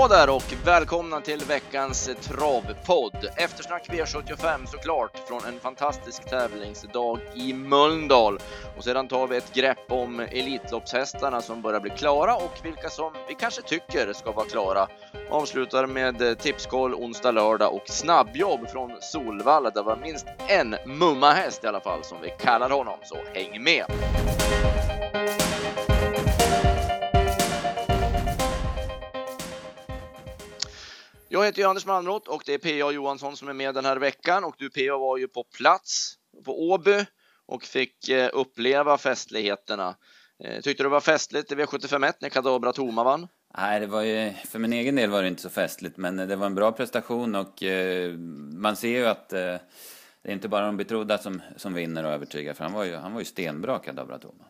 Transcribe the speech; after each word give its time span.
Hallå 0.00 0.14
där 0.14 0.30
och 0.30 0.54
välkomna 0.64 1.20
till 1.20 1.40
veckans 1.48 2.10
travpodd. 2.20 3.28
Eftersnack 3.36 3.88
V75 3.88 4.66
såklart 4.66 5.28
från 5.28 5.44
en 5.44 5.60
fantastisk 5.60 6.24
tävlingsdag 6.24 7.18
i 7.34 7.52
Mölndal. 7.52 8.38
Och 8.76 8.84
sedan 8.84 9.08
tar 9.08 9.26
vi 9.26 9.36
ett 9.36 9.54
grepp 9.54 9.92
om 9.92 10.20
Elitloppshästarna 10.20 11.40
som 11.40 11.62
börjar 11.62 11.80
bli 11.80 11.90
klara 11.90 12.36
och 12.36 12.58
vilka 12.62 12.88
som 12.88 13.12
vi 13.28 13.34
kanske 13.34 13.62
tycker 13.62 14.12
ska 14.12 14.32
vara 14.32 14.46
klara. 14.46 14.88
Avslutar 15.30 15.86
med 15.86 16.38
tipskoll 16.38 16.94
onsdag, 16.94 17.30
lördag 17.30 17.74
och 17.74 17.88
snabbjobb 17.88 18.68
från 18.68 18.92
Solvalla. 19.00 19.70
Det 19.70 19.82
var 19.82 19.96
minst 19.96 20.26
en 20.48 20.76
mummahäst 20.86 21.64
i 21.64 21.66
alla 21.66 21.80
fall 21.80 22.04
som 22.04 22.18
vi 22.22 22.30
kallar 22.44 22.70
honom, 22.70 22.98
så 23.04 23.16
häng 23.34 23.62
med! 23.62 23.84
Jag 31.32 31.44
heter 31.44 31.62
ju 31.62 31.68
Anders 31.68 31.86
Malmroth 31.86 32.30
och 32.30 32.42
det 32.46 32.54
är 32.54 32.58
PA 32.58 32.92
Johansson 32.92 33.36
som 33.36 33.48
är 33.48 33.52
med 33.52 33.74
den 33.74 33.84
här 33.84 33.96
veckan 33.96 34.44
och 34.44 34.54
du 34.58 34.70
PA 34.70 34.98
var 34.98 35.16
ju 35.16 35.28
på 35.28 35.44
plats 35.44 36.14
på 36.44 36.70
Åby 36.70 37.04
och 37.46 37.64
fick 37.64 38.08
eh, 38.08 38.30
uppleva 38.32 38.98
festligheterna. 38.98 39.96
Eh, 40.44 40.60
tyckte 40.60 40.82
du 40.82 40.88
det 40.88 40.88
var 40.88 41.00
festligt 41.00 41.52
i 41.52 41.54
V751 41.54 42.12
när 42.20 42.28
Kadabra 42.28 42.72
Toma 42.72 43.04
vann? 43.04 43.28
Nej, 43.58 43.80
det 43.80 43.86
var 43.86 44.02
ju, 44.02 44.32
för 44.48 44.58
min 44.58 44.72
egen 44.72 44.96
del 44.96 45.10
var 45.10 45.22
det 45.22 45.28
inte 45.28 45.42
så 45.42 45.50
festligt, 45.50 45.96
men 45.96 46.16
det 46.16 46.36
var 46.36 46.46
en 46.46 46.54
bra 46.54 46.72
prestation 46.72 47.34
och 47.34 47.62
eh, 47.62 48.12
man 48.52 48.76
ser 48.76 48.98
ju 48.98 49.06
att 49.06 49.32
eh, 49.32 49.38
det 50.22 50.28
är 50.28 50.32
inte 50.32 50.48
bara 50.48 50.66
de 50.66 50.76
betrodda 50.76 51.18
som, 51.18 51.42
som 51.56 51.74
vinner 51.74 52.04
och 52.04 52.12
övertygar, 52.12 52.54
för 52.54 52.64
han 52.64 52.72
var 52.72 52.84
ju, 52.84 52.96
han 52.96 53.12
var 53.12 53.20
ju 53.20 53.24
stenbra, 53.24 53.78
Kadabra 53.78 54.18
Toma. 54.18 54.44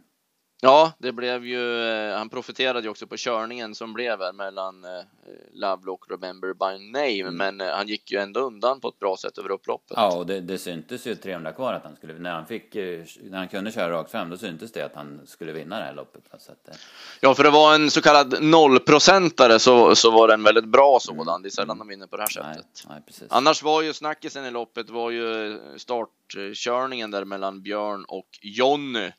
Ja, 0.63 0.93
det 0.99 1.13
blev 1.13 1.47
ju, 1.47 1.91
eh, 1.91 2.19
han 2.19 2.29
profiterade 2.29 2.83
ju 2.83 2.89
också 2.89 3.07
på 3.07 3.17
körningen 3.17 3.75
som 3.75 3.93
blev 3.93 4.21
här 4.21 4.33
mellan 4.33 4.85
eh, 4.85 4.91
Lovelock 5.53 6.05
och 6.05 6.11
Remember 6.11 6.53
by 6.53 6.87
Name, 6.93 7.21
mm. 7.21 7.37
men 7.37 7.61
eh, 7.61 7.77
han 7.77 7.89
gick 7.89 8.13
ju 8.13 8.19
ändå 8.19 8.41
undan 8.41 8.81
på 8.81 8.89
ett 8.89 8.99
bra 8.99 9.17
sätt 9.17 9.39
över 9.39 9.51
upploppet. 9.51 9.97
Ja, 9.97 10.17
och 10.17 10.27
det, 10.27 10.41
det 10.41 10.59
syntes 10.59 11.07
ju 11.07 11.15
300 11.15 11.53
kvar 11.53 11.73
att 11.73 11.85
han 11.85 11.97
skulle, 11.97 12.19
när 12.19 12.33
han 12.33 12.47
fick, 12.47 12.75
när 12.75 13.39
han 13.39 13.49
kunde 13.49 13.73
köra 13.73 13.91
rakt 13.91 14.11
fram, 14.11 14.31
då 14.31 14.37
syntes 14.37 14.73
det 14.73 14.83
att 14.83 14.95
han 14.95 15.21
skulle 15.27 15.53
vinna 15.53 15.79
det 15.79 15.85
här 15.85 15.95
loppet. 15.95 16.23
Så 16.39 16.53
att, 16.53 16.79
ja, 17.21 17.35
för 17.35 17.43
det 17.43 17.51
var 17.51 17.75
en 17.75 17.91
så 17.91 18.03
kallad 18.03 18.43
nollprocentare 18.43 19.59
så, 19.59 19.95
så 19.95 20.11
var 20.11 20.29
det 20.29 20.35
en 20.35 20.43
väldigt 20.43 20.69
bra 20.69 20.99
sådan. 21.01 21.29
Mm. 21.29 21.43
Det 21.43 21.49
är 21.49 21.51
sällan 21.51 21.79
de 21.79 21.89
vinner 21.89 22.07
på 22.07 22.17
det 22.17 22.23
här 22.23 22.31
sättet. 22.31 22.85
Nej, 22.89 23.03
nej, 23.21 23.29
Annars 23.31 23.63
var 23.63 23.83
ju 23.83 23.93
snackisen 23.93 24.45
i 24.45 24.51
loppet 24.51 24.91
var 24.91 25.11
ju 25.11 25.59
startkörningen 25.77 27.11
där 27.11 27.25
mellan 27.25 27.63
Björn 27.63 28.05
och 28.09 28.29
Jonny 28.43 29.11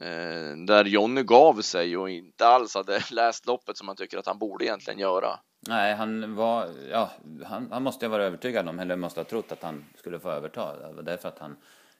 Eh, 0.00 0.56
där 0.66 0.84
Jonny 0.84 1.22
gav 1.22 1.60
sig 1.60 1.96
och 1.96 2.10
inte 2.10 2.46
alls 2.46 2.74
hade 2.74 3.02
läst 3.10 3.46
loppet 3.46 3.76
som 3.76 3.86
man 3.86 3.96
tycker 3.96 4.18
att 4.18 4.26
han 4.26 4.38
borde 4.38 4.64
egentligen 4.64 4.98
göra. 4.98 5.38
Nej, 5.68 5.94
han 5.94 6.34
var, 6.34 6.68
ja, 6.90 7.10
han, 7.44 7.68
han 7.72 7.82
måste 7.82 8.06
ha 8.06 8.10
varit 8.10 8.24
övertygad 8.24 8.68
om, 8.68 8.78
eller 8.78 8.96
måste 8.96 9.20
ha 9.20 9.24
trott 9.24 9.52
att 9.52 9.62
han 9.62 9.84
skulle 9.96 10.20
få 10.20 10.30
överta. 10.30 10.76
Det 10.76 10.92
var 10.92 11.02
därför 11.02 11.28
att 11.28 11.38
han 11.38 11.56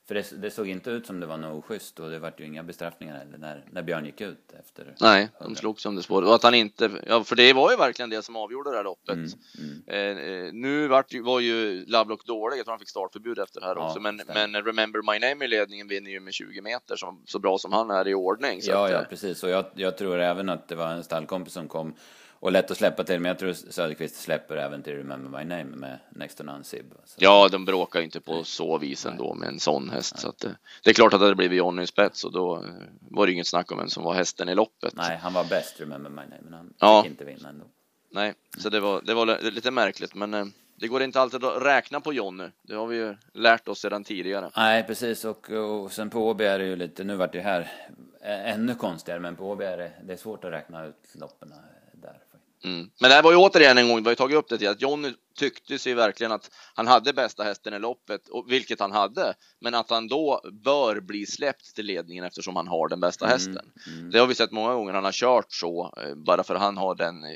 för 0.06 0.14
det, 0.14 0.42
det, 0.42 0.50
såg 0.50 0.68
inte 0.68 0.90
ut 0.90 1.06
som 1.06 1.20
det 1.20 1.26
var 1.26 1.36
något 1.36 1.64
oschysst 1.64 2.00
och 2.00 2.10
det 2.10 2.18
var 2.18 2.32
ju 2.38 2.44
inga 2.44 2.62
bestraffningar 2.62 3.18
heller 3.18 3.38
när, 3.38 3.64
när 3.70 3.82
Björn 3.82 4.06
gick 4.06 4.20
ut 4.20 4.52
efter. 4.60 4.94
Nej, 5.00 5.28
de 5.40 5.56
slog 5.56 5.80
som 5.80 5.96
det 5.96 6.02
spår. 6.02 6.22
Och 6.22 6.34
att 6.34 6.42
han 6.42 6.54
inte, 6.54 6.90
ja 7.06 7.24
för 7.24 7.36
det 7.36 7.52
var 7.52 7.70
ju 7.70 7.76
verkligen 7.76 8.10
det 8.10 8.22
som 8.22 8.36
avgjorde 8.36 8.70
det 8.70 8.76
här 8.76 8.84
loppet. 8.84 9.14
Mm, 9.14 9.28
mm. 9.58 9.82
Eh, 9.86 10.46
eh 10.46 10.52
nu 10.52 10.88
vart, 10.88 11.14
var 11.14 11.40
ju 11.40 11.84
Lovelock 11.86 12.26
dålig, 12.26 12.58
jag 12.58 12.64
tror 12.64 12.72
han 12.72 12.78
fick 12.78 12.88
startförbud 12.88 13.38
efter 13.38 13.60
det 13.60 13.66
här 13.66 13.76
ja, 13.76 13.86
också. 13.86 14.00
Men, 14.00 14.20
men 14.34 14.54
Remember 14.54 15.12
My 15.12 15.28
Name 15.28 15.44
i 15.44 15.48
ledningen 15.48 15.88
vinner 15.88 16.10
ju 16.10 16.20
med 16.20 16.34
20 16.34 16.60
meter 16.60 16.96
som, 16.96 17.22
så 17.26 17.38
bra 17.38 17.58
som 17.58 17.72
han 17.72 17.90
är 17.90 18.08
i 18.08 18.14
ordning. 18.14 18.60
ja, 18.62 18.84
att, 18.84 18.92
ja, 18.92 19.04
precis. 19.10 19.42
Och 19.42 19.50
jag, 19.50 19.64
jag 19.74 19.98
tror 19.98 20.20
även 20.20 20.48
att 20.48 20.68
det 20.68 20.74
var 20.74 20.88
en 20.88 21.04
stallkompis 21.04 21.52
som 21.52 21.68
kom 21.68 21.94
och 22.40 22.52
lätt 22.52 22.70
att 22.70 22.76
släppa 22.76 23.04
till, 23.04 23.20
men 23.20 23.28
jag 23.28 23.38
tror 23.38 23.52
Söderqvist 23.52 24.16
släpper 24.16 24.56
även 24.56 24.82
till 24.82 24.92
Remember 24.92 25.38
My 25.38 25.44
Name 25.44 25.76
med 25.76 25.98
Next 26.10 26.38
to 26.38 26.44
None 26.44 26.64
Sib. 26.64 26.84
Ja, 27.16 27.48
de 27.48 27.64
bråkar 27.64 28.00
inte 28.00 28.20
på 28.20 28.44
så 28.44 28.78
vis 28.78 29.06
ändå 29.06 29.34
med 29.34 29.48
en 29.48 29.60
sån 29.60 29.90
häst. 29.90 30.14
Nej. 30.14 30.22
Så 30.22 30.28
att, 30.28 30.56
det 30.84 30.90
är 30.90 30.94
klart 30.94 31.14
att 31.14 31.20
det 31.20 31.26
hade 31.26 31.36
blivit 31.36 31.58
Johnny 31.58 31.86
spets 31.86 32.24
och 32.24 32.32
då 32.32 32.56
eh, 32.56 32.62
var 33.10 33.26
det 33.26 33.32
inget 33.32 33.46
snack 33.46 33.72
om 33.72 33.78
vem 33.78 33.88
som 33.88 34.04
var 34.04 34.14
hästen 34.14 34.48
i 34.48 34.54
loppet. 34.54 34.94
Nej, 34.96 35.18
han 35.22 35.32
var 35.32 35.44
bäst 35.44 35.80
Remember 35.80 36.10
My 36.10 36.16
Name, 36.16 36.42
men 36.42 36.52
han 36.52 36.74
ja. 36.78 37.02
fick 37.02 37.10
inte 37.10 37.24
vinna 37.24 37.48
ändå. 37.48 37.64
Nej, 38.10 38.34
så 38.58 38.68
det 38.68 38.80
var, 38.80 39.02
det 39.02 39.14
var 39.14 39.50
lite 39.50 39.70
märkligt, 39.70 40.14
men 40.14 40.34
eh, 40.34 40.44
det 40.78 40.88
går 40.88 41.02
inte 41.02 41.20
alltid 41.20 41.44
att 41.44 41.62
räkna 41.62 42.00
på 42.00 42.12
Jonny. 42.12 42.48
Det 42.62 42.74
har 42.74 42.86
vi 42.86 42.96
ju 42.96 43.16
lärt 43.32 43.68
oss 43.68 43.80
sedan 43.80 44.04
tidigare. 44.04 44.50
Nej, 44.56 44.82
precis. 44.82 45.24
Och, 45.24 45.50
och 45.50 45.92
sen 45.92 46.10
på 46.10 46.28
Åby 46.28 46.44
är 46.44 46.58
det 46.58 46.64
ju 46.64 46.76
lite, 46.76 47.04
nu 47.04 47.16
vart 47.16 47.32
det 47.32 47.40
här 47.40 47.72
ännu 48.22 48.74
konstigare, 48.74 49.20
men 49.20 49.36
på 49.36 49.50
Åby 49.50 49.64
är 49.64 49.76
det, 49.76 49.92
det 50.04 50.12
är 50.12 50.16
svårt 50.16 50.44
att 50.44 50.52
räkna 50.52 50.86
ut 50.86 51.14
loppen. 51.14 51.52
Mm. 52.66 52.90
Men 53.00 53.10
det 53.10 53.14
här 53.14 53.22
var 53.22 53.30
ju 53.32 53.36
återigen 53.36 53.78
en 53.78 53.88
gång, 53.88 53.98
vi 53.98 54.04
har 54.04 54.10
ju 54.10 54.16
tagit 54.16 54.36
upp 54.36 54.48
det 54.48 54.58
till 54.58 54.68
att 54.68 54.82
Jonny 54.82 55.12
tyckte 55.38 55.78
sig 55.78 55.94
verkligen 55.94 56.32
att 56.32 56.50
han 56.74 56.86
hade 56.86 57.12
bästa 57.12 57.44
hästen 57.44 57.74
i 57.74 57.78
loppet, 57.78 58.20
vilket 58.48 58.80
han 58.80 58.92
hade, 58.92 59.34
men 59.60 59.74
att 59.74 59.90
han 59.90 60.08
då 60.08 60.40
bör 60.64 61.00
bli 61.00 61.26
släppt 61.26 61.74
till 61.74 61.86
ledningen 61.86 62.24
eftersom 62.24 62.56
han 62.56 62.68
har 62.68 62.88
den 62.88 63.00
bästa 63.00 63.24
mm. 63.24 63.32
hästen. 63.32 63.72
Mm. 63.86 64.10
Det 64.10 64.18
har 64.18 64.26
vi 64.26 64.34
sett 64.34 64.52
många 64.52 64.74
gånger, 64.74 64.92
han 64.92 65.04
har 65.04 65.12
kört 65.12 65.52
så, 65.52 65.94
eh, 65.96 66.14
bara 66.14 66.44
för 66.44 66.54
att 66.54 66.60
han 66.60 66.76
har 66.76 66.94
den 66.94 67.24
eh, 67.24 67.30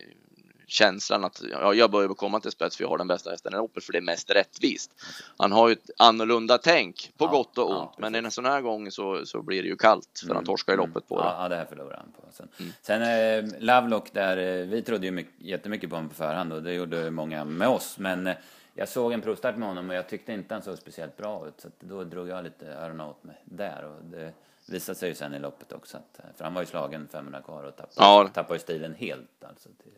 känslan 0.71 1.25
att 1.25 1.43
ja, 1.51 1.75
jag 1.75 1.91
börjar 1.91 2.09
komma 2.09 2.41
till 2.41 2.51
spets 2.51 2.77
för 2.77 2.85
jag 2.85 2.89
har 2.89 2.99
den 2.99 3.07
bästa 3.07 3.31
hästen 3.31 3.55
i 3.55 3.57
loppet 3.57 3.85
för 3.85 3.93
det 3.93 3.99
är 3.99 4.03
mest 4.03 4.31
rättvist. 4.31 4.91
Han 5.37 5.53
har 5.53 5.69
ju 5.69 5.73
ett 5.73 5.91
annorlunda 5.99 6.59
tänk 6.59 7.13
på 7.19 7.25
ja, 7.25 7.31
gott 7.31 7.59
och 7.59 7.71
ont, 7.71 7.91
ja, 7.93 7.95
men 7.99 8.15
en 8.15 8.31
sån 8.31 8.45
här 8.45 8.61
gång 8.61 8.91
så, 8.91 9.27
så 9.27 9.43
blir 9.43 9.63
det 9.63 9.69
ju 9.69 9.77
kallt 9.77 10.19
för 10.19 10.27
mm, 10.27 10.37
han 10.37 10.45
torskar 10.45 10.73
i 10.73 10.75
mm. 10.75 10.89
loppet 10.89 11.09
på 11.09 11.19
det. 11.19 11.25
Ja, 11.25 11.49
det 11.49 11.57
här 11.57 11.65
förlorar 11.65 11.97
han 11.97 12.13
på. 12.13 12.33
Sen, 12.33 12.49
mm. 12.59 12.73
sen 12.83 13.03
eh, 13.03 13.61
Lovelock 13.61 14.13
där, 14.13 14.37
eh, 14.37 14.67
vi 14.67 14.83
trodde 14.83 15.07
ju 15.07 15.13
mycket, 15.13 15.35
jättemycket 15.39 15.91
på 15.91 15.97
honom 15.97 16.09
på 16.09 16.15
förhand 16.15 16.53
och 16.53 16.63
det 16.63 16.73
gjorde 16.73 17.11
många 17.11 17.45
med 17.45 17.69
oss, 17.69 17.99
men 17.99 18.27
eh, 18.27 18.37
jag 18.75 18.89
såg 18.89 19.13
en 19.13 19.21
provstart 19.21 19.57
med 19.57 19.69
honom 19.69 19.91
och 19.91 19.97
jag 19.97 20.09
tyckte 20.09 20.33
inte 20.33 20.55
han 20.55 20.63
såg 20.63 20.79
speciellt 20.79 21.17
bra 21.17 21.47
ut, 21.49 21.61
så 21.61 21.69
då 21.81 22.05
drog 22.05 22.29
jag 22.29 22.45
lite 22.45 22.67
öronen 22.67 23.01
åt 23.01 23.25
mig 23.25 23.37
där. 23.45 23.85
Och 23.85 24.05
det, 24.05 24.33
visade 24.71 24.99
sig 24.99 25.09
ju 25.09 25.15
sen 25.15 25.35
i 25.35 25.39
loppet 25.39 25.73
också, 25.73 25.97
att, 25.97 26.19
eh, 26.19 26.25
för 26.37 26.45
han 26.45 26.55
var 26.55 26.63
ju 26.63 26.67
slagen 26.67 27.09
500 27.13 27.43
kvar 27.43 27.63
och 27.63 27.77
tappade, 27.77 27.95
ja. 27.97 28.31
tappade 28.35 28.55
ju 28.55 28.61
stilen 28.61 28.95
helt. 28.95 29.45
Alltså, 29.45 29.69
till, 29.83 29.93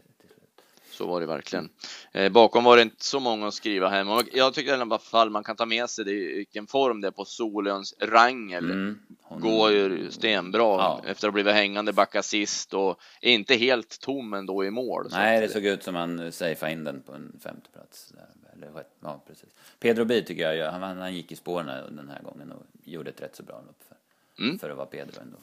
så 1.03 1.09
var 1.09 1.21
det 1.21 1.27
verkligen. 1.27 1.69
Eh, 2.13 2.33
bakom 2.33 2.65
var 2.65 2.77
det 2.77 2.83
inte 2.83 3.05
så 3.05 3.21
många 3.21 3.47
att 3.47 3.55
skriva 3.55 3.89
hem. 3.89 4.09
Och 4.09 4.23
jag 4.33 4.55
tycker 4.55 4.71
i 4.71 4.81
alla 4.81 4.99
fall 4.99 5.31
man 5.31 5.45
kan 5.45 5.57
ta 5.57 5.67
med 5.67 5.91
sig 5.91 6.05
det 6.05 6.13
i 6.13 6.37
vilken 6.37 6.67
form 6.67 7.01
det 7.01 7.07
är 7.07 7.13
på 7.13 7.25
Solöns 7.25 7.95
Rangel. 8.01 8.71
Mm. 8.71 8.99
Hon... 9.23 9.41
Går 9.41 9.73
ju 9.73 10.11
stenbra 10.11 10.61
ja. 10.61 11.01
efter 11.07 11.13
att 11.13 11.23
ha 11.23 11.31
blivit 11.31 11.55
hängande 11.55 11.93
backa 11.93 12.23
sist 12.23 12.75
och 12.75 13.01
inte 13.21 13.55
helt 13.55 14.01
tom 14.01 14.35
ändå 14.35 14.65
i 14.65 14.71
mål. 14.71 15.09
Nej, 15.11 15.41
det 15.41 15.49
såg 15.49 15.65
ut 15.65 15.83
som 15.83 15.95
han 15.95 16.33
safeade 16.33 16.73
in 16.73 16.85
den 16.85 17.03
på 17.03 17.13
en 17.13 17.33
femte 17.45 17.71
plats. 17.71 18.13
Eller, 18.53 18.85
ja, 19.01 19.23
precis. 19.27 19.49
Pedro 19.79 20.05
B 20.05 20.23
tycker 20.23 20.53
jag, 20.53 20.73
han, 20.73 20.99
han 20.99 21.15
gick 21.15 21.33
i 21.33 21.37
spåren 21.37 21.97
den 21.97 22.09
här 22.09 22.23
gången 22.23 22.53
och 22.53 22.63
gjorde 22.85 23.11
ett 23.11 23.23
rätt 23.23 23.37
så 23.37 23.43
bra 23.43 23.63
lopp 23.67 23.83
för, 23.89 23.97
mm. 24.45 24.59
för 24.59 24.71
att 24.71 24.77
vara 24.77 24.87
Pedro 24.87 25.21
ändå 25.21 25.39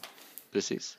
precis. 0.52 0.98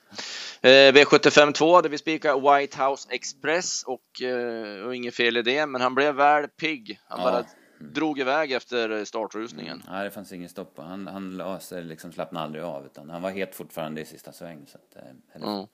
Eh, 0.61 0.69
V75 0.69 1.51
2 1.51 1.75
hade 1.75 1.89
vi 1.89 1.97
spikat 1.97 2.37
White 2.37 2.83
House 2.83 3.07
Express 3.11 3.83
och, 3.83 4.21
eh, 4.21 4.85
och 4.85 4.95
inget 4.95 5.15
fel 5.15 5.37
i 5.37 5.41
det, 5.41 5.65
men 5.65 5.81
han 5.81 5.95
blev 5.95 6.15
väl 6.15 6.47
pigg. 6.47 6.99
Han 7.07 7.19
ja. 7.19 7.31
bara 7.31 7.45
drog 7.79 8.19
iväg 8.19 8.51
efter 8.51 9.05
startrusningen. 9.05 9.81
Mm. 9.81 9.93
Nej, 9.93 10.03
det 10.03 10.11
fanns 10.11 10.31
ingen 10.31 10.49
stopp. 10.49 10.77
Han, 10.77 11.07
han 11.07 11.37
la 11.37 11.59
sig, 11.59 11.83
liksom 11.83 12.11
slappnade 12.11 12.45
aldrig 12.45 12.63
av, 12.63 12.85
utan 12.85 13.09
han 13.09 13.21
var 13.21 13.29
het 13.29 13.55
fortfarande 13.55 14.01
i 14.01 14.05
sista 14.05 14.31
sväng. 14.31 14.65
Så 14.67 14.77
att, 14.77 14.95
eh, 14.95 15.11
eller, 15.35 15.47
mm. 15.47 15.67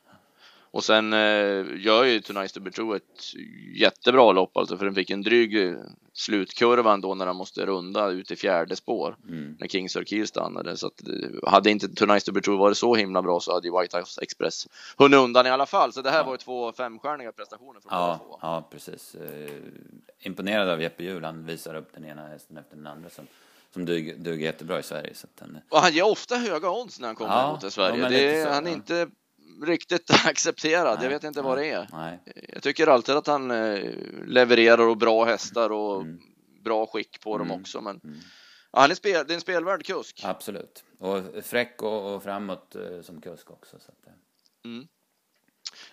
Och 0.71 0.83
sen 0.83 1.13
eh, 1.13 1.65
gör 1.77 2.03
ju 2.03 2.19
Tonight's 2.19 2.53
to 2.53 2.59
be 2.59 2.71
true 2.71 2.97
ett 2.97 3.33
jättebra 3.75 4.31
lopp 4.31 4.57
alltså, 4.57 4.77
för 4.77 4.85
den 4.85 4.95
fick 4.95 5.09
en 5.09 5.21
dryg 5.21 5.63
eh, 5.63 5.77
slutkurva 6.13 6.97
då 6.97 7.15
när 7.15 7.25
han 7.25 7.35
måste 7.35 7.65
runda 7.65 8.09
ut 8.09 8.31
i 8.31 8.35
fjärde 8.35 8.75
spår 8.75 9.17
mm. 9.27 9.57
när 9.59 9.67
King 9.67 9.89
Sir 9.89 10.25
stannade. 10.25 10.77
Så 10.77 10.87
att, 10.87 11.07
eh, 11.07 11.49
hade 11.49 11.69
inte 11.69 11.87
Tonight's 11.87 12.25
to 12.25 12.31
be 12.31 12.41
true 12.41 12.57
varit 12.57 12.77
så 12.77 12.95
himla 12.95 13.21
bra 13.21 13.39
så 13.39 13.53
hade 13.53 13.67
ju 13.67 13.81
White 13.81 13.99
House 13.99 14.21
Express 14.21 14.67
hunnit 14.97 15.19
undan 15.19 15.47
i 15.47 15.49
alla 15.49 15.65
fall. 15.65 15.93
Så 15.93 16.01
det 16.01 16.09
här 16.09 16.17
ja. 16.17 16.23
var 16.23 16.33
ju 16.33 16.37
två 16.37 16.71
femstjärniga 16.71 17.31
prestationer 17.31 17.79
från 17.79 17.89
ja, 17.91 18.19
två. 18.23 18.39
Ja, 18.41 18.67
precis. 18.71 19.15
Eh, 19.15 19.51
imponerad 20.19 20.69
av 20.69 20.81
Jeppe 20.81 21.03
Hjul. 21.03 21.23
Han 21.23 21.45
visar 21.45 21.75
upp 21.75 21.93
den 21.93 22.05
ena 22.05 22.27
hästen 22.27 22.57
efter 22.57 22.75
den 22.75 22.87
andra 22.87 23.09
som 23.09 23.27
som 23.73 23.85
duger, 23.85 24.15
duger 24.15 24.45
jättebra 24.45 24.79
i 24.79 24.83
Sverige. 24.83 25.13
Så 25.15 25.27
den... 25.39 25.59
Och 25.69 25.79
han 25.79 25.93
ger 25.93 26.05
ofta 26.05 26.35
höga 26.35 26.69
odds 26.69 26.99
när 26.99 27.07
han 27.07 27.15
kommer 27.15 27.31
ja, 27.31 27.51
mot 27.51 27.73
Sverige. 27.73 28.03
Ja, 28.03 28.09
det, 28.09 28.43
så, 28.43 28.49
han 28.49 28.67
är 28.67 28.71
inte 28.71 29.07
riktigt 29.65 30.11
accepterad. 30.25 30.95
Nej, 30.95 31.03
jag 31.03 31.09
vet 31.09 31.23
inte 31.23 31.41
nej, 31.41 31.49
vad 31.49 31.57
det 31.57 31.69
är. 31.69 31.87
Nej. 31.91 32.19
Jag 32.53 32.63
tycker 32.63 32.87
alltid 32.87 33.15
att 33.15 33.27
han 33.27 33.51
eh, 33.51 33.91
levererar 34.25 34.87
och 34.87 34.97
bra 34.97 35.25
hästar 35.25 35.69
och 35.69 36.01
mm. 36.01 36.19
bra 36.63 36.85
skick 36.85 37.21
på 37.21 37.35
mm. 37.35 37.47
dem 37.47 37.61
också. 37.61 37.81
Men 37.81 37.99
mm. 38.03 38.19
ja, 38.71 38.79
han 38.79 38.91
är, 38.91 38.95
spel, 38.95 39.25
det 39.27 39.33
är 39.33 39.35
en 39.35 39.41
spelvärd 39.41 39.85
kusk. 39.85 40.21
Absolut. 40.23 40.83
Och 40.99 41.23
fräck 41.43 41.81
och, 41.81 42.15
och 42.15 42.23
framåt 42.23 42.75
eh, 42.75 43.01
som 43.01 43.21
kusk 43.21 43.51
också. 43.51 43.79
Så 43.79 43.91
att, 43.91 44.13
mm. 44.65 44.87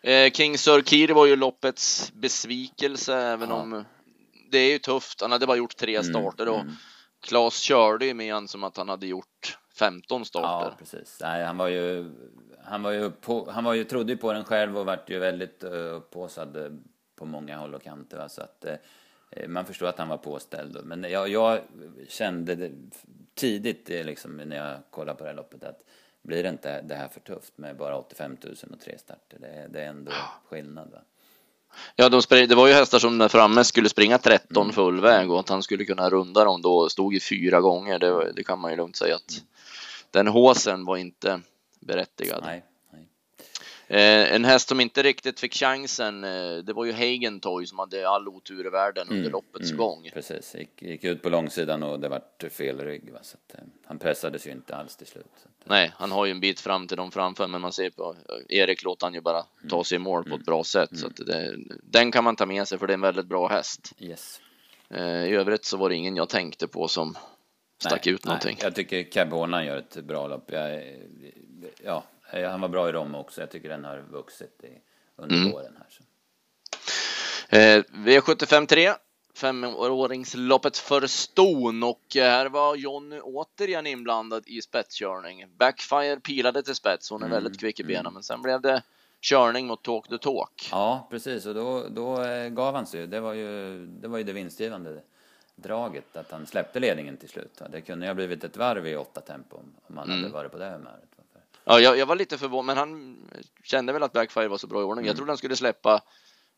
eh, 0.02 0.32
King 0.32 0.58
Sir 0.58 0.82
Kiri 0.82 1.12
var 1.12 1.26
ju 1.26 1.36
loppets 1.36 2.12
besvikelse, 2.14 3.16
även 3.16 3.48
ja. 3.48 3.54
om 3.54 3.84
det 4.50 4.58
är 4.58 4.72
ju 4.72 4.78
tufft. 4.78 5.20
Han 5.20 5.32
hade 5.32 5.46
bara 5.46 5.56
gjort 5.56 5.76
tre 5.76 5.96
mm, 5.96 6.10
starter 6.10 6.48
och 6.48 6.60
mm. 6.60 6.74
Klas 7.22 7.58
körde 7.58 8.06
ju 8.06 8.14
med 8.14 8.34
han 8.34 8.48
som 8.48 8.64
att 8.64 8.76
han 8.76 8.88
hade 8.88 9.06
gjort 9.06 9.58
15 9.74 10.24
starter. 10.24 10.66
Ja, 10.70 10.74
precis. 10.78 11.18
Nej, 11.20 11.44
han 11.44 11.56
var 11.56 11.68
ju, 11.68 12.10
han 12.64 12.82
var 12.82 12.90
ju, 12.90 13.10
på, 13.10 13.50
han 13.50 13.64
var 13.64 13.74
ju, 13.74 13.84
trodde 13.84 14.12
ju 14.12 14.18
på 14.18 14.32
den 14.32 14.44
själv 14.44 14.78
och 14.78 14.86
vart 14.86 15.10
ju 15.10 15.18
väldigt 15.18 15.64
uh, 15.64 15.70
upphaussad 15.72 16.56
uh, 16.56 16.68
på 17.16 17.24
många 17.24 17.56
håll 17.56 17.74
och 17.74 17.82
kanter. 17.82 18.16
Va? 18.16 18.28
Så 18.28 18.42
att, 18.42 18.64
eh, 18.64 19.48
man 19.48 19.66
förstår 19.66 19.86
att 19.86 19.98
han 19.98 20.08
var 20.08 20.16
påställd. 20.16 20.78
Men 20.84 21.02
jag, 21.02 21.28
jag 21.28 21.60
kände 22.08 22.70
tidigt 23.34 23.88
liksom, 23.88 24.36
när 24.36 24.56
jag 24.56 24.78
kollade 24.90 25.18
på 25.18 25.24
det 25.24 25.30
här 25.30 25.36
loppet 25.36 25.64
att 25.64 25.80
blir 26.22 26.42
det 26.42 26.48
inte 26.48 26.82
det 26.82 26.94
här 26.94 27.08
för 27.08 27.20
tufft 27.20 27.58
med 27.58 27.76
bara 27.76 27.98
85 27.98 28.36
000 28.44 28.54
och 28.72 28.80
tre 28.80 28.98
starter? 28.98 29.38
Det, 29.38 29.68
det 29.72 29.80
är 29.80 29.88
ändå 29.88 30.12
skillnad. 30.48 30.90
Va? 30.92 30.98
Ja, 31.96 32.08
de 32.08 32.22
spring, 32.22 32.48
det 32.48 32.54
var 32.54 32.66
ju 32.68 32.72
hästar 32.74 32.98
som 32.98 33.18
där 33.18 33.28
framme 33.28 33.64
skulle 33.64 33.88
springa 33.88 34.18
13 34.18 34.62
mm. 34.62 34.74
full 34.74 35.00
väg 35.00 35.30
och 35.30 35.40
att 35.40 35.48
han 35.48 35.62
skulle 35.62 35.84
kunna 35.84 36.10
runda 36.10 36.44
dem 36.44 36.62
då 36.62 36.88
stod 36.88 37.14
ju 37.14 37.20
fyra 37.20 37.60
gånger. 37.60 37.98
Det, 37.98 38.32
det 38.32 38.42
kan 38.42 38.58
man 38.58 38.70
ju 38.70 38.76
lugnt 38.76 38.96
säga 38.96 39.14
att 39.14 39.42
den 40.14 40.26
håsen 40.26 40.84
var 40.84 40.96
inte 40.96 41.40
berättigad. 41.80 42.42
Nej. 42.46 42.64
Eh, 43.86 44.34
en 44.34 44.44
häst 44.44 44.68
som 44.68 44.80
inte 44.80 45.02
riktigt 45.02 45.40
fick 45.40 45.54
chansen, 45.54 46.24
eh, 46.24 46.56
det 46.56 46.72
var 46.72 46.84
ju 46.84 46.92
Hagen 46.92 47.40
Toy 47.40 47.66
som 47.66 47.78
hade 47.78 48.08
all 48.08 48.28
otur 48.28 48.66
i 48.66 48.70
världen 48.70 49.08
under 49.08 49.20
mm, 49.20 49.32
loppets 49.32 49.70
mm, 49.70 49.78
gång. 49.78 50.10
Precis, 50.12 50.54
gick, 50.54 50.82
gick, 50.82 51.04
ut 51.04 51.22
på 51.22 51.28
långsidan 51.28 51.82
och 51.82 52.00
det 52.00 52.08
vart 52.08 52.44
fel 52.50 52.80
rygg. 52.80 53.12
Va? 53.12 53.18
Så 53.22 53.36
att, 53.36 53.58
eh, 53.58 53.64
han 53.86 53.98
pressades 53.98 54.46
ju 54.46 54.50
inte 54.50 54.76
alls 54.76 54.96
till 54.96 55.06
slut. 55.06 55.26
Att, 55.44 55.68
Nej, 55.68 55.92
han 55.96 56.12
har 56.12 56.24
ju 56.24 56.30
en 56.30 56.40
bit 56.40 56.60
fram 56.60 56.86
till 56.86 56.96
de 56.96 57.10
framför, 57.10 57.48
men 57.48 57.60
man 57.60 57.72
ser 57.72 57.90
på 57.90 58.16
Erik 58.48 58.84
låter 58.84 59.06
han 59.06 59.14
ju 59.14 59.20
bara 59.20 59.44
mm. 59.60 59.70
ta 59.70 59.84
sig 59.84 59.96
i 59.96 59.98
mål 59.98 60.22
på 60.22 60.28
ett 60.28 60.34
mm, 60.34 60.44
bra 60.44 60.64
sätt. 60.64 60.98
Så 60.98 61.06
att 61.06 61.16
det, 61.16 61.56
den 61.82 62.12
kan 62.12 62.24
man 62.24 62.36
ta 62.36 62.46
med 62.46 62.68
sig 62.68 62.78
för 62.78 62.86
det 62.86 62.92
är 62.92 62.94
en 62.94 63.00
väldigt 63.00 63.26
bra 63.26 63.48
häst. 63.48 63.92
Yes. 63.98 64.40
I 64.90 65.34
övrigt 65.34 65.64
så 65.64 65.76
var 65.76 65.88
det 65.88 65.94
ingen 65.94 66.16
jag 66.16 66.28
tänkte 66.28 66.68
på 66.68 66.88
som 66.88 67.16
stack 67.88 68.06
nej, 68.06 68.14
ut 68.14 68.24
någonting. 68.24 68.56
Nej, 68.58 68.64
jag 68.64 68.74
tycker 68.74 69.02
Cab 69.02 69.30
Hornan 69.30 69.66
gör 69.66 69.76
ett 69.76 69.94
bra 69.94 70.26
lopp. 70.26 70.52
Jag, 70.52 70.82
ja, 71.84 72.04
Eh, 72.34 72.50
han 72.50 72.60
var 72.60 72.68
bra 72.68 72.88
i 72.88 72.92
Rom 72.92 73.14
också. 73.14 73.40
Jag 73.40 73.50
tycker 73.50 73.68
den 73.68 73.84
har 73.84 73.98
vuxit 73.98 74.64
i, 74.64 74.80
under 75.16 75.36
mm. 75.36 75.54
åren 75.54 75.78
här. 75.78 75.86
Så. 75.88 76.02
Eh, 77.56 77.82
V75 78.06 78.66
3 78.66 78.92
femåringsloppet 79.34 80.78
för 80.78 81.06
ston 81.06 81.82
och 81.82 82.02
här 82.14 82.48
var 82.48 82.76
Jonny 82.76 83.20
återigen 83.20 83.86
inblandad 83.86 84.42
i 84.46 84.62
spetskörning. 84.62 85.44
Backfire 85.58 86.20
pilade 86.20 86.62
till 86.62 86.74
spets, 86.74 87.10
hon 87.10 87.22
är 87.22 87.26
mm, 87.26 87.42
väldigt 87.42 87.60
kvick 87.60 87.80
i 87.80 87.84
benen, 87.84 88.00
mm. 88.00 88.14
men 88.14 88.22
sen 88.22 88.42
blev 88.42 88.60
det 88.60 88.82
körning 89.20 89.66
mot 89.66 89.82
talk 89.82 90.08
the 90.08 90.18
talk. 90.18 90.68
Ja, 90.70 91.08
precis, 91.10 91.46
och 91.46 91.54
då, 91.54 91.88
då 91.88 92.22
eh, 92.22 92.48
gav 92.48 92.74
han 92.74 92.86
sig. 92.86 93.06
Det 93.06 93.20
var 93.20 93.32
ju 93.32 93.78
det, 93.86 94.08
var 94.08 94.18
ju 94.18 94.24
det 94.24 94.32
vinstgivande 94.32 95.02
draget, 95.56 96.16
att 96.16 96.30
han 96.30 96.46
släppte 96.46 96.80
ledningen 96.80 97.16
till 97.16 97.28
slut. 97.28 97.62
Det 97.70 97.80
kunde 97.80 98.06
ju 98.06 98.10
ha 98.10 98.14
blivit 98.14 98.44
ett 98.44 98.56
varv 98.56 98.86
i 98.86 98.96
åtta 98.96 99.20
tempo 99.20 99.56
om 99.56 99.96
han 99.96 100.10
mm. 100.10 100.22
hade 100.22 100.32
varit 100.32 100.52
på 100.52 100.58
det 100.58 100.70
humöret. 100.70 101.14
Ja, 101.64 101.80
jag, 101.80 101.98
jag, 101.98 102.06
var 102.06 102.16
lite 102.16 102.38
förvånad, 102.38 102.64
men 102.64 102.76
han 102.76 103.16
kände 103.62 103.92
väl 103.92 104.02
att 104.02 104.12
Backfire 104.12 104.48
var 104.48 104.58
så 104.58 104.66
bra 104.66 104.80
i 104.80 104.84
ordning. 104.84 105.02
Mm. 105.02 105.06
Jag 105.06 105.16
trodde 105.16 105.30
han 105.30 105.38
skulle 105.38 105.56
släppa 105.56 106.02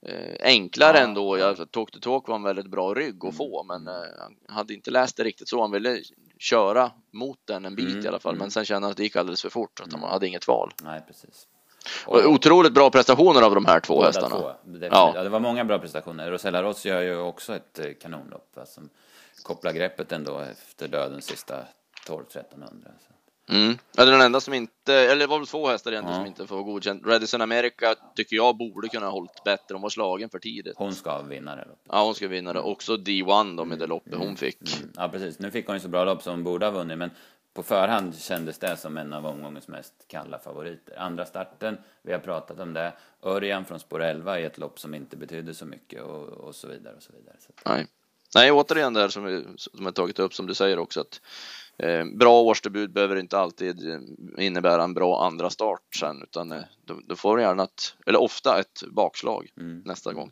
eh, 0.06 0.36
enklare 0.40 0.96
ja, 0.96 1.04
ändå. 1.04 1.38
Jag, 1.38 1.70
talk 1.70 1.90
to 1.90 2.00
talk 2.00 2.28
var 2.28 2.36
en 2.36 2.42
väldigt 2.42 2.66
bra 2.66 2.94
rygg 2.94 3.16
att 3.16 3.22
mm. 3.22 3.34
få, 3.34 3.62
men 3.62 3.88
eh, 3.88 3.94
han 4.18 4.36
hade 4.48 4.74
inte 4.74 4.90
läst 4.90 5.16
det 5.16 5.24
riktigt 5.24 5.48
så. 5.48 5.60
Han 5.60 5.70
ville 5.70 6.02
köra 6.38 6.90
mot 7.12 7.38
den 7.44 7.64
en 7.64 7.74
bit 7.74 7.92
mm. 7.92 8.04
i 8.04 8.08
alla 8.08 8.18
fall, 8.18 8.34
men 8.34 8.40
mm. 8.40 8.50
sen 8.50 8.64
kände 8.64 8.86
han 8.86 8.90
att 8.90 8.96
det 8.96 9.02
gick 9.02 9.16
alldeles 9.16 9.42
för 9.42 9.50
fort, 9.50 9.80
att 9.80 9.92
han 9.92 10.00
mm. 10.00 10.10
hade 10.10 10.26
inget 10.26 10.48
val. 10.48 10.72
Nej, 10.82 11.02
precis. 11.06 11.46
Och, 12.06 12.26
otroligt 12.26 12.74
bra 12.74 12.90
prestationer 12.90 13.42
av 13.42 13.54
de 13.54 13.66
här 13.66 13.80
två 13.80 14.02
hästarna. 14.02 14.36
Två. 14.36 14.50
Det, 14.64 14.86
ja. 14.86 15.12
ja. 15.14 15.22
det 15.22 15.28
var 15.28 15.40
många 15.40 15.64
bra 15.64 15.78
prestationer. 15.78 16.30
Rosella 16.30 16.62
Ross 16.62 16.84
gör 16.84 17.02
ju 17.02 17.18
också 17.18 17.56
ett 17.56 17.78
eh, 17.78 17.86
kanonlopp 18.02 18.58
som 18.66 18.88
kopplar 19.42 19.72
greppet 19.72 20.12
ändå 20.12 20.38
efter 20.38 20.88
dödens 20.88 21.24
sista 21.24 21.54
12-1300. 22.08 22.88
Mm. 23.48 23.78
Ja, 23.96 24.04
den 24.04 24.20
enda 24.20 24.40
som 24.40 24.54
inte, 24.54 24.94
eller 24.94 25.16
det 25.16 25.26
var 25.26 25.38
väl 25.38 25.46
två 25.46 25.68
hästar 25.68 25.92
egentligen 25.92 26.16
ja. 26.16 26.20
som 26.20 26.26
inte 26.26 26.46
får 26.46 26.62
godkänt. 26.62 27.02
Redison 27.06 27.40
America 27.40 27.94
tycker 28.14 28.36
jag 28.36 28.56
borde 28.56 28.88
kunna 28.88 29.06
ha 29.06 29.12
hållit 29.12 29.44
bättre. 29.44 29.74
Hon 29.74 29.82
var 29.82 29.90
slagen 29.90 30.30
för 30.30 30.38
tidigt. 30.38 30.74
Hon 30.76 30.94
ska 30.94 31.22
vinna 31.22 31.56
det. 31.56 31.66
Ja, 31.90 32.04
hon 32.04 32.14
ska 32.14 32.28
vinna 32.28 32.52
det. 32.52 32.60
Också 32.60 32.96
D1 32.96 33.56
då 33.56 33.64
med 33.64 33.78
det 33.78 33.86
loppet 33.86 34.12
mm. 34.12 34.26
hon 34.26 34.36
fick. 34.36 34.78
Mm. 34.78 34.92
Ja, 34.96 35.08
precis. 35.08 35.38
Nu 35.38 35.50
fick 35.50 35.66
hon 35.66 35.76
ju 35.76 35.80
så 35.80 35.88
bra 35.88 36.04
lopp 36.04 36.22
som 36.22 36.32
hon 36.32 36.44
borde 36.44 36.66
ha 36.66 36.70
vunnit, 36.70 36.98
men 36.98 37.10
på 37.56 37.62
förhand 37.62 38.18
kändes 38.18 38.58
det 38.58 38.76
som 38.76 38.96
en 38.96 39.12
av 39.12 39.26
omgångens 39.26 39.68
mest 39.68 39.94
kalla 40.08 40.38
favoriter. 40.38 40.98
Andra 40.98 41.26
starten, 41.26 41.78
vi 42.02 42.12
har 42.12 42.18
pratat 42.18 42.60
om 42.60 42.72
det. 42.72 42.92
Örjan 43.22 43.64
från 43.64 43.80
spår 43.80 44.02
11 44.02 44.40
i 44.40 44.44
ett 44.44 44.58
lopp 44.58 44.80
som 44.80 44.94
inte 44.94 45.16
betydde 45.16 45.54
så 45.54 45.64
mycket 45.64 46.02
och, 46.02 46.28
och 46.28 46.54
så 46.54 46.68
vidare 46.68 46.94
och 46.96 47.02
så 47.02 47.12
vidare. 47.12 47.36
Så 47.40 47.52
Nej. 47.70 47.86
Nej, 48.34 48.52
återigen 48.52 48.94
där 48.94 49.08
som 49.08 49.24
vi, 49.24 49.44
som 49.56 49.84
jag 49.84 49.94
tagit 49.94 50.18
upp 50.18 50.34
som 50.34 50.46
du 50.46 50.54
säger 50.54 50.78
också 50.78 51.00
att 51.00 51.20
bra 52.18 52.40
årsdebut 52.40 52.90
behöver 52.90 53.16
inte 53.16 53.38
alltid 53.38 53.90
eh, 53.90 53.98
innebära 54.46 54.84
en 54.84 54.94
bra 54.94 55.26
andra 55.26 55.50
start 55.50 55.80
sen, 55.98 56.22
utan 56.22 56.52
eh, 56.52 56.62
då, 56.84 57.00
då 57.08 57.16
får 57.16 57.36
du 57.36 57.42
gärna 57.42 57.64
ett, 57.64 57.94
eller 58.06 58.20
ofta 58.20 58.60
ett 58.60 58.82
bakslag 58.90 59.48
mm. 59.60 59.82
nästa 59.84 60.12
gång. 60.12 60.30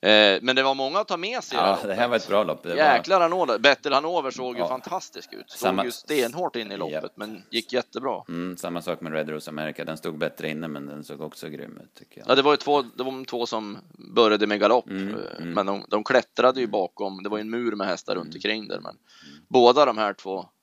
Mm. 0.00 0.34
Eh, 0.34 0.40
men 0.42 0.56
det 0.56 0.62
var 0.62 0.74
många 0.74 0.98
att 0.98 1.08
ta 1.08 1.16
med 1.16 1.44
sig. 1.44 1.58
Ja, 1.58 1.78
det 1.84 1.94
här 1.94 2.08
var 2.08 2.16
ett 2.16 2.28
bra 2.28 2.44
lopp. 2.44 2.62
Det 2.62 2.76
Jäklar 2.76 3.16
var... 3.16 3.22
Hanover. 3.22 3.58
Bettel 3.58 3.92
Hanover 3.92 4.30
såg 4.30 4.58
ja. 4.58 4.62
ju 4.62 4.68
fantastisk 4.68 5.32
ut. 5.32 5.50
Såg 5.50 5.58
Samma... 5.58 5.84
ju 5.84 5.90
stenhårt 5.90 6.56
in 6.56 6.72
i 6.72 6.76
loppet, 6.76 7.02
yep. 7.02 7.12
men 7.14 7.42
gick 7.50 7.72
jättebra. 7.72 8.22
Mm, 8.28 8.56
samma 8.56 8.82
sak 8.82 9.00
med 9.00 9.12
Red 9.12 9.28
Rose 9.28 9.50
America. 9.50 9.84
Den 9.84 9.96
stod 9.96 10.18
bättre 10.18 10.48
inne, 10.48 10.68
men 10.68 10.86
den 10.86 11.04
såg 11.04 11.20
också 11.20 11.48
grym 11.48 11.78
ut 11.84 11.94
tycker 11.94 12.20
jag. 12.20 12.30
Ja, 12.30 12.34
det 12.34 12.42
var 12.42 12.52
ju 12.52 12.56
två, 12.56 12.82
det 12.82 13.02
var 13.02 13.24
två 13.24 13.46
som 13.46 13.78
började 14.14 14.46
med 14.46 14.60
galopp, 14.60 14.90
mm, 14.90 15.14
mm. 15.38 15.52
men 15.52 15.66
de, 15.66 15.84
de 15.88 16.04
klättrade 16.04 16.60
ju 16.60 16.66
bakom. 16.66 17.22
Det 17.22 17.28
var 17.28 17.38
ju 17.38 17.40
en 17.40 17.50
mur 17.50 17.76
med 17.76 17.86
hästar 17.86 18.14
runt 18.14 18.24
mm. 18.24 18.36
omkring 18.36 18.68
där, 18.68 18.80
men 18.80 18.96
båda 19.48 19.84
de 19.84 19.98
här 19.98 20.14
två 20.14 20.44
Eh, 20.44 20.61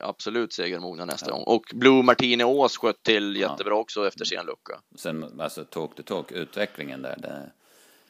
absolut 0.00 0.52
segermogna 0.52 1.04
nästa 1.04 1.30
ja. 1.30 1.34
gång. 1.34 1.42
Och 1.42 1.64
Blue 1.74 2.02
Martini 2.02 2.44
Ås 2.44 2.76
sköt 2.76 3.02
till 3.02 3.36
jättebra 3.36 3.74
ja. 3.74 3.78
också 3.78 4.06
efter 4.08 4.24
sin 4.24 4.46
lucka. 4.46 4.80
Sen 4.96 5.40
alltså 5.40 5.64
talk 5.64 5.96
to 5.96 6.02
talk, 6.02 6.32
utvecklingen 6.32 7.02
där. 7.02 7.16
Det... 7.16 7.52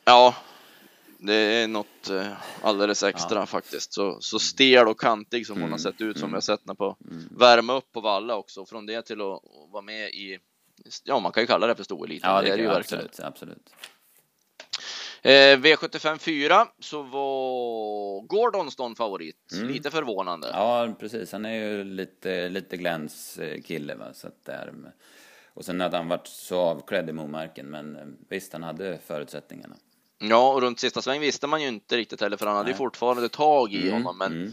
Ja, 0.05 0.35
det 1.19 1.35
är 1.35 1.69
något 1.69 2.11
eh, 2.11 2.33
alldeles 2.63 3.03
extra 3.03 3.39
ja. 3.39 3.47
faktiskt. 3.47 3.93
Så, 3.93 4.21
så 4.21 4.39
stel 4.39 4.89
och 4.89 5.01
kantig 5.01 5.47
som 5.47 5.57
mm. 5.57 5.63
hon 5.63 5.71
har 5.71 5.79
sett 5.79 6.01
ut 6.01 6.19
som 6.19 6.25
mm. 6.25 6.35
jag 6.35 6.43
sett 6.43 6.61
henne 6.67 6.75
på 6.75 6.97
mm. 7.11 7.29
värma 7.31 7.77
upp 7.77 7.93
på 7.93 8.01
Valla 8.01 8.37
också. 8.37 8.67
Från 8.67 8.87
det 8.87 9.03
till 9.03 9.21
att 9.21 9.41
vara 9.73 9.83
med 9.83 10.09
i, 10.09 10.39
ja 11.05 11.21
man 11.21 11.33
kan 11.33 11.43
ju 11.43 11.47
kalla 11.47 11.67
det 11.67 11.75
för 11.75 11.85
storeliten. 11.85 12.31
Ja, 12.31 12.41
det, 12.41 12.47
det 12.47 12.53
är 12.53 12.57
det 12.57 12.63
ju 12.63 12.71
absolut, 12.71 13.05
verkligen. 13.05 13.29
Absolut. 13.29 13.71
Eh, 15.25 15.59
V75 15.59 16.19
4 16.19 16.67
så 16.79 17.03
var 17.03 18.21
Gordonston 18.27 18.95
favorit. 18.95 19.53
Mm. 19.53 19.69
Lite 19.69 19.91
förvånande. 19.91 20.49
Ja, 20.53 20.95
precis. 21.01 21.33
Han 21.33 21.45
är 21.45 21.55
ju 21.55 21.85
lite, 21.85 22.49
lite 22.49 22.77
Glens 22.77 23.41
kille. 23.65 23.95
Va? 23.95 24.15
Så 24.15 24.29
där, 24.45 24.73
och 25.55 25.65
sen 25.65 25.81
hade 25.81 25.97
han 25.97 26.09
varit 26.09 26.27
så 26.27 26.59
avklädd 26.59 27.09
i 27.09 27.13
Momarken, 27.13 27.67
men 27.67 27.97
eh, 27.97 28.03
visst, 28.29 28.53
han 28.53 28.63
hade 28.63 28.99
förutsättningarna. 29.07 29.77
Ja, 30.19 30.53
och 30.53 30.63
runt 30.63 30.81
sista 30.81 31.03
sväng 31.03 31.21
visste 31.21 31.47
man 31.47 31.63
ju 31.63 31.69
inte 31.69 31.97
riktigt 31.97 32.21
heller, 32.21 32.37
för 32.37 32.47
han 32.47 32.57
hade 32.57 32.71
ju 32.71 32.77
fortfarande 32.77 33.29
tag 33.29 33.73
i 33.73 33.89
mm. 33.89 33.93
honom. 33.93 34.19
Men 34.19 34.33
mm 34.33 34.53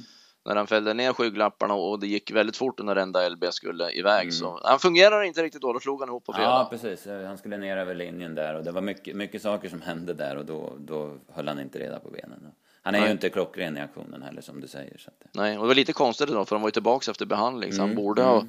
när 0.49 0.55
han 0.55 0.67
fällde 0.67 0.93
ner 0.93 1.13
skygglapparna 1.13 1.73
och 1.73 1.99
det 1.99 2.07
gick 2.07 2.31
väldigt 2.31 2.57
fort 2.57 2.79
när 2.83 2.95
enda 2.95 3.29
LB 3.29 3.45
skulle 3.51 3.91
iväg. 3.91 4.21
Mm. 4.21 4.31
Så 4.31 4.59
han 4.63 4.79
fungerar 4.79 5.23
inte 5.23 5.43
riktigt 5.43 5.61
då, 5.61 5.73
då 5.73 5.79
slog 5.79 5.99
han 5.99 6.09
ihop 6.09 6.25
på 6.25 6.33
fredag. 6.33 6.49
Ja, 6.49 6.67
precis. 6.71 7.07
Han 7.25 7.37
skulle 7.37 7.57
ner 7.57 7.77
över 7.77 7.95
linjen 7.95 8.35
där 8.35 8.55
och 8.55 8.63
det 8.63 8.71
var 8.71 8.81
mycket, 8.81 9.15
mycket 9.15 9.41
saker 9.41 9.69
som 9.69 9.81
hände 9.81 10.13
där 10.13 10.35
och 10.35 10.45
då, 10.45 10.73
då 10.79 11.13
höll 11.33 11.47
han 11.47 11.59
inte 11.59 11.79
reda 11.79 11.99
på 11.99 12.09
benen. 12.09 12.51
Han 12.81 12.95
är 12.95 12.99
Nej. 12.99 13.07
ju 13.07 13.11
inte 13.11 13.29
klockren 13.29 13.77
i 13.77 13.81
aktionen 13.81 14.21
heller 14.21 14.41
som 14.41 14.61
du 14.61 14.67
säger. 14.67 14.97
Så 14.97 15.09
att... 15.09 15.33
Nej, 15.33 15.57
och 15.57 15.63
det 15.63 15.67
var 15.67 15.75
lite 15.75 15.93
konstigt 15.93 16.27
då, 16.27 16.45
för 16.45 16.55
han 16.55 16.61
var 16.61 16.67
ju 16.67 16.71
tillbaka 16.71 17.11
efter 17.11 17.25
behandling, 17.25 17.73
så 17.73 17.81
mm. 17.81 17.89
han 17.89 18.03
borde 18.03 18.21
mm. 18.21 18.33
ha 18.33 18.43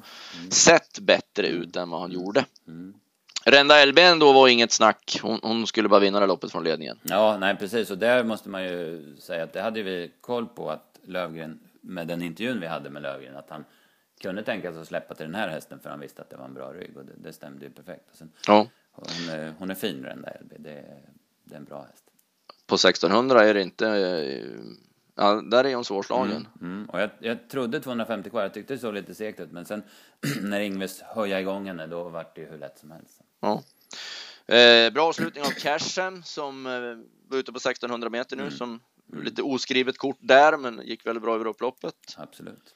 sett 0.49 0.99
bättre 0.99 1.47
ut 1.47 1.75
än 1.75 1.89
vad 1.89 2.01
han 2.01 2.11
gjorde. 2.11 2.45
Mm. 2.67 2.93
Renda 3.45 3.81
Elben 3.81 4.19
då 4.19 4.33
var 4.33 4.47
inget 4.47 4.71
snack. 4.71 5.19
Hon, 5.21 5.39
hon, 5.43 5.67
skulle 5.67 5.89
bara 5.89 5.99
vinna 5.99 6.19
det 6.19 6.25
loppet 6.25 6.51
från 6.51 6.63
ledningen. 6.63 6.99
Ja, 7.03 7.37
nej 7.37 7.55
precis. 7.55 7.91
Och 7.91 7.97
där 7.97 8.23
måste 8.23 8.49
man 8.49 8.63
ju 8.63 9.15
säga 9.19 9.43
att 9.43 9.53
det 9.53 9.61
hade 9.61 9.83
vi 9.83 10.11
koll 10.21 10.45
på 10.45 10.69
att 10.69 10.99
Lövgren 11.03 11.59
med 11.81 12.07
den 12.07 12.21
intervjun 12.21 12.59
vi 12.59 12.67
hade 12.67 12.89
med 12.89 13.01
Lövgren 13.01 13.37
att 13.37 13.49
han 13.49 13.65
kunde 14.21 14.43
tänka 14.43 14.71
sig 14.71 14.81
att 14.81 14.87
släppa 14.87 15.15
till 15.15 15.25
den 15.25 15.35
här 15.35 15.49
hästen 15.49 15.79
för 15.79 15.89
han 15.89 15.99
visste 15.99 16.21
att 16.21 16.29
det 16.29 16.37
var 16.37 16.45
en 16.45 16.53
bra 16.53 16.73
rygg 16.73 16.97
och 16.97 17.05
det, 17.05 17.13
det 17.17 17.33
stämde 17.33 17.65
ju 17.65 17.71
perfekt. 17.71 18.09
Och 18.11 18.17
sen, 18.17 18.31
ja. 18.47 18.67
hon, 18.91 19.29
är, 19.29 19.53
hon 19.59 19.71
är 19.71 19.75
fin 19.75 20.01
den 20.01 20.21
där 20.21 20.37
LB, 20.41 20.53
det, 20.59 20.85
det 21.43 21.55
är 21.55 21.59
en 21.59 21.65
bra 21.65 21.81
häst. 21.81 22.03
På 22.67 22.75
1600 22.75 23.43
är 23.43 23.53
det 23.53 23.61
inte, 23.61 23.85
ja, 25.15 25.41
där 25.41 25.63
är 25.63 25.75
hon 25.75 25.85
svårslagen. 25.85 26.47
Mm, 26.61 26.73
mm. 26.73 26.89
Och 26.89 27.01
jag, 27.01 27.09
jag 27.19 27.49
trodde 27.49 27.79
250 27.79 28.29
kvar, 28.29 28.41
jag 28.41 28.53
tyckte 28.53 28.73
det 28.73 28.79
såg 28.79 28.93
lite 28.93 29.15
segt 29.15 29.39
ut 29.39 29.51
men 29.51 29.65
sen 29.65 29.83
när 30.41 30.59
Ingves 30.59 31.01
höjde 31.01 31.39
igång 31.39 31.67
henne 31.67 31.87
då 31.87 32.09
var 32.09 32.27
det 32.35 32.41
ju 32.41 32.47
hur 32.47 32.57
lätt 32.57 32.79
som 32.79 32.91
helst. 32.91 33.21
Ja. 33.39 33.63
Eh, 34.55 34.93
bra 34.93 35.07
avslutning 35.07 35.43
av 35.43 35.49
Cashen 35.49 36.23
som 36.23 36.65
eh, 36.65 36.71
var 37.29 37.37
ute 37.37 37.51
på 37.51 37.57
1600 37.57 38.09
meter 38.09 38.35
nu 38.35 38.43
mm. 38.43 38.53
som. 38.53 38.79
Lite 39.13 39.43
oskrivet 39.43 39.97
kort 39.97 40.17
där, 40.19 40.57
men 40.57 40.81
gick 40.85 41.05
väldigt 41.05 41.23
bra 41.23 41.35
över 41.35 41.47
upploppet. 41.47 41.95
Absolut 42.17 42.75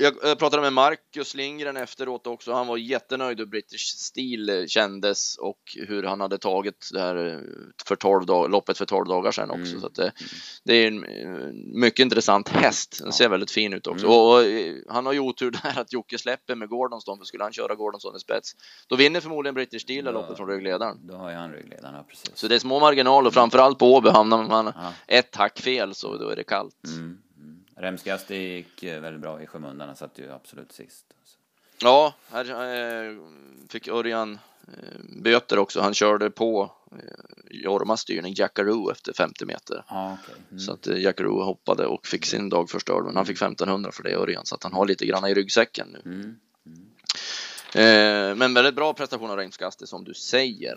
jag 0.00 0.38
pratade 0.38 0.62
med 0.62 0.72
Marcus 0.72 1.34
Lindgren 1.34 1.76
efteråt 1.76 2.26
också. 2.26 2.52
Han 2.52 2.66
var 2.66 2.76
jättenöjd 2.76 3.38
hur 3.38 3.46
British 3.46 3.96
Steel 3.96 4.68
kändes 4.68 5.36
och 5.36 5.58
hur 5.88 6.02
han 6.02 6.20
hade 6.20 6.38
tagit 6.38 6.90
det 6.92 7.00
här 7.00 7.42
för 7.86 7.96
12 7.96 8.26
dag, 8.26 8.50
loppet 8.50 8.78
för 8.78 8.86
12 8.86 9.06
dagar 9.08 9.32
sedan 9.32 9.50
också. 9.50 9.72
Mm. 9.72 9.80
Så 9.80 9.88
det, 9.88 10.12
det, 10.64 10.74
är 10.74 10.86
en 10.86 11.04
mycket 11.80 12.04
intressant 12.04 12.48
häst. 12.48 12.98
Den 13.02 13.12
ser 13.12 13.28
väldigt 13.28 13.50
fin 13.50 13.72
ut 13.72 13.86
också. 13.86 14.06
Mm. 14.06 14.18
Och, 14.18 14.36
och, 14.36 14.94
han 14.94 15.06
har 15.06 15.12
ju 15.12 15.20
otur 15.20 15.50
där 15.50 15.80
att 15.80 15.92
Jocke 15.92 16.18
släpper 16.18 16.54
med 16.54 16.68
Gordonston, 16.68 17.18
för 17.18 17.24
skulle 17.24 17.44
han 17.44 17.52
köra 17.52 17.74
Gordonston 17.74 18.16
i 18.16 18.20
spets, 18.20 18.56
då 18.88 18.96
vinner 18.96 19.20
förmodligen 19.20 19.54
British 19.54 19.80
Steel 19.80 20.04
då, 20.04 20.10
loppet 20.10 20.36
från 20.36 20.48
ryggledaren. 20.48 21.06
Då 21.06 21.14
har 21.14 21.30
ju 21.30 21.36
han 21.36 21.52
ryggledaren, 21.52 21.94
ja, 21.94 22.04
precis. 22.08 22.30
Så 22.34 22.48
det 22.48 22.54
är 22.54 22.58
små 22.58 22.80
marginaler, 22.80 23.30
framförallt 23.30 23.78
på 23.78 23.94
Åby. 23.94 24.08
Hamnar 24.08 24.48
man 24.48 24.72
ja. 24.76 24.92
ett 25.06 25.36
hack 25.36 25.58
fel 25.58 25.94
så 25.94 26.16
då 26.16 26.28
är 26.28 26.36
det 26.36 26.44
kallt. 26.44 26.86
Mm. 26.86 27.18
Remskasti 27.80 28.36
gick 28.36 28.82
eh, 28.82 29.00
väldigt 29.00 29.22
bra 29.22 29.42
i 29.42 29.46
skymundan, 29.46 29.88
han 29.88 29.96
satt 29.96 30.18
ju 30.18 30.32
absolut 30.32 30.72
sist. 30.72 31.04
Ja, 31.82 32.14
här 32.30 32.50
eh, 33.08 33.16
fick 33.68 33.88
Örjan 33.88 34.38
eh, 34.68 35.00
böter 35.22 35.58
också. 35.58 35.80
Han 35.80 35.94
körde 35.94 36.30
på 36.30 36.72
Jormas 37.50 38.00
styrning 38.00 38.34
Jackaroo 38.36 38.90
efter 38.90 39.12
50 39.12 39.44
meter. 39.44 39.84
Ah, 39.86 40.12
okay. 40.12 40.34
mm. 40.50 40.60
Så 40.60 40.72
att 40.72 40.86
Jackaroo 40.86 41.42
hoppade 41.42 41.86
och 41.86 42.06
fick 42.06 42.26
sin 42.26 42.48
dag 42.48 42.70
förstörd. 42.70 43.04
Men 43.04 43.16
han 43.16 43.26
fick 43.26 43.36
1500 43.36 43.92
för 43.92 44.02
det 44.02 44.14
Örjan 44.14 44.46
så 44.46 44.54
att 44.54 44.62
han 44.62 44.72
har 44.72 44.86
lite 44.86 45.06
grann 45.06 45.26
i 45.26 45.34
ryggsäcken 45.34 45.88
nu. 45.88 46.00
Mm. 46.04 46.36
Mm. 47.74 48.38
men 48.38 48.54
väldigt 48.54 48.74
bra 48.74 48.92
prestation 48.92 49.30
av 49.30 49.36
Remskasti 49.36 49.86
som 49.86 50.04
du 50.04 50.14
säger. 50.14 50.76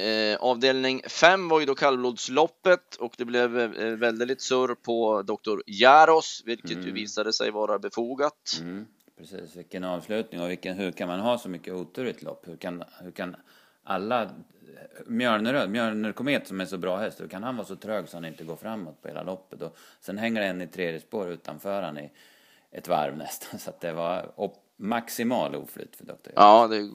Eh, 0.00 0.36
avdelning 0.36 1.02
5 1.06 1.48
var 1.48 1.60
ju 1.60 1.66
då 1.66 1.74
kallblodsloppet 1.74 2.96
och 2.96 3.14
det 3.18 3.24
blev 3.24 3.58
eh, 3.58 3.96
väldigt 3.96 4.40
surr 4.40 4.74
på 4.74 5.22
Dr. 5.22 5.60
Jaros, 5.66 6.42
vilket 6.46 6.70
mm. 6.70 6.86
ju 6.86 6.92
visade 6.92 7.32
sig 7.32 7.50
vara 7.50 7.78
befogat. 7.78 8.58
Mm. 8.60 8.86
Precis, 9.18 9.56
vilken 9.56 9.84
avslutning 9.84 10.40
och 10.40 10.50
vilken, 10.50 10.76
hur 10.76 10.92
kan 10.92 11.08
man 11.08 11.20
ha 11.20 11.38
så 11.38 11.48
mycket 11.48 11.74
otur 11.74 12.06
i 12.06 12.10
ett 12.10 12.22
lopp? 12.22 12.48
Hur 12.48 12.56
kan, 12.56 12.84
hur 13.02 13.10
kan 13.10 13.36
alla 13.84 14.30
Mjölneröd, 15.06 15.70
Mjölner 15.70 16.12
Komet 16.12 16.46
som 16.46 16.60
är 16.60 16.64
så 16.64 16.78
bra 16.78 16.96
häst, 16.96 17.20
hur 17.20 17.28
kan 17.28 17.42
han 17.42 17.56
vara 17.56 17.66
så 17.66 17.76
trög 17.76 18.08
så 18.08 18.16
han 18.16 18.24
inte 18.24 18.44
går 18.44 18.56
framåt 18.56 19.02
på 19.02 19.08
hela 19.08 19.22
loppet? 19.22 19.62
Och 19.62 19.76
sen 20.00 20.18
hänger 20.18 20.42
en 20.42 20.60
i 20.60 20.66
tredje 20.66 21.00
spår 21.00 21.28
utanför 21.28 21.82
han 21.82 21.98
i 21.98 22.10
ett 22.70 22.88
varv 22.88 23.16
nästan, 23.16 23.60
så 23.60 23.70
att 23.70 23.80
det 23.80 23.92
var 23.92 24.32
maximal 24.80 25.56
oflyt 25.56 25.96
för 25.96 26.04
Dr. 26.04 26.30
Ja, 26.34 26.66
det, 26.66 26.90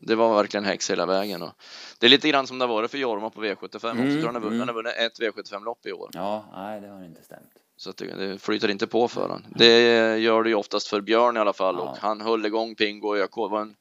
det, 0.00 0.14
var 0.14 0.34
verkligen 0.34 0.64
häx 0.64 0.90
hela 0.90 1.06
vägen. 1.06 1.42
Och 1.42 1.52
det 1.98 2.06
är 2.06 2.10
lite 2.10 2.28
grann 2.28 2.46
som 2.46 2.58
det 2.58 2.66
varit 2.66 2.90
för 2.90 2.98
Jorma 2.98 3.30
på 3.30 3.44
V75 3.44 3.90
mm, 3.90 4.16
också. 4.16 4.26
han, 4.26 4.34
har, 4.34 4.42
mm. 4.42 4.58
han 4.58 4.68
har 4.68 4.74
vunnit 4.74 4.94
ett 4.96 5.20
V75-lopp 5.20 5.86
i 5.86 5.92
år. 5.92 6.10
Ja, 6.12 6.44
nej, 6.54 6.80
det 6.80 6.88
har 6.88 7.04
inte 7.04 7.22
stämt. 7.22 7.50
Så 7.76 7.92
det, 7.92 8.14
det, 8.14 8.38
flyter 8.38 8.70
inte 8.70 8.86
på 8.86 9.08
för 9.08 9.20
honom. 9.20 9.42
Det 9.56 10.18
gör 10.18 10.42
det 10.42 10.48
ju 10.48 10.54
oftast 10.54 10.88
för 10.88 11.00
Björn 11.00 11.36
i 11.36 11.40
alla 11.40 11.52
fall 11.52 11.74
ja. 11.78 11.82
och 11.82 11.98
han 11.98 12.20
höll 12.20 12.46
igång 12.46 12.74
Pingo 12.74 13.08
och 13.08 13.16
ÖK. 13.16 13.34
Det 13.34 13.48
var 13.48 13.60
en 13.60 13.74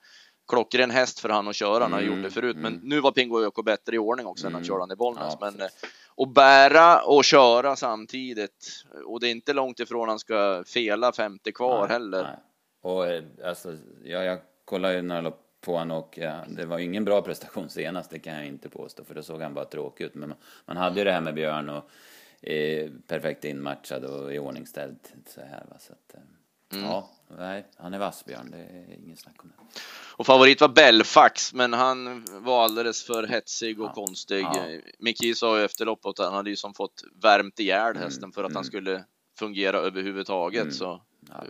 klockren 0.47 0.91
häst 0.91 1.19
för 1.19 1.29
han 1.29 1.47
att 1.47 1.55
köra, 1.55 1.83
han 1.83 1.93
har 1.93 2.01
gjort 2.01 2.13
det 2.13 2.19
mm, 2.19 2.31
förut. 2.31 2.55
Men 2.55 2.73
mm. 2.73 2.87
nu 2.89 2.99
var 2.99 3.11
Pingo 3.11 3.35
och 3.35 3.43
ÖK 3.43 3.65
bättre 3.65 3.95
i 3.95 3.99
ordning 3.99 4.25
också 4.25 4.47
mm. 4.47 4.51
än 4.51 4.53
han 4.53 4.67
körde 4.67 4.81
han 4.81 4.91
i 4.91 4.95
Bollnäs. 4.95 5.37
Ja, 5.39 5.51
men 5.51 5.69
och 6.15 6.27
eh, 6.27 6.33
bära 6.33 7.01
och 7.01 7.23
köra 7.23 7.75
samtidigt 7.75 8.85
och 9.05 9.19
det 9.19 9.27
är 9.27 9.31
inte 9.31 9.53
långt 9.53 9.79
ifrån 9.79 10.09
han 10.09 10.19
ska 10.19 10.63
fela 10.67 11.11
50 11.11 11.51
kvar 11.51 11.79
nej, 11.81 11.89
heller. 11.89 12.23
Nej. 12.23 12.39
Och 12.81 13.07
eh, 13.07 13.23
alltså, 13.43 13.77
ja, 14.03 14.23
jag 14.23 14.39
kollade 14.65 14.93
ju 14.93 15.01
några 15.01 15.21
lopp 15.21 15.47
på 15.61 15.77
honom 15.77 15.97
och 15.97 16.17
ja, 16.17 16.39
det 16.47 16.65
var 16.65 16.79
ingen 16.79 17.05
bra 17.05 17.21
prestation 17.21 17.69
senast, 17.69 18.09
det 18.09 18.19
kan 18.19 18.33
jag 18.33 18.45
inte 18.45 18.69
påstå, 18.69 19.03
för 19.03 19.15
då 19.15 19.23
såg 19.23 19.41
han 19.41 19.53
bara 19.53 19.65
tråkig 19.65 20.03
ut. 20.03 20.15
Men 20.15 20.29
man, 20.29 20.37
man 20.65 20.77
hade 20.77 20.99
ju 20.99 21.03
det 21.03 21.11
här 21.11 21.21
med 21.21 21.33
Björn 21.33 21.69
och 21.69 21.89
eh, 22.49 22.89
perfekt 23.07 23.45
inmatchad 23.45 24.05
och 24.05 24.33
iordningställd 24.33 24.99
så 25.27 25.41
här. 25.41 25.65
Va? 25.69 25.75
Så 25.79 25.93
att, 25.93 26.15
eh, 26.15 26.21
mm. 26.79 26.91
Ja, 26.91 27.09
nej, 27.37 27.65
han 27.77 27.93
är 27.93 27.99
vass 27.99 28.25
Björn, 28.25 28.51
det 28.51 28.57
är 28.57 28.97
ingen 29.05 29.17
snack 29.17 29.43
om 29.43 29.49
det. 29.57 29.79
Och 30.17 30.25
favorit 30.25 30.61
var 30.61 30.69
Belfax, 30.69 31.53
men 31.53 31.73
han 31.73 32.25
var 32.29 32.63
alldeles 32.63 33.03
för 33.03 33.27
hetsig 33.27 33.81
och 33.81 33.87
ja. 33.87 33.93
konstig. 33.93 34.41
Ja. 34.41 34.65
Miki 34.99 35.35
sa 35.35 35.59
ju 35.59 35.65
efter 35.65 35.85
loppet 35.85 36.05
att 36.09 36.19
han 36.19 36.33
hade 36.33 36.49
ju 36.49 36.55
som 36.55 36.73
fått 36.73 37.03
värmt 37.21 37.59
ihjäl 37.59 37.91
mm, 37.91 38.03
hästen 38.03 38.31
för 38.31 38.43
att 38.43 38.49
mm. 38.49 38.55
han 38.55 38.65
skulle 38.65 39.03
fungera 39.39 39.77
överhuvudtaget. 39.77 40.61
Mm. 40.61 40.73
Så 40.73 41.01
Ja, 41.29 41.43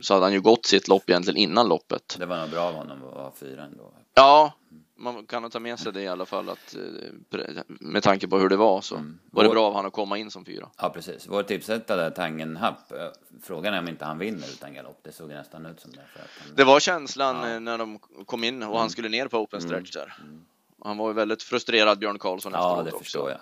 så 0.00 0.14
hade 0.14 0.26
han 0.26 0.32
ju 0.32 0.40
gått 0.40 0.66
sitt 0.66 0.88
lopp 0.88 1.10
egentligen 1.10 1.36
innan 1.36 1.68
loppet. 1.68 2.16
Det 2.18 2.26
var 2.26 2.40
nog 2.40 2.50
bra 2.50 2.60
av 2.60 2.74
honom 2.74 2.98
att 3.08 3.14
vara 3.14 3.32
fyra 3.32 3.64
ändå. 3.64 3.92
Ja, 4.14 4.52
man 4.96 5.26
kan 5.26 5.42
nog 5.42 5.52
ta 5.52 5.60
med 5.60 5.78
sig 5.78 5.92
det 5.92 6.02
i 6.02 6.08
alla 6.08 6.26
fall 6.26 6.48
att 6.48 6.74
eh, 6.74 7.62
med 7.66 8.02
tanke 8.02 8.28
på 8.28 8.38
hur 8.38 8.48
det 8.48 8.56
var 8.56 8.80
så 8.80 8.96
mm. 8.96 9.18
var 9.30 9.44
det 9.44 9.50
bra 9.50 9.66
av 9.66 9.72
honom 9.72 9.86
att 9.86 9.92
komma 9.92 10.18
in 10.18 10.30
som 10.30 10.44
fyra. 10.44 10.68
Ja, 10.78 10.90
precis. 10.90 11.26
Vår 11.28 11.42
tipsetta 11.42 12.10
Tangen 12.10 12.56
Happ, 12.56 12.92
eh, 12.92 12.98
frågan 13.42 13.74
är 13.74 13.78
om 13.78 13.88
inte 13.88 14.04
han 14.04 14.18
vinner 14.18 14.48
utan 14.48 14.74
galopp. 14.74 14.98
Det 15.02 15.12
såg 15.12 15.28
nästan 15.28 15.66
ut 15.66 15.80
som 15.80 15.90
det. 15.90 16.02
För 16.12 16.20
att 16.20 16.30
han... 16.38 16.56
Det 16.56 16.64
var 16.64 16.80
känslan 16.80 17.36
ja. 17.36 17.54
Eh, 17.54 17.60
när 17.60 17.78
de 17.78 17.98
kom 17.98 18.44
in 18.44 18.62
och 18.62 18.68
mm. 18.68 18.78
han 18.78 18.90
skulle 18.90 19.08
ner 19.08 19.28
på 19.28 19.38
open 19.38 19.60
stretch 19.60 19.90
där. 19.90 20.14
Mm. 20.20 20.30
mm. 20.30 20.44
Han 20.84 20.96
var 20.96 21.08
ju 21.08 21.14
väldigt 21.14 21.42
frustrerad, 21.42 21.98
Björn 21.98 22.18
Karlsson, 22.18 22.52
ja, 22.54 22.72
efteråt 22.72 22.92
det 22.92 23.04
förstår 23.04 23.30
jag. 23.30 23.40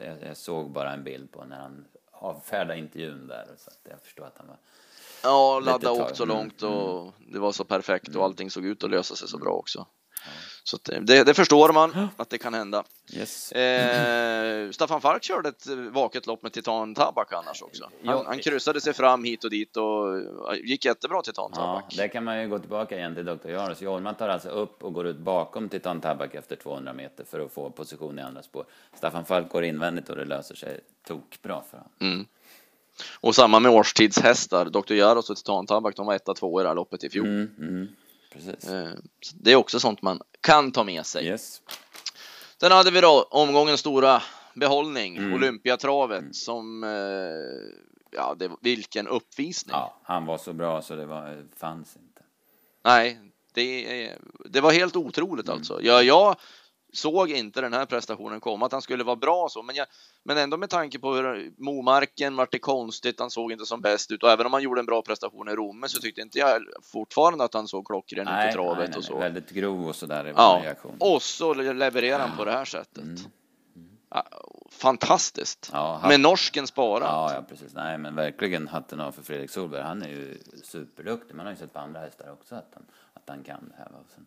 jag. 0.00 0.28
jag. 0.28 0.36
såg 0.36 0.70
bara 0.70 0.92
en 0.92 1.04
bild 1.04 1.32
på 1.32 1.44
när 1.44 1.56
han 1.56 1.84
avfärdade 2.12 2.78
intervjun 2.78 3.26
där, 3.26 3.46
så 3.58 3.70
att 3.70 3.78
jag 3.90 4.02
förstår 4.02 4.24
att 4.24 4.38
han 4.38 4.46
var 4.46 4.56
Ja, 5.22 5.60
ladda 5.60 5.90
åkt 5.90 6.16
så 6.16 6.24
långt 6.24 6.62
och 6.62 7.00
mm. 7.00 7.12
det 7.32 7.38
var 7.38 7.52
så 7.52 7.64
perfekt 7.64 8.08
och 8.08 8.14
mm. 8.14 8.24
allting 8.24 8.50
såg 8.50 8.64
ut 8.64 8.84
att 8.84 8.90
lösa 8.90 9.16
sig 9.16 9.28
så 9.28 9.38
bra 9.38 9.52
också. 9.52 9.86
Så 10.64 10.78
det, 10.84 11.24
det, 11.24 11.34
förstår 11.34 11.72
man 11.72 12.08
att 12.16 12.30
det 12.30 12.38
kan 12.38 12.54
hända. 12.54 12.84
Yes. 13.12 13.52
Eh, 13.52 14.70
Staffan 14.70 15.00
Falk 15.00 15.22
körde 15.22 15.48
ett 15.48 15.66
vaket 15.92 16.26
lopp 16.26 16.42
med 16.42 16.52
Titan 16.52 16.94
Tabak 16.94 17.32
annars 17.32 17.62
också. 17.62 17.90
Han, 18.04 18.26
han 18.26 18.38
kryssade 18.38 18.80
sig 18.80 18.92
fram 18.92 19.24
hit 19.24 19.44
och 19.44 19.50
dit 19.50 19.76
och 19.76 20.18
gick 20.56 20.84
jättebra 20.84 21.22
Titan 21.22 21.52
Tabak. 21.52 21.84
Ja, 21.88 21.96
där 21.96 22.08
kan 22.08 22.24
man 22.24 22.42
ju 22.42 22.48
gå 22.48 22.58
tillbaka 22.58 22.98
igen 22.98 23.14
till 23.14 23.24
Dr. 23.24 23.48
Jaros. 23.48 23.82
Jorma 23.82 24.14
tar 24.14 24.28
alltså 24.28 24.48
upp 24.48 24.84
och 24.84 24.92
går 24.92 25.06
ut 25.06 25.18
bakom 25.18 25.68
Titan 25.68 26.00
Tabak 26.00 26.34
efter 26.34 26.56
200 26.56 26.92
meter 26.92 27.24
för 27.24 27.40
att 27.40 27.52
få 27.52 27.70
position 27.70 28.18
i 28.18 28.22
andra 28.22 28.42
spår. 28.42 28.64
Staffan 28.94 29.24
Falk 29.24 29.48
går 29.48 29.64
invändigt 29.64 30.08
och 30.08 30.16
det 30.16 30.24
löser 30.24 30.54
sig 30.54 30.80
tokbra 31.06 31.62
för 31.70 31.76
honom. 31.76 31.92
Mm. 32.00 32.26
Och 33.20 33.34
samma 33.34 33.60
med 33.60 33.72
årstidshästar. 33.72 34.64
Dr. 34.64 34.92
Jaros 34.92 35.30
och 35.30 35.36
Titan 35.36 35.66
Tabak, 35.66 35.96
de 35.96 36.06
var 36.06 36.14
etta, 36.14 36.34
två 36.34 36.60
i 36.60 36.62
det 36.62 36.68
här 36.68 36.76
loppet 36.76 37.04
i 37.04 37.10
fjol. 37.10 37.26
Mm, 37.26 37.50
mm, 37.58 37.88
precis. 38.32 38.70
Eh, 38.70 38.88
det 39.34 39.52
är 39.52 39.56
också 39.56 39.80
sånt 39.80 40.02
man 40.02 40.20
kan 40.40 40.72
ta 40.72 40.84
med 40.84 41.06
sig. 41.06 41.26
Yes. 41.26 41.62
Sen 42.60 42.72
hade 42.72 42.90
vi 42.90 43.00
då 43.00 43.28
omgångens 43.30 43.80
stora 43.80 44.22
behållning, 44.54 45.16
mm. 45.16 45.32
Olympiatravet, 45.32 46.20
mm. 46.20 46.32
som 46.32 46.84
eh, 46.84 46.90
ja, 48.10 48.34
det, 48.38 48.50
vilken 48.60 49.08
uppvisning. 49.08 49.72
Ja, 49.72 50.00
han 50.02 50.26
var 50.26 50.38
så 50.38 50.52
bra 50.52 50.82
så 50.82 50.94
det 50.94 51.06
var, 51.06 51.44
fanns 51.56 51.96
inte. 51.96 52.22
Nej, 52.84 53.20
det, 53.54 54.16
det 54.44 54.60
var 54.60 54.72
helt 54.72 54.96
otroligt 54.96 55.48
mm. 55.48 55.58
alltså. 55.58 55.82
Ja, 55.82 56.02
jag 56.02 56.36
såg 56.92 57.30
inte 57.30 57.60
den 57.60 57.72
här 57.72 57.86
prestationen 57.86 58.40
komma, 58.40 58.66
att 58.66 58.72
han 58.72 58.82
skulle 58.82 59.04
vara 59.04 59.16
bra 59.16 59.48
så, 59.50 59.62
men, 59.62 59.76
jag, 59.76 59.86
men 60.24 60.38
ändå 60.38 60.56
med 60.56 60.70
tanke 60.70 60.98
på 60.98 61.14
hur 61.14 61.52
Momarken 61.58 62.36
vart 62.36 62.52
det 62.52 62.58
konstigt, 62.58 63.20
han 63.20 63.30
såg 63.30 63.52
inte 63.52 63.66
som 63.66 63.80
bäst 63.80 64.10
ut 64.10 64.22
och 64.22 64.30
även 64.30 64.46
om 64.46 64.52
han 64.52 64.62
gjorde 64.62 64.80
en 64.80 64.86
bra 64.86 65.02
prestation 65.02 65.48
i 65.48 65.52
Romme 65.52 65.88
så 65.88 66.00
tyckte 66.00 66.20
inte 66.20 66.38
jag 66.38 66.62
fortfarande 66.82 67.44
att 67.44 67.54
han 67.54 67.68
såg 67.68 67.86
klockren 67.86 68.28
ut 68.28 68.50
i 68.50 68.52
travet 68.52 68.78
nej, 68.78 68.88
nej, 68.88 68.98
och 68.98 69.04
så. 69.04 69.18
Väldigt 69.18 69.50
grov 69.50 69.88
och 69.88 69.96
sådär 69.96 70.26
i 70.26 70.32
ja, 70.36 70.60
reaktion. 70.64 70.96
Och 71.00 71.22
så 71.22 71.54
levererar 71.54 72.18
han 72.18 72.36
på 72.36 72.44
det 72.44 72.52
här 72.52 72.64
sättet. 72.64 73.04
Mm. 73.04 73.16
Ja, 74.14 74.24
fantastiskt! 74.70 75.70
Ja, 75.72 75.98
han... 76.02 76.08
Med 76.08 76.20
norsken 76.20 76.66
spara. 76.66 77.04
Ja, 77.04 77.34
ja, 77.34 77.42
precis. 77.42 77.74
Nej, 77.74 77.98
men 77.98 78.14
verkligen 78.14 78.68
hatten 78.68 79.00
av 79.00 79.12
för 79.12 79.22
Fredrik 79.22 79.50
Solberg. 79.50 79.82
Han 79.82 80.02
är 80.02 80.08
ju 80.08 80.38
superduktig. 80.62 81.34
Man 81.34 81.46
har 81.46 81.52
ju 81.52 81.58
sett 81.58 81.72
på 81.72 81.78
andra 81.78 82.00
hästar 82.00 82.32
också 82.32 82.54
att 82.54 82.70
han, 82.74 82.86
att 83.14 83.28
han 83.28 83.44
kan 83.44 83.68
det 83.68 83.74
här. 83.78 83.88
Sen, 84.14 84.26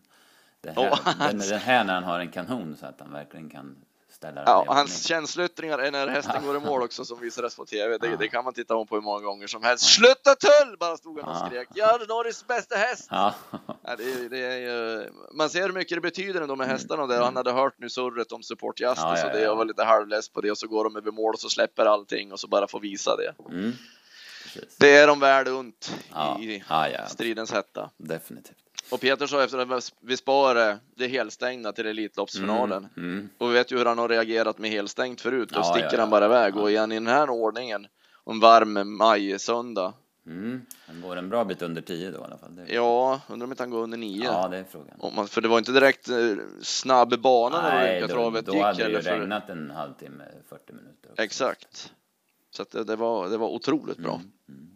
det 0.64 0.72
här, 0.72 0.90
oh, 0.90 1.18
den, 1.18 1.38
den 1.38 1.60
här 1.60 1.84
när 1.84 1.94
han 1.94 2.04
har 2.04 2.20
en 2.20 2.30
kanon 2.30 2.76
så 2.80 2.86
att 2.86 3.00
han 3.00 3.12
verkligen 3.12 3.50
kan 3.50 3.76
ställa 4.14 4.34
den. 4.34 4.44
Ja, 4.46 4.64
hans 4.68 5.06
känsloyttringar 5.06 5.78
är 5.78 5.90
när 5.90 6.08
hästen 6.08 6.46
går 6.46 6.56
i 6.56 6.60
mål 6.60 6.82
också 6.82 7.04
som 7.04 7.20
visades 7.20 7.56
på 7.56 7.64
tv. 7.64 7.98
Det, 7.98 8.06
ja. 8.06 8.16
det, 8.16 8.28
kan 8.28 8.44
man 8.44 8.54
titta 8.54 8.84
på 8.84 8.94
hur 8.94 9.02
många 9.02 9.20
gånger 9.20 9.46
som 9.46 9.62
helst. 9.62 9.84
Sluta 9.84 10.34
tull! 10.34 10.76
Bara 10.80 10.96
stod 10.96 11.20
han 11.20 11.30
och 11.30 11.46
skrek. 11.46 11.68
Ja, 11.74 11.98
Norris 12.08 12.46
bästa 12.46 12.76
häst! 12.76 13.08
Ja. 13.10 13.34
ja 13.82 13.96
det, 13.96 14.28
det 14.28 14.38
är 14.38 14.58
ju, 14.58 15.10
man 15.32 15.50
ser 15.50 15.62
hur 15.62 15.72
mycket 15.72 15.96
det 15.96 16.00
betyder 16.00 16.40
ändå 16.40 16.56
med 16.56 16.66
hästarna 16.66 17.06
där. 17.06 17.22
Han 17.22 17.36
hade 17.36 17.52
hört 17.52 17.74
nu 17.78 17.90
surret 17.90 18.32
om 18.32 18.42
support 18.42 18.80
Justice 18.80 19.06
ja, 19.06 19.18
ja, 19.18 19.26
och 19.26 19.32
det 19.32 19.40
jag 19.40 19.56
var 19.56 19.64
lite 19.64 19.84
halvless 19.84 20.28
på 20.28 20.40
det 20.40 20.50
och 20.50 20.58
så 20.58 20.66
går 20.66 20.84
de 20.84 20.96
över 20.96 21.10
mål 21.10 21.34
och 21.34 21.40
så 21.40 21.48
släpper 21.48 21.86
allting 21.86 22.32
och 22.32 22.40
så 22.40 22.48
bara 22.48 22.68
får 22.68 22.80
visa 22.80 23.16
det. 23.16 23.34
Mm. 23.52 23.72
Det 24.78 24.96
är 24.96 25.06
de 25.06 25.20
värd 25.20 25.48
unt 25.48 25.94
i 26.40 26.62
stridens 27.08 27.52
hetta. 27.52 27.90
Definitivt. 27.96 28.56
Och 28.90 29.00
Peter 29.00 29.26
sa 29.26 29.44
efter 29.44 29.58
att 29.58 29.92
vi 30.00 30.16
sparade 30.16 30.78
det 30.96 31.08
helstängda 31.08 31.72
till 31.72 31.86
Elitloppsfinalen. 31.86 32.88
Mm, 32.96 33.12
mm. 33.12 33.28
Och 33.38 33.50
vi 33.50 33.54
vet 33.54 33.72
ju 33.72 33.78
hur 33.78 33.84
han 33.84 33.98
har 33.98 34.08
reagerat 34.08 34.58
med 34.58 34.70
helstängt 34.70 35.20
förut. 35.20 35.48
Då 35.52 35.60
ja, 35.60 35.64
sticker 35.64 35.88
ja, 35.92 36.00
han 36.00 36.10
bara 36.10 36.24
iväg. 36.24 36.56
Ja. 36.56 36.60
Och 36.60 36.70
igen 36.70 36.92
i 36.92 36.94
den 36.94 37.06
här 37.06 37.30
ordningen, 37.30 37.86
en 38.26 38.40
varm 38.40 38.96
maj-söndag. 38.96 39.92
Mm. 40.26 40.66
Han 40.86 41.00
går 41.00 41.16
en 41.16 41.28
bra 41.28 41.44
bit 41.44 41.62
under 41.62 41.82
10 41.82 42.10
då 42.10 42.18
i 42.18 42.24
alla 42.24 42.38
fall. 42.38 42.56
Det... 42.56 42.74
Ja, 42.74 43.20
undrar 43.28 43.44
om 43.44 43.52
inte 43.52 43.62
han 43.62 43.70
går 43.70 43.82
under 43.82 43.98
9. 43.98 44.24
Ja, 44.24 44.48
det 44.48 44.56
är 44.56 44.64
frågan. 44.64 45.14
Man, 45.16 45.28
för 45.28 45.40
det 45.40 45.48
var 45.48 45.58
inte 45.58 45.72
direkt 45.72 46.08
eh, 46.08 46.16
snabb 46.62 47.20
bana 47.20 47.62
när 47.62 47.84
Olympiatravet 47.84 48.46
gick. 48.46 48.56
Då 48.56 48.62
hade 48.62 48.84
det 48.84 48.90
ju 48.90 49.02
för... 49.02 49.18
regnat 49.18 49.48
en 49.48 49.70
halvtimme, 49.70 50.24
40 50.48 50.72
minuter. 50.72 51.10
Också. 51.10 51.22
Exakt. 51.22 51.92
Så 52.56 52.64
det, 52.70 52.84
det, 52.84 52.96
var, 52.96 53.28
det 53.28 53.36
var 53.36 53.48
otroligt 53.48 53.98
bra. 53.98 54.14
Mm, 54.14 54.30
mm. 54.48 54.70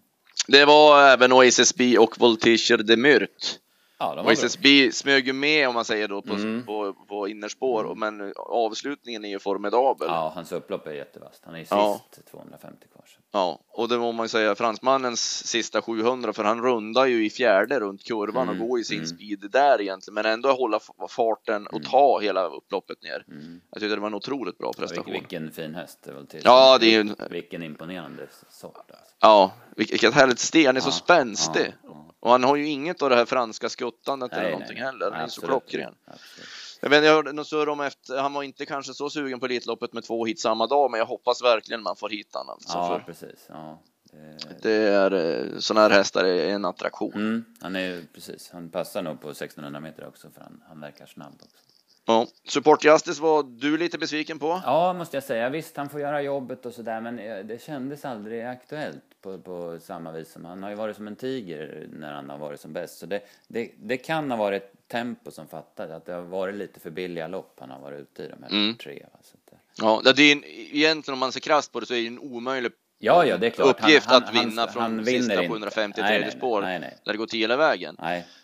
Det 0.47 0.64
var 0.64 1.02
även 1.02 1.32
Oasis 1.32 1.75
B 1.75 1.99
och 1.99 2.20
Voltiger 2.20 2.76
de 2.76 2.97
Myrt. 2.97 3.58
Ja, 3.98 4.22
Oasis 4.22 4.58
B 4.58 4.92
smög 4.92 5.26
ju 5.26 5.32
med 5.32 5.68
om 5.68 5.74
man 5.74 5.84
säger 5.84 6.08
då 6.08 6.22
på, 6.22 6.34
mm. 6.34 6.66
på, 6.66 6.92
på 7.08 7.28
innerspår, 7.28 7.94
men 7.94 8.32
avslutningen 8.36 9.24
är 9.24 9.28
ju 9.28 9.38
formidabel. 9.38 10.08
Ja, 10.10 10.32
hans 10.34 10.52
upplopp 10.52 10.86
är 10.86 10.92
jättevast. 10.92 11.42
Han 11.44 11.54
är 11.54 11.58
sist 11.58 11.70
ja. 11.70 12.00
250 12.30 12.86
kvar. 12.92 13.04
Ja, 13.32 13.60
och 13.68 13.88
det 13.88 13.98
må 13.98 14.12
man 14.12 14.24
ju 14.24 14.28
säga 14.28 14.54
fransmannens 14.54 15.46
sista 15.46 15.82
700 15.82 16.32
för 16.32 16.44
han 16.44 16.62
rundar 16.62 17.06
ju 17.06 17.26
i 17.26 17.30
fjärde 17.30 17.80
runt 17.80 18.04
kurvan 18.04 18.48
mm, 18.48 18.62
och 18.62 18.68
går 18.68 18.80
i 18.80 18.84
sin 18.84 18.96
mm. 18.96 19.06
speed 19.06 19.50
där 19.50 19.80
egentligen, 19.80 20.14
men 20.14 20.26
ändå 20.26 20.52
hålla 20.52 20.80
farten 21.08 21.66
och 21.66 21.72
mm. 21.72 21.84
ta 21.84 22.20
hela 22.20 22.46
upploppet 22.46 23.02
ner. 23.02 23.24
Mm. 23.28 23.60
Jag 23.70 23.80
tyckte 23.80 23.94
det 23.94 24.00
var 24.00 24.08
en 24.08 24.14
otroligt 24.14 24.58
bra 24.58 24.72
prestation. 24.72 25.14
Ja, 25.14 25.20
vilken 25.20 25.50
fin 25.50 25.74
häst 25.74 25.98
det 26.04 26.12
var 26.12 26.22
till. 26.22 26.40
Ja, 26.44 26.78
det 26.78 26.94
är 26.94 27.04
ju... 27.04 27.14
Vilken 27.30 27.62
imponerande 27.62 28.26
sort. 28.50 28.76
Alltså. 28.76 29.14
Ja, 29.20 29.52
vilket 29.76 30.14
härligt 30.14 30.38
steg. 30.38 30.66
Han 30.66 30.76
är 30.76 30.80
ja, 30.80 30.84
så 30.84 30.90
spänstig. 30.90 31.74
Och 32.20 32.30
han 32.30 32.44
har 32.44 32.56
ju 32.56 32.66
inget 32.66 33.02
av 33.02 33.10
det 33.10 33.16
här 33.16 33.25
franska 33.25 33.68
skuttandet 33.68 34.30
nej, 34.30 34.40
eller 34.40 34.50
någonting 34.50 34.76
nej, 34.76 34.84
heller. 34.84 35.10
Han 35.10 35.20
är 35.20 35.28
så 35.28 35.40
klockren. 35.40 35.94
Absolut. 36.04 36.48
Jag, 36.80 36.90
vet, 36.90 37.04
jag 37.04 37.12
hörde 37.12 37.44
surr 37.44 37.68
om 37.68 37.80
efter, 37.80 38.18
han 38.18 38.32
var 38.32 38.42
inte 38.42 38.66
kanske 38.66 38.94
så 38.94 39.10
sugen 39.10 39.40
på 39.40 39.46
Elitloppet 39.46 39.92
med 39.92 40.04
två 40.04 40.26
hit 40.26 40.40
samma 40.40 40.66
dag, 40.66 40.90
men 40.90 40.98
jag 40.98 41.06
hoppas 41.06 41.42
verkligen 41.42 41.82
man 41.82 41.96
får 41.96 42.08
hit 42.08 42.34
honom. 42.34 42.54
Alltså, 42.54 42.78
ja, 42.78 42.88
för 42.88 43.12
precis. 43.12 43.46
Ja, 43.48 43.82
det... 44.12 44.62
det 44.62 44.72
är 44.72 45.12
eh, 45.12 45.58
sådana 45.58 45.88
här 45.88 45.90
hästar 45.90 46.25
är 46.25 46.48
en 46.48 46.64
attraktion. 46.64 47.12
Mm, 47.14 47.44
han 47.60 47.76
är 47.76 48.02
precis, 48.14 48.50
han 48.52 48.70
passar 48.70 49.02
nog 49.02 49.20
på 49.20 49.30
1600 49.30 49.80
meter 49.80 50.06
också 50.06 50.30
för 50.30 50.40
han, 50.40 50.62
han 50.68 50.80
verkar 50.80 51.06
snabb 51.06 51.34
också. 51.34 51.77
Ja, 52.08 52.26
Support 52.44 52.84
Justice 52.84 53.22
var 53.22 53.42
du 53.42 53.78
lite 53.78 53.98
besviken 53.98 54.38
på? 54.38 54.62
Ja, 54.64 54.92
måste 54.92 55.16
jag 55.16 55.24
säga. 55.24 55.48
Visst, 55.48 55.76
han 55.76 55.88
får 55.88 56.00
göra 56.00 56.22
jobbet 56.22 56.66
och 56.66 56.72
sådär, 56.72 57.00
men 57.00 57.18
eh, 57.18 57.38
det 57.38 57.62
kändes 57.62 58.04
aldrig 58.04 58.44
aktuellt 58.44 59.04
på, 59.22 59.38
på 59.38 59.78
samma 59.82 60.12
vis 60.12 60.32
som 60.32 60.44
han 60.44 60.62
har 60.62 60.70
ju 60.70 60.76
varit 60.76 60.96
som 60.96 61.06
en 61.06 61.16
tiger 61.16 61.88
när 61.92 62.12
han 62.12 62.30
har 62.30 62.38
varit 62.38 62.60
som 62.60 62.72
bäst. 62.72 62.98
Så 62.98 63.06
det, 63.06 63.20
det, 63.48 63.70
det 63.78 63.96
kan 63.96 64.30
ha 64.30 64.38
varit 64.38 64.88
tempo 64.88 65.30
som 65.30 65.48
fattade, 65.48 65.96
att 65.96 66.06
det 66.06 66.12
har 66.12 66.22
varit 66.22 66.54
lite 66.54 66.80
för 66.80 66.90
billiga 66.90 67.28
lopp 67.28 67.56
han 67.60 67.70
har 67.70 67.80
varit 67.80 68.00
ute 68.00 68.22
i 68.22 68.28
de 68.28 68.42
här 68.42 68.50
mm. 68.50 68.76
tre. 68.76 69.06
Så 69.22 69.36
det... 69.50 69.56
Ja, 69.76 70.12
det 70.16 70.22
är 70.22 70.32
en, 70.32 70.44
egentligen 70.44 71.12
om 71.12 71.18
man 71.18 71.32
ser 71.32 71.40
krasst 71.40 71.72
på 71.72 71.80
det 71.80 71.86
så 71.86 71.94
är 71.94 72.00
det 72.00 72.06
en 72.06 72.18
omöjlig 72.18 72.72
Ja, 72.98 73.26
ja, 73.26 73.36
det 73.36 73.46
är 73.46 73.50
klart. 73.50 73.80
Uppgift 73.80 74.06
han, 74.06 74.22
han, 74.22 74.36
att 74.36 74.44
vinna 74.44 74.62
han, 74.62 74.72
från 74.72 75.06
sista 75.06 75.48
750 75.48 76.00
nej, 76.00 76.10
tredje 76.10 76.30
spår 76.30 76.62
nej, 76.62 76.80
nej. 76.80 76.96
där 77.04 77.12
det 77.12 77.18
går 77.18 77.26
till 77.26 77.38
hela 77.38 77.56
vägen. 77.56 77.96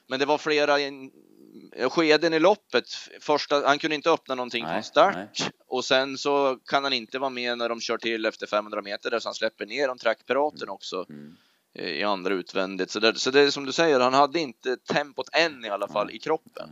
Men 0.06 0.18
det 0.18 0.26
var 0.26 0.38
flera 0.38 0.78
skeden 1.88 2.34
i 2.34 2.38
loppet. 2.38 2.84
Första, 3.20 3.66
han 3.66 3.78
kunde 3.78 3.94
inte 3.94 4.10
öppna 4.10 4.34
någonting 4.34 4.64
nej, 4.64 4.72
från 4.72 4.82
start 4.82 5.14
nej. 5.14 5.50
och 5.68 5.84
sen 5.84 6.18
så 6.18 6.58
kan 6.66 6.84
han 6.84 6.92
inte 6.92 7.18
vara 7.18 7.30
med 7.30 7.58
när 7.58 7.68
de 7.68 7.80
kör 7.80 7.98
till 7.98 8.26
efter 8.26 8.46
500 8.46 8.82
meter 8.82 9.10
där 9.10 9.18
så 9.18 9.28
han 9.28 9.34
släpper 9.34 9.66
ner 9.66 9.88
de 9.88 9.98
trackpiraten 9.98 10.62
mm. 10.62 10.74
också 10.74 11.06
mm. 11.08 11.36
i 11.74 12.02
andra 12.02 12.34
utvändigt. 12.34 12.90
Så 12.90 13.00
det, 13.00 13.18
så 13.18 13.30
det 13.30 13.40
är 13.40 13.50
som 13.50 13.64
du 13.64 13.72
säger, 13.72 14.00
han 14.00 14.14
hade 14.14 14.40
inte 14.40 14.76
tempot 14.76 15.28
än 15.32 15.64
i 15.64 15.68
alla 15.68 15.88
fall 15.88 16.10
i 16.10 16.18
kroppen. 16.18 16.70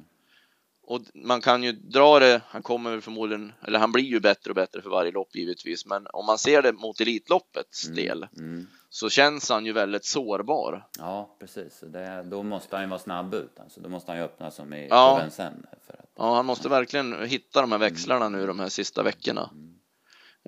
Och 0.84 1.00
man 1.14 1.40
kan 1.40 1.62
ju 1.62 1.72
dra 1.72 2.18
det, 2.18 2.40
han 2.48 2.62
kommer 2.62 3.00
förmodligen, 3.00 3.52
eller 3.66 3.78
han 3.78 3.92
blir 3.92 4.04
ju 4.04 4.20
bättre 4.20 4.50
och 4.50 4.54
bättre 4.54 4.82
för 4.82 4.90
varje 4.90 5.12
lopp 5.12 5.36
givetvis, 5.36 5.86
men 5.86 6.06
om 6.12 6.26
man 6.26 6.38
ser 6.38 6.62
det 6.62 6.72
mot 6.72 7.00
Elitloppets 7.00 7.84
mm. 7.84 7.96
del 7.96 8.26
mm 8.36 8.66
så 8.94 9.10
känns 9.10 9.48
han 9.48 9.66
ju 9.66 9.72
väldigt 9.72 10.04
sårbar. 10.04 10.86
Ja, 10.98 11.36
precis. 11.40 11.84
Det, 11.86 12.22
då 12.22 12.42
måste 12.42 12.76
han 12.76 12.84
ju 12.84 12.88
vara 12.88 13.00
snabb 13.00 13.34
ut. 13.34 13.60
Alltså, 13.60 13.80
då 13.80 13.88
måste 13.88 14.10
han 14.10 14.18
ju 14.18 14.24
öppna 14.24 14.50
som 14.50 14.72
i 14.72 14.88
ja. 14.90 15.18
Vincennes. 15.22 15.66
För 15.86 15.92
att... 15.92 16.10
Ja, 16.16 16.34
han 16.34 16.46
måste 16.46 16.68
verkligen 16.68 17.26
hitta 17.26 17.60
de 17.60 17.72
här 17.72 17.78
växlarna 17.78 18.28
nu 18.28 18.46
de 18.46 18.60
här 18.60 18.68
sista 18.68 19.02
veckorna. 19.02 19.50
Mm. 19.52 19.72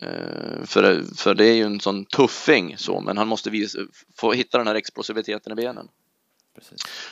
Uh, 0.03 0.65
för, 0.65 1.03
för 1.17 1.35
det 1.35 1.45
är 1.45 1.55
ju 1.55 1.63
en 1.63 1.81
sån 1.81 2.05
tuffing 2.05 2.77
så, 2.77 3.01
men 3.01 3.19
han 3.19 3.29
måste 3.29 3.51
visa, 3.51 3.79
få 4.17 4.33
hitta 4.33 4.59
den 4.59 4.67
här 4.67 4.75
explosiviteten 4.75 5.53
i 5.53 5.55
benen. 5.55 5.89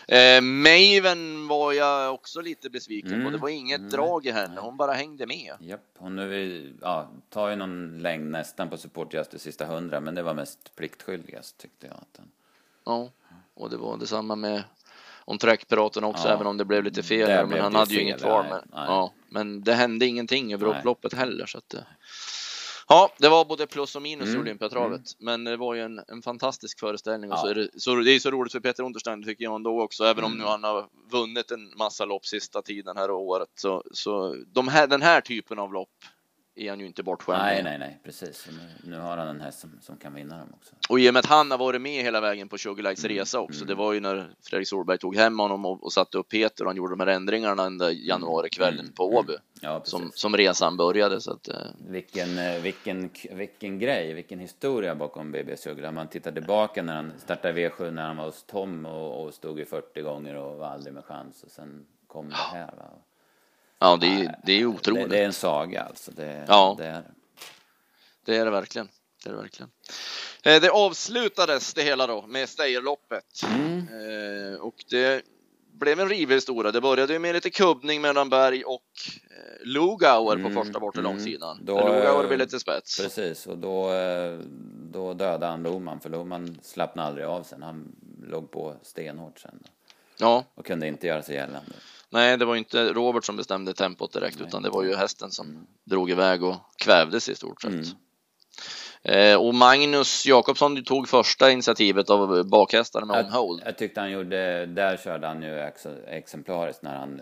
Eh, 0.08 0.40
Maven 0.40 1.48
var 1.48 1.72
jag 1.72 2.14
också 2.14 2.40
lite 2.40 2.70
besviken 2.70 3.12
mm. 3.12 3.24
på. 3.24 3.30
Det 3.30 3.38
var 3.38 3.48
inget 3.48 3.78
mm. 3.78 3.90
drag 3.90 4.26
i 4.26 4.30
henne. 4.30 4.60
Hon 4.60 4.76
bara 4.76 4.92
hängde 4.92 5.26
med. 5.26 5.54
Japp, 5.60 5.80
hon 5.98 6.16
nu, 6.16 6.74
ja, 6.80 7.10
tar 7.30 7.48
ju 7.48 7.56
någon 7.56 7.98
längd 7.98 8.30
nästan 8.30 8.70
på 8.70 8.76
support 8.76 9.14
just 9.14 9.30
de 9.30 9.38
sista 9.38 9.66
hundra, 9.66 10.00
men 10.00 10.14
det 10.14 10.22
var 10.22 10.34
mest 10.34 10.76
pliktskyldigast 10.76 11.58
tyckte 11.58 11.86
jag. 11.86 11.96
Att 11.96 12.14
den... 12.14 12.30
Ja, 12.84 13.10
och 13.54 13.70
det 13.70 13.76
var 13.76 13.96
detsamma 13.96 14.36
med 14.36 14.62
om 15.24 15.38
trackpiraten 15.38 16.04
också, 16.04 16.28
ja. 16.28 16.34
även 16.34 16.46
om 16.46 16.56
det 16.56 16.64
blev 16.64 16.84
lite 16.84 17.02
fel. 17.02 17.46
Men 17.46 17.60
han 17.60 17.74
hade 17.74 17.86
fel, 17.86 17.96
ju 17.96 18.02
inget 18.02 18.20
kvar. 18.20 18.46
Men, 18.50 18.62
ja, 18.72 19.12
men 19.28 19.62
det 19.62 19.74
hände 19.74 20.06
ingenting 20.06 20.54
över 20.54 20.66
upploppet 20.66 21.14
heller. 21.14 21.46
Så 21.46 21.58
att, 21.58 21.74
Ja, 22.92 23.12
det 23.18 23.28
var 23.28 23.44
både 23.44 23.66
plus 23.66 23.96
och 23.96 24.02
minus 24.02 24.28
mm. 24.28 24.36
i 24.36 24.40
Olympiatravet, 24.40 24.90
mm. 24.90 25.04
men 25.18 25.44
det 25.44 25.56
var 25.56 25.74
ju 25.74 25.80
en, 25.80 26.00
en 26.08 26.22
fantastisk 26.22 26.80
föreställning 26.80 27.30
ja. 27.30 27.34
och 27.34 27.40
så 27.40 27.46
är 27.46 27.54
det, 27.54 27.68
så 27.76 27.94
det 27.94 28.10
är 28.10 28.18
så 28.18 28.30
roligt 28.30 28.52
för 28.52 28.60
Peter 28.60 28.82
Unterstein 28.82 29.24
tycker 29.24 29.44
jag 29.44 29.54
ändå 29.54 29.82
också, 29.82 30.04
även 30.04 30.24
mm. 30.24 30.32
om 30.32 30.38
nu 30.38 30.44
han 30.44 30.64
har 30.64 30.86
vunnit 31.10 31.50
en 31.50 31.72
massa 31.76 32.04
lopp 32.04 32.26
sista 32.26 32.62
tiden 32.62 32.96
här 32.96 33.10
året 33.10 33.48
så, 33.54 33.82
så 33.92 34.36
de 34.46 34.68
här, 34.68 34.86
den 34.86 35.02
här 35.02 35.20
typen 35.20 35.58
av 35.58 35.72
lopp 35.72 35.88
är 36.54 36.70
han 36.70 36.80
ju 36.80 36.86
inte 36.86 37.02
bortskämd 37.02 37.38
Nej, 37.38 37.62
nej, 37.62 37.78
nej, 37.78 38.00
precis. 38.04 38.48
Nu, 38.50 38.90
nu, 38.90 38.98
har 38.98 39.16
han 39.16 39.28
en 39.28 39.40
häst 39.40 39.60
som, 39.60 39.78
som 39.80 39.96
kan 39.96 40.14
vinna 40.14 40.38
dem 40.38 40.48
också. 40.54 40.74
Och 40.88 41.00
i 41.00 41.10
och 41.10 41.14
med 41.14 41.20
att 41.20 41.26
han 41.26 41.50
har 41.50 41.58
varit 41.58 41.80
med 41.80 42.04
hela 42.04 42.20
vägen 42.20 42.48
på 42.48 42.58
Sugarlights 42.58 43.04
mm. 43.04 43.16
resa 43.16 43.40
också. 43.40 43.58
Mm. 43.58 43.68
Det 43.68 43.74
var 43.74 43.92
ju 43.92 44.00
när 44.00 44.34
Fredrik 44.42 44.68
Solberg 44.68 44.98
tog 44.98 45.16
hem 45.16 45.38
honom 45.38 45.66
och, 45.66 45.84
och 45.84 45.92
satte 45.92 46.18
upp 46.18 46.28
Peter 46.28 46.64
och 46.64 46.70
han 46.70 46.76
gjorde 46.76 46.92
de 46.92 47.00
här 47.00 47.06
ändringarna 47.06 47.62
den 47.62 47.78
där 47.78 47.90
januarikvällen 47.90 48.80
mm. 48.80 48.92
på 48.92 49.04
Åby. 49.04 49.32
Mm. 49.32 49.42
Ja, 49.60 49.80
som, 49.84 50.10
som 50.14 50.36
resan 50.36 50.76
började. 50.76 51.20
Så 51.20 51.32
att, 51.32 51.48
eh. 51.48 51.56
vilken, 51.88 52.38
eh, 52.38 52.60
vilken, 52.60 53.10
vilken 53.30 53.78
grej, 53.78 54.14
vilken 54.14 54.38
historia 54.38 54.94
bakom 54.94 55.32
BB 55.32 55.56
Sugar. 55.56 55.92
Man 55.92 56.08
tittar 56.08 56.32
tillbaka 56.32 56.82
när 56.82 56.94
han 56.94 57.12
startade 57.18 57.68
V7 57.68 57.90
när 57.90 58.06
han 58.06 58.16
var 58.16 58.24
hos 58.24 58.44
Tom 58.44 58.86
och, 58.86 59.24
och 59.24 59.34
stod 59.34 59.60
i 59.60 59.64
40 59.64 60.02
gånger 60.02 60.34
och 60.34 60.58
var 60.58 60.66
aldrig 60.66 60.94
med 60.94 61.04
chans 61.04 61.42
och 61.42 61.50
sen 61.50 61.86
kom 62.06 62.28
det 62.28 62.36
här. 62.36 62.66
Va? 62.76 62.90
Ja, 63.82 63.96
det 63.96 64.06
är, 64.06 64.38
det 64.44 64.52
är 64.52 64.66
otroligt. 64.66 65.10
Det, 65.10 65.16
det 65.16 65.22
är 65.22 65.26
en 65.26 65.32
saga 65.32 65.82
alltså. 65.82 66.10
Det, 66.10 66.44
ja, 66.48 66.74
det 66.78 66.86
är 66.86 67.02
det. 68.24 68.36
är 68.36 68.44
det 68.44 68.50
verkligen. 68.50 68.88
Det 69.24 69.30
är 69.30 69.34
det 69.34 69.40
verkligen. 69.40 69.70
Eh, 70.42 70.60
det 70.60 70.70
avslutades 70.70 71.74
det 71.74 71.82
hela 71.82 72.06
då 72.06 72.26
med 72.26 72.48
Steyerloppet 72.48 73.42
mm. 73.44 73.78
Eh, 73.78 74.60
och 74.60 74.74
det 74.90 75.24
blev 75.72 76.00
en 76.00 76.08
rivig 76.08 76.34
historia. 76.34 76.72
Det 76.72 76.80
började 76.80 77.18
med 77.18 77.34
lite 77.34 77.50
kubbning 77.50 78.00
mellan 78.00 78.28
Berg 78.28 78.64
och 78.64 78.82
eh, 79.30 79.66
Lugauer 79.66 80.36
mm, 80.36 80.54
på 80.54 80.64
första 80.64 80.80
bortre 80.80 81.00
mm. 81.00 81.12
långsidan. 81.12 81.58
Då, 81.62 81.74
Lugauer 81.74 82.26
ville 82.28 82.46
till 82.46 82.60
spets. 82.60 83.00
Precis, 83.00 83.46
och 83.46 83.58
då, 83.58 83.90
då 84.92 85.14
dödade 85.14 85.46
han 85.46 85.62
Loman 85.62 86.00
för 86.00 86.10
Loman 86.10 86.58
slappnade 86.62 87.08
aldrig 87.08 87.26
av 87.26 87.42
sen. 87.42 87.62
Han 87.62 87.96
låg 88.30 88.50
på 88.50 88.74
stenhårt 88.82 89.38
sen. 89.38 89.62
Ja. 90.16 90.44
Och 90.54 90.66
kunde 90.66 90.86
inte 90.86 91.06
göra 91.06 91.22
sig 91.22 91.34
gällande. 91.34 91.72
Nej, 92.12 92.36
det 92.36 92.44
var 92.44 92.56
inte 92.56 92.92
Robert 92.92 93.24
som 93.24 93.36
bestämde 93.36 93.74
tempot 93.74 94.12
direkt, 94.12 94.38
Nej. 94.38 94.48
utan 94.48 94.62
det 94.62 94.70
var 94.70 94.82
ju 94.82 94.96
hästen 94.96 95.30
som 95.30 95.46
mm. 95.46 95.66
drog 95.84 96.10
iväg 96.10 96.44
och 96.44 96.56
kvävdes 96.76 97.28
i 97.28 97.34
stort 97.34 97.62
sett. 97.62 97.70
Mm. 97.72 97.86
Eh, 99.04 99.36
och 99.36 99.54
Magnus 99.54 100.26
Jakobsson 100.26 100.84
tog 100.84 101.08
första 101.08 101.50
initiativet 101.50 102.10
av 102.10 102.48
bakhästarna 102.48 103.06
med 103.06 103.24
on-hold. 103.24 103.62
Jag, 103.64 103.78
tyckte 103.78 104.00
han 104.00 104.10
gjorde, 104.10 104.66
där 104.66 104.96
körde 104.96 105.26
han 105.26 105.42
ju 105.42 105.58
ex, 105.58 105.86
exemplariskt 106.06 106.82
när 106.82 106.96
han 106.98 107.20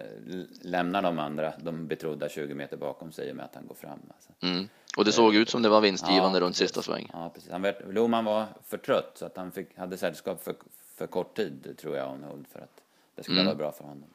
lämnar 0.63 1.03
de 1.03 1.19
andra, 1.19 1.53
de 1.63 1.87
betrodda 1.87 2.29
20 2.29 2.55
meter 2.55 2.77
bakom 2.77 3.13
sig 3.13 3.35
med 3.35 3.45
att 3.45 3.55
han 3.55 3.67
går 3.67 3.75
fram. 3.75 4.01
Alltså. 4.09 4.47
Mm. 4.47 4.69
Och 4.97 5.05
det 5.05 5.13
såg 5.13 5.35
ut 5.35 5.51
som 5.51 5.63
det 5.63 5.69
var 5.69 5.81
vinstgivande 5.81 6.39
ja, 6.39 6.45
runt 6.45 6.55
precis. 6.55 6.69
sista 6.69 6.83
sväng. 6.83 7.11
Ja, 7.13 7.31
precis. 7.35 7.51
Han, 7.51 7.73
Loman 7.89 8.25
var 8.25 8.47
för 8.67 8.79
trött 8.79 9.13
så 9.15 9.27
att 9.27 9.37
han 9.37 9.53
fick, 9.53 9.79
hade 9.79 9.97
sällskap 9.97 10.45
för, 10.45 10.55
för 10.97 11.07
kort 11.07 11.37
tid 11.37 11.77
tror 11.81 11.97
jag 11.97 12.13
on-hold 12.13 12.47
för 12.53 12.61
att 12.61 12.81
det 13.15 13.23
skulle 13.23 13.41
mm. 13.41 13.47
vara 13.47 13.57
bra 13.57 13.73
för 13.73 13.85
honom. 13.85 14.09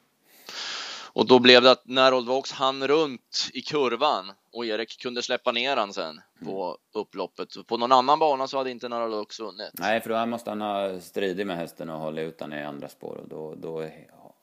Och 1.16 1.26
då 1.26 1.38
blev 1.38 1.62
det 1.62 1.70
att 1.70 1.86
Narold 1.86 2.28
Vox 2.28 2.52
hann 2.52 2.88
runt 2.88 3.50
i 3.52 3.60
kurvan 3.60 4.32
och 4.52 4.66
Erik 4.66 5.00
kunde 5.00 5.22
släppa 5.22 5.52
ner 5.52 5.76
han 5.76 5.92
sen 5.92 6.20
på 6.44 6.64
mm. 6.64 6.76
upploppet. 7.04 7.48
På 7.66 7.76
någon 7.76 7.92
annan 7.92 8.18
bana 8.18 8.48
så 8.48 8.58
hade 8.58 8.70
inte 8.70 8.88
Narold 8.88 9.14
Vox 9.14 9.40
vunnit. 9.40 9.70
Nej, 9.72 10.00
för 10.00 10.10
då 10.10 10.26
måste 10.26 10.50
han 10.50 10.60
ha 10.60 11.00
stridit 11.00 11.46
med 11.46 11.56
hästen 11.56 11.90
och 11.90 12.00
hållit 12.00 12.28
ut 12.28 12.42
i 12.52 12.54
andra 12.54 12.88
spår 12.88 13.16
och 13.16 13.28
då, 13.28 13.54
då 13.54 13.88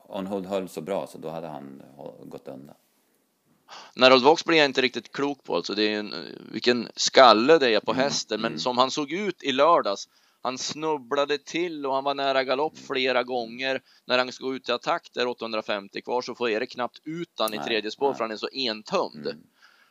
Onhold 0.07 0.45
höll 0.45 0.69
så 0.69 0.81
bra 0.81 1.07
så 1.07 1.17
då 1.17 1.29
hade 1.29 1.47
han 1.47 1.83
gått 2.25 2.47
undan. 2.47 2.75
Narold 3.95 4.23
Vox 4.23 4.45
blir 4.45 4.57
jag 4.57 4.65
inte 4.65 4.81
riktigt 4.81 5.11
klok 5.11 5.43
på, 5.43 5.55
alltså 5.55 5.73
det 5.73 5.93
är 5.93 5.99
en, 5.99 6.13
vilken 6.51 6.87
skalle 6.95 7.57
det 7.57 7.73
är 7.73 7.79
på 7.79 7.91
mm. 7.91 8.03
hästen, 8.03 8.41
men 8.41 8.51
mm. 8.51 8.59
som 8.59 8.77
han 8.77 8.91
såg 8.91 9.11
ut 9.11 9.43
i 9.43 9.51
lördags 9.51 10.09
han 10.43 10.57
snubblade 10.57 11.37
till 11.37 11.85
och 11.85 11.93
han 11.93 12.03
var 12.03 12.13
nära 12.13 12.43
galopp 12.43 12.77
flera 12.77 13.23
gånger. 13.23 13.81
När 14.05 14.17
han 14.17 14.31
ska 14.31 14.55
ut 14.55 14.69
i 14.69 14.71
attack 14.71 15.09
där 15.13 15.27
850 15.27 16.01
kvar 16.01 16.21
så 16.21 16.35
får 16.35 16.49
Erik 16.49 16.71
knappt 16.71 16.99
ut 17.03 17.33
han 17.37 17.53
i 17.53 17.59
tredje 17.59 17.91
spår 17.91 18.13
för 18.13 18.23
han 18.23 18.31
är 18.31 18.37
så 18.37 18.49
entömd. 18.53 19.27
Mm. 19.27 19.37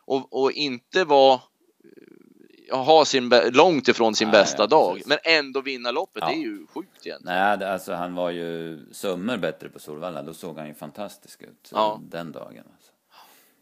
Och, 0.04 0.42
och 0.42 0.52
inte 0.52 1.04
var 1.04 1.34
eh, 1.34 2.84
ha 2.84 3.04
sin, 3.04 3.32
långt 3.52 3.88
ifrån 3.88 4.14
sin 4.14 4.28
nej, 4.28 4.40
bästa 4.40 4.66
dag, 4.66 4.92
precis. 4.92 5.06
men 5.08 5.18
ändå 5.24 5.60
vinna 5.60 5.90
loppet. 5.90 6.20
Ja. 6.20 6.28
Det 6.28 6.34
är 6.34 6.42
ju 6.42 6.66
sjukt 6.66 7.06
egentligen. 7.06 7.20
Nej, 7.24 7.64
alltså 7.64 7.92
han 7.92 8.14
var 8.14 8.30
ju 8.30 8.80
summor 8.92 9.36
bättre 9.36 9.68
på 9.68 9.78
Solvalla. 9.78 10.22
Då 10.22 10.34
såg 10.34 10.58
han 10.58 10.68
ju 10.68 10.74
fantastisk 10.74 11.42
ut 11.42 11.70
ja. 11.72 12.00
den 12.10 12.32
dagen. 12.32 12.64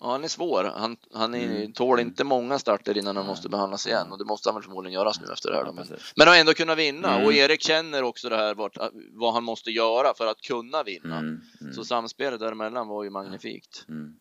Ja, 0.01 0.11
han 0.11 0.25
är 0.25 0.29
svår. 0.29 0.65
Han, 0.65 0.97
han 1.15 1.35
är, 1.35 1.45
mm. 1.45 1.73
tål 1.73 2.01
inte 2.01 2.25
många 2.25 2.59
starter 2.59 2.99
innan 2.99 3.17
han 3.17 3.27
måste 3.27 3.49
behandlas 3.49 3.87
igen 3.87 4.13
och 4.13 4.19
det 4.19 4.25
måste 4.25 4.49
han 4.49 4.55
väl 4.55 4.65
förmodligen 4.65 4.95
göras 4.95 5.21
nu 5.21 5.33
efter 5.33 5.51
det 5.51 5.57
här. 5.57 5.65
Ja, 5.65 5.73
men, 5.73 5.87
men 6.17 6.29
har 6.29 6.37
ändå 6.37 6.55
kunnat 6.55 6.79
vinna 6.79 7.15
mm. 7.15 7.27
och 7.27 7.33
Erik 7.33 7.63
känner 7.63 8.03
också 8.03 8.29
det 8.29 8.37
här 8.37 8.55
vart, 8.55 8.77
vad 9.13 9.35
han 9.35 9.45
måste 9.45 9.71
göra 9.71 10.15
för 10.15 10.27
att 10.27 10.41
kunna 10.41 10.83
vinna. 10.83 11.19
Mm. 11.19 11.41
mm. 11.61 11.73
Så 11.73 11.85
samspelet 11.85 12.41
däremellan 12.41 12.89
var 12.89 13.05
ju 13.05 13.11
magnifikt. 13.11 13.85
Mm. 13.89 14.15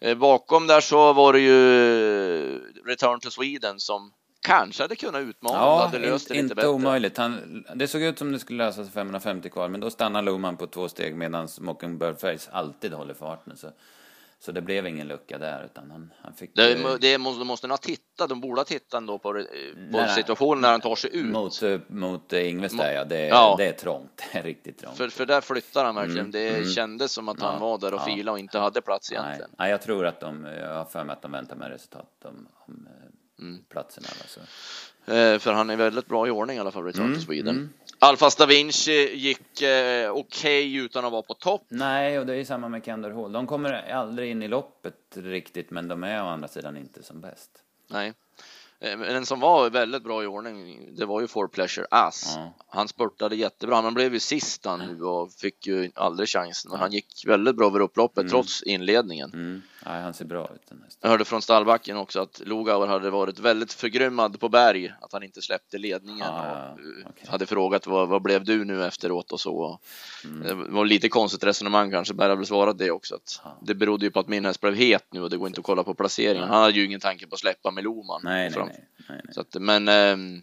Eh, 0.00 0.18
bakom 0.18 0.66
där 0.66 0.80
så 0.80 1.12
var 1.12 1.32
det 1.32 1.40
ju 1.40 2.58
Return 2.86 3.20
to 3.20 3.30
Sweden 3.30 3.80
som 3.80 4.12
kanske 4.40 4.82
hade 4.82 4.96
kunnat 4.96 5.22
utmana 5.22 5.58
ja, 5.58 5.86
hade 5.86 5.98
löst 5.98 6.28
det 6.28 6.34
lite 6.34 6.42
inte 6.42 6.54
bättre. 6.54 6.68
omöjligt. 6.68 7.16
Han, 7.16 7.64
det 7.74 7.88
såg 7.88 8.02
ut 8.02 8.18
som 8.18 8.32
det 8.32 8.38
skulle 8.38 8.64
lösa 8.64 8.84
sig 8.84 8.92
550 8.92 9.50
kvar, 9.50 9.68
men 9.68 9.80
då 9.80 9.90
stannar 9.90 10.22
Lohman 10.22 10.56
på 10.56 10.66
två 10.66 10.88
steg 10.88 11.14
medan 11.14 11.48
Mockingbird 11.60 12.20
Face 12.20 12.50
alltid 12.50 12.92
håller 12.92 13.14
farten. 13.14 13.56
Så 13.56 13.70
så 14.46 14.52
det 14.52 14.60
blev 14.60 14.86
ingen 14.86 15.08
lucka 15.08 15.38
där 15.38 15.64
utan 15.64 15.90
han, 15.90 16.12
han 16.22 16.34
fick... 16.34 16.56
Det, 16.56 16.98
det 17.00 17.18
måste, 17.18 17.44
måste 17.44 17.66
nog 17.66 17.80
titta, 17.80 18.26
de 18.26 18.40
borde 18.40 18.60
ha 18.60 18.64
tittat 18.64 18.94
ändå 18.94 19.18
på, 19.18 19.44
på 19.92 20.06
situationen 20.08 20.60
när 20.60 20.70
han 20.70 20.80
tar 20.80 20.96
sig 20.96 21.16
ut. 21.16 21.26
Mot, 21.26 21.62
mot 21.88 22.32
Ingves 22.32 22.72
där 22.72 22.92
ja, 22.92 23.04
det, 23.04 23.26
ja. 23.26 23.54
det 23.58 23.66
är 23.68 23.72
trångt, 23.72 24.22
det 24.32 24.38
är 24.38 24.42
riktigt 24.42 24.78
trångt. 24.78 24.96
För, 24.96 25.08
för 25.08 25.26
där 25.26 25.40
flyttar 25.40 25.84
han 25.84 25.94
verkligen, 25.94 26.18
mm. 26.18 26.30
det 26.30 26.48
mm. 26.48 26.68
kändes 26.68 27.12
som 27.12 27.28
att 27.28 27.40
han 27.40 27.54
ja. 27.54 27.60
var 27.60 27.78
där 27.78 27.94
och 27.94 28.00
ja. 28.00 28.04
filade 28.04 28.30
och 28.30 28.38
inte 28.38 28.58
hade 28.58 28.80
plats 28.82 29.12
egentligen. 29.12 29.38
Nej. 29.40 29.56
Nej, 29.58 29.70
jag 29.70 29.82
tror 29.82 30.06
att 30.06 30.20
de, 30.20 30.44
jag 30.44 30.74
har 30.74 30.84
för 30.84 31.04
mig 31.04 31.12
att 31.12 31.22
de 31.22 31.32
väntar 31.32 31.56
med 31.56 31.70
resultat 31.70 32.24
om, 32.24 32.48
om 32.66 32.88
eh, 33.38 33.44
mm. 33.44 33.64
platserna. 33.68 34.08
Alltså. 34.20 34.40
Eh, 35.12 35.38
för 35.38 35.52
han 35.52 35.70
är 35.70 35.76
väldigt 35.76 36.06
bra 36.06 36.26
i 36.26 36.30
ordning 36.30 36.56
i 36.56 36.60
alla 36.60 36.70
fall, 36.70 36.84
Return 36.84 37.04
mm. 37.04 37.18
to 37.18 37.24
Sweden. 37.24 37.56
Mm. 37.56 37.72
Alfas 37.98 38.36
da 38.36 38.46
Vinci 38.46 39.14
gick 39.14 39.62
eh, 39.62 40.10
okej 40.10 40.68
okay 40.68 40.76
utan 40.76 41.04
att 41.04 41.12
vara 41.12 41.22
på 41.22 41.34
topp. 41.34 41.62
Nej, 41.68 42.18
och 42.18 42.26
det 42.26 42.34
är 42.34 42.44
samma 42.44 42.68
med 42.68 42.84
Kendall 42.84 43.12
Hall. 43.12 43.32
De 43.32 43.46
kommer 43.46 43.92
aldrig 43.92 44.30
in 44.30 44.42
i 44.42 44.48
loppet 44.48 44.94
riktigt, 45.14 45.70
men 45.70 45.88
de 45.88 46.04
är 46.04 46.22
å 46.22 46.26
andra 46.26 46.48
sidan 46.48 46.76
inte 46.76 47.02
som 47.02 47.20
bäst. 47.20 47.50
Nej. 47.88 48.12
Eh, 48.80 49.00
en 49.00 49.26
som 49.26 49.40
var 49.40 49.70
väldigt 49.70 50.02
bra 50.04 50.24
i 50.24 50.26
ordning, 50.26 50.88
det 50.96 51.06
var 51.06 51.20
ju 51.20 51.26
For 51.26 51.48
Pleasure 51.48 51.86
Ass. 51.90 52.32
Ja. 52.36 52.54
Han 52.68 52.88
spurtade 52.88 53.36
jättebra. 53.36 53.80
Han 53.80 53.94
blev 53.94 54.14
ju 54.14 54.20
sist 54.20 54.64
han 54.64 54.78
nu 54.78 55.02
och 55.02 55.32
fick 55.32 55.66
ju 55.66 55.90
aldrig 55.94 56.28
chansen. 56.28 56.70
Men 56.70 56.80
han 56.80 56.92
gick 56.92 57.24
väldigt 57.26 57.56
bra 57.56 57.66
över 57.66 57.80
upploppet 57.80 58.18
mm. 58.18 58.30
trots 58.30 58.62
inledningen. 58.62 59.30
Mm. 59.34 59.62
Nej, 59.88 60.02
han 60.02 60.14
ser 60.14 60.24
bra 60.24 60.50
ut. 60.54 60.66
Den 60.68 60.84
Jag 61.00 61.08
hörde 61.08 61.24
från 61.24 61.42
stallbacken 61.42 61.96
också 61.96 62.20
att 62.20 62.40
Lugauer 62.40 62.86
hade 62.86 63.10
varit 63.10 63.38
väldigt 63.38 63.72
förgrymmad 63.72 64.40
på 64.40 64.48
berg, 64.48 64.92
att 65.00 65.12
han 65.12 65.22
inte 65.22 65.42
släppte 65.42 65.78
ledningen 65.78 66.26
ah, 66.26 66.72
och 66.72 66.80
ja. 66.84 67.08
okay. 67.10 67.28
hade 67.28 67.46
frågat 67.46 67.86
vad, 67.86 68.08
vad 68.08 68.22
blev 68.22 68.44
du 68.44 68.64
nu 68.64 68.84
efteråt 68.84 69.32
och 69.32 69.40
så. 69.40 69.80
Mm. 70.24 70.42
Det 70.42 70.54
var 70.54 70.84
lite 70.84 71.08
konstigt 71.08 71.44
resonemang 71.44 71.90
kanske, 71.90 72.14
Berg 72.14 72.28
har 72.28 72.36
väl 72.36 72.46
svarat 72.46 72.78
det 72.78 72.90
också. 72.90 73.14
Att 73.14 73.40
ah. 73.42 73.48
Det 73.62 73.74
berodde 73.74 74.04
ju 74.04 74.10
på 74.10 74.20
att 74.20 74.28
min 74.28 74.44
häst 74.44 74.60
blev 74.60 74.74
het 74.74 75.06
nu 75.10 75.22
och 75.22 75.30
det 75.30 75.36
går 75.36 75.48
inte 75.48 75.60
att 75.60 75.66
kolla 75.66 75.84
på 75.84 75.94
placeringen. 75.94 76.48
Han 76.48 76.62
hade 76.62 76.72
ju 76.72 76.84
ingen 76.84 77.00
tanke 77.00 77.26
på 77.26 77.34
att 77.34 77.40
släppa 77.40 77.70
med 77.70 77.84
Loman. 77.84 78.20
Nej, 78.24 78.50
nej, 78.50 78.64
nej, 78.66 78.88
nej, 79.08 79.20
Så 79.30 79.40
att, 79.40 79.54
men 79.54 79.88
eh, 79.88 80.40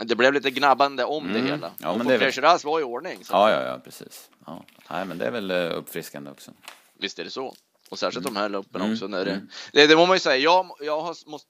det 0.00 0.16
blev 0.16 0.32
lite 0.32 0.50
gnabbande 0.50 1.04
om 1.04 1.24
mm. 1.28 1.42
det 1.42 1.50
hela. 1.50 1.70
Ja, 1.78 1.90
och 1.90 1.98
men 1.98 2.06
det 2.06 2.18
väl... 2.18 2.58
var 2.64 2.80
i 2.80 2.82
ordning. 2.82 3.24
Så. 3.24 3.32
Ja, 3.32 3.50
ja, 3.50 3.62
ja, 3.62 3.78
precis. 3.84 4.30
Ja. 4.46 4.64
Nej, 4.90 5.04
men 5.04 5.18
det 5.18 5.26
är 5.26 5.30
väl 5.30 5.50
eh, 5.50 5.78
uppfriskande 5.78 6.30
också. 6.30 6.50
Visst 6.98 7.18
är 7.18 7.24
det 7.24 7.30
så. 7.30 7.54
Och 7.92 7.98
särskilt 7.98 8.26
mm. 8.26 8.34
de 8.34 8.40
här 8.40 8.48
loppen 8.48 8.80
mm. 8.80 8.92
också. 8.92 9.06
När 9.06 9.24
det, 9.24 9.30
mm. 9.30 9.48
det, 9.72 9.86
det 9.86 9.96
må 9.96 10.06
man 10.06 10.16
ju 10.16 10.20
säga. 10.20 10.36
Jag, 10.36 10.70
jag 10.80 11.00
har 11.00 11.30
måste 11.30 11.48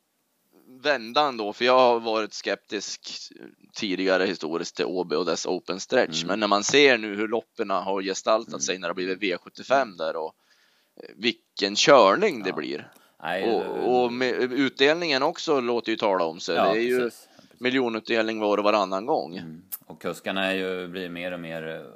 vända 0.82 1.22
ändå, 1.22 1.52
för 1.52 1.64
jag 1.64 1.78
har 1.78 2.00
varit 2.00 2.34
skeptisk 2.34 3.00
tidigare 3.74 4.24
historiskt 4.24 4.76
till 4.76 4.84
Åby 4.84 5.16
och 5.16 5.24
dess 5.24 5.46
open 5.46 5.80
stretch. 5.80 6.22
Mm. 6.22 6.28
Men 6.28 6.40
när 6.40 6.46
man 6.46 6.64
ser 6.64 6.98
nu 6.98 7.16
hur 7.16 7.28
loppen 7.28 7.70
har 7.70 8.02
gestaltat 8.02 8.48
mm. 8.48 8.60
sig 8.60 8.78
när 8.78 8.88
det 8.88 8.94
blivit 8.94 9.20
V75 9.20 9.96
där 9.96 10.16
och 10.16 10.34
eh, 11.02 11.10
vilken 11.16 11.76
körning 11.76 12.38
ja. 12.38 12.44
det 12.44 12.52
blir. 12.52 12.92
Nej, 13.22 13.50
och, 13.50 14.04
och 14.04 14.12
utdelningen 14.50 15.22
också 15.22 15.60
låter 15.60 15.90
ju 15.92 15.96
tala 15.96 16.24
om 16.24 16.40
sig. 16.40 16.56
Ja, 16.56 16.72
det 16.72 16.78
är 16.78 16.82
ju 16.82 16.98
precis. 16.98 17.28
miljonutdelning 17.58 18.40
var 18.40 18.58
och 18.58 18.64
varannan 18.64 19.06
gång. 19.06 19.36
Mm. 19.36 19.62
Och 19.86 20.02
kuskarna 20.02 20.46
är 20.46 20.54
ju, 20.54 20.88
blir 20.88 21.08
mer 21.08 21.32
och 21.32 21.40
mer 21.40 21.86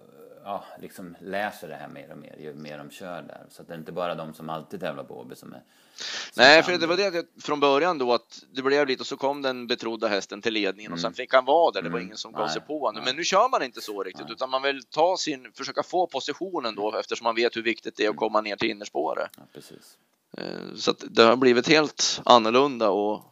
ja, 0.47 0.65
liksom 0.81 1.17
läser 1.21 1.69
det 1.69 1.75
här 1.75 1.89
mer 1.89 2.13
och 2.13 2.19
mer 2.19 2.37
ju 2.41 2.55
mer 2.55 2.79
de 2.79 2.91
kör 2.91 3.23
där. 3.23 3.47
Så 3.51 3.63
att 3.63 3.69
det 3.69 3.75
är 3.75 3.79
inte 3.79 3.93
bara 3.93 4.15
de 4.15 4.35
som 4.35 4.51
alltid 4.51 4.81
tävlar 4.81 5.05
på 5.05 5.21
Åby 5.21 5.35
som 5.35 5.53
är... 5.53 5.63
Som 5.97 6.43
Nej, 6.43 6.63
för 6.63 6.79
det 6.79 6.87
var 6.87 6.97
det 6.97 7.27
från 7.43 7.61
början 7.61 7.99
då 7.99 8.13
att 8.13 8.45
det 8.53 8.63
blev 8.63 8.87
lite 8.87 9.01
och 9.01 9.07
så 9.07 9.17
kom 9.17 9.43
den 9.43 9.67
betrodda 9.67 10.09
hästen 10.09 10.43
till 10.43 10.53
ledningen 10.53 10.89
mm. 10.89 10.95
och 10.95 11.01
sen 11.01 11.09
mm. 11.09 11.15
fick 11.15 11.35
han 11.35 11.45
vara 11.45 11.73
där. 11.73 11.83
Det 11.83 11.89
var 11.89 11.97
mm. 11.97 12.07
ingen 12.07 12.17
som 12.17 12.33
gav 12.33 12.49
sig 12.49 12.63
på 12.63 12.87
honom. 12.87 13.05
Men 13.05 13.17
nu 13.17 13.25
kör 13.25 13.49
man 13.49 13.63
inte 13.63 13.81
så 13.81 14.03
riktigt, 14.03 14.25
Nej. 14.25 14.33
utan 14.33 14.51
man 14.51 14.63
vill 14.63 14.83
ta 14.85 15.17
sin, 15.17 15.53
försöka 15.53 15.83
få 15.83 16.07
positionen 16.07 16.75
då 16.75 16.99
eftersom 16.99 17.25
man 17.25 17.35
vet 17.35 17.57
hur 17.57 17.63
viktigt 17.63 17.97
det 17.97 18.03
är 18.03 18.09
att 18.09 18.13
mm. 18.13 18.19
komma 18.19 18.41
ner 18.41 18.57
till 18.57 18.71
innerspåret. 18.71 19.31
Ja, 19.37 19.43
precis. 19.53 19.99
Eh, 20.39 20.75
så 20.77 20.91
att 20.91 21.05
det 21.11 21.23
har 21.23 21.37
blivit 21.37 21.69
helt 21.69 22.21
annorlunda 22.25 22.91
och 22.91 23.23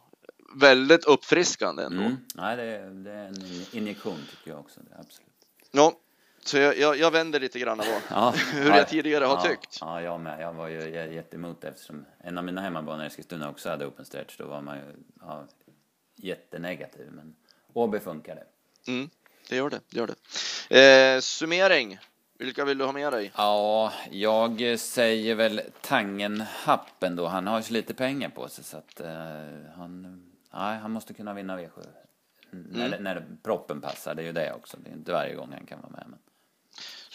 väldigt 0.55 1.05
uppfriskande 1.05 1.83
ändå. 1.83 2.01
Mm. 2.01 2.17
Nej, 2.35 2.57
det 2.57 2.63
är, 2.63 2.89
det 2.89 3.11
är 3.11 3.27
en 3.27 3.65
injektion 3.71 4.19
tycker 4.29 4.51
jag 4.51 4.59
också. 4.59 4.79
absolut. 4.99 5.31
Ja, 5.71 5.93
så 6.45 6.57
jag, 6.57 6.77
jag, 6.77 6.97
jag 6.97 7.11
vänder 7.11 7.39
lite 7.39 7.59
grann 7.59 7.77
på 7.77 8.01
ja, 8.09 8.33
hur 8.53 8.69
jag 8.69 8.87
tidigare 8.87 9.25
har 9.25 9.35
ja, 9.35 9.41
tyckt. 9.41 9.77
Ja, 9.81 10.01
jag 10.01 10.19
med. 10.19 10.41
Jag 10.41 10.53
var 10.53 10.67
ju 10.67 10.89
jätteemot 10.89 11.61
det 11.61 11.67
eftersom 11.67 12.05
en 12.19 12.37
av 12.37 12.43
mina 12.43 12.61
hemmabanor 12.61 13.03
i 13.03 13.07
Eskilstuna 13.07 13.49
också 13.49 13.69
hade 13.69 13.85
open 13.85 14.05
stretch. 14.05 14.37
Då 14.37 14.45
var 14.45 14.61
man 14.61 14.77
ju 14.77 14.83
ja, 15.21 15.47
jättenegativ. 16.15 17.11
Men 17.11 17.35
Åby 17.73 17.99
funkade. 17.99 18.43
Mm, 18.87 19.09
det 19.49 19.55
gör 19.55 19.69
det. 19.69 19.79
det, 19.89 19.97
gör 19.97 20.07
det. 20.69 21.15
Eh, 21.15 21.19
summering. 21.19 21.99
Vilka 22.37 22.65
vill 22.65 22.77
du 22.77 22.85
ha 22.85 22.91
med 22.91 23.13
dig? 23.13 23.31
Ja, 23.35 23.93
jag 24.11 24.79
säger 24.79 25.35
väl 25.35 25.61
Tangen 25.81 26.41
Happen 26.41 27.15
då. 27.15 27.27
Han 27.27 27.47
har 27.47 27.61
ju 27.61 27.73
lite 27.73 27.93
pengar 27.93 28.29
på 28.29 28.49
sig 28.49 28.63
så 28.63 28.77
att 28.77 28.99
eh, 28.99 29.07
han, 29.75 30.23
nej, 30.53 30.77
han 30.77 30.91
måste 30.91 31.13
kunna 31.13 31.33
vinna 31.33 31.57
V7. 31.57 31.69
Mm. 32.53 32.67
När, 32.69 32.99
när 32.99 33.25
proppen 33.43 33.81
passar, 33.81 34.15
det 34.15 34.21
är 34.21 34.25
ju 34.25 34.31
det 34.31 34.53
också. 34.53 34.77
Det 34.83 34.89
är 34.89 34.93
inte 34.93 35.11
varje 35.11 35.35
gång 35.35 35.51
han 35.51 35.65
kan 35.65 35.81
vara 35.81 35.91
med. 35.91 36.05
Men... 36.07 36.19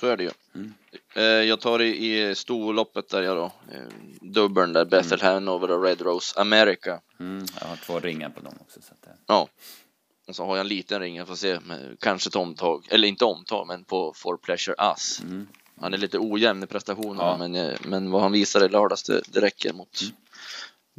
Så 0.00 0.06
är 0.06 0.16
det 0.16 0.22
ju. 0.22 0.30
Mm. 0.54 0.74
Eh, 1.14 1.22
jag 1.24 1.60
tar 1.60 1.82
i, 1.82 2.20
i 2.28 2.34
storloppet 2.34 3.08
där 3.08 3.22
jag 3.22 3.36
då, 3.36 3.44
eh, 3.44 3.80
dubbeln 4.20 4.72
där, 4.72 4.84
Bethel 4.84 5.20
mm. 5.20 5.34
Hanover 5.34 5.70
och 5.70 5.82
Red 5.82 6.00
Rose 6.00 6.40
America. 6.40 7.00
Mm. 7.20 7.46
Jag 7.60 7.68
har 7.68 7.76
två 7.76 8.00
ringar 8.00 8.28
på 8.28 8.40
dem 8.40 8.54
också. 8.60 8.80
Så 8.82 8.94
det... 9.00 9.16
Ja. 9.26 9.48
Och 10.28 10.36
så 10.36 10.44
har 10.44 10.56
jag 10.56 10.60
en 10.60 10.68
liten 10.68 11.00
ring, 11.00 11.16
jag 11.16 11.28
får 11.28 11.34
se, 11.34 11.58
kanske 12.00 12.28
ett 12.28 12.36
omtag, 12.36 12.86
eller 12.90 13.08
inte 13.08 13.24
omtag, 13.24 13.66
men 13.66 13.84
på 13.84 14.12
For 14.16 14.36
Pleasure 14.36 14.76
Us. 14.90 15.20
Mm. 15.20 15.48
Han 15.80 15.94
är 15.94 15.98
lite 15.98 16.18
ojämn 16.18 16.62
i 16.62 16.66
prestationen, 16.66 17.26
ja. 17.26 17.36
men, 17.38 17.54
eh, 17.54 17.78
men 17.84 18.10
vad 18.10 18.22
han 18.22 18.32
visar 18.32 18.64
i 18.64 18.68
lördags, 18.68 19.02
det, 19.02 19.22
det 19.28 19.40
räcker 19.40 19.72
mot 19.72 20.00
mm. 20.02 20.14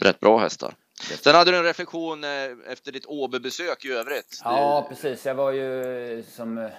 rätt 0.02 0.20
bra 0.20 0.40
hästar. 0.40 0.76
Sen 1.02 1.36
hade 1.36 1.52
du 1.52 1.58
en 1.58 1.64
reflektion 1.64 2.24
eh, 2.24 2.30
efter 2.68 2.92
ditt 2.92 3.06
Åby-besök 3.06 3.86
i 3.86 3.92
övrigt. 3.92 4.42
Ja, 4.44 4.86
precis. 4.90 5.26
Jag 5.26 5.36
var 5.36 5.52
ju 5.52 6.24
som 6.28 6.58
eh, 6.58 6.70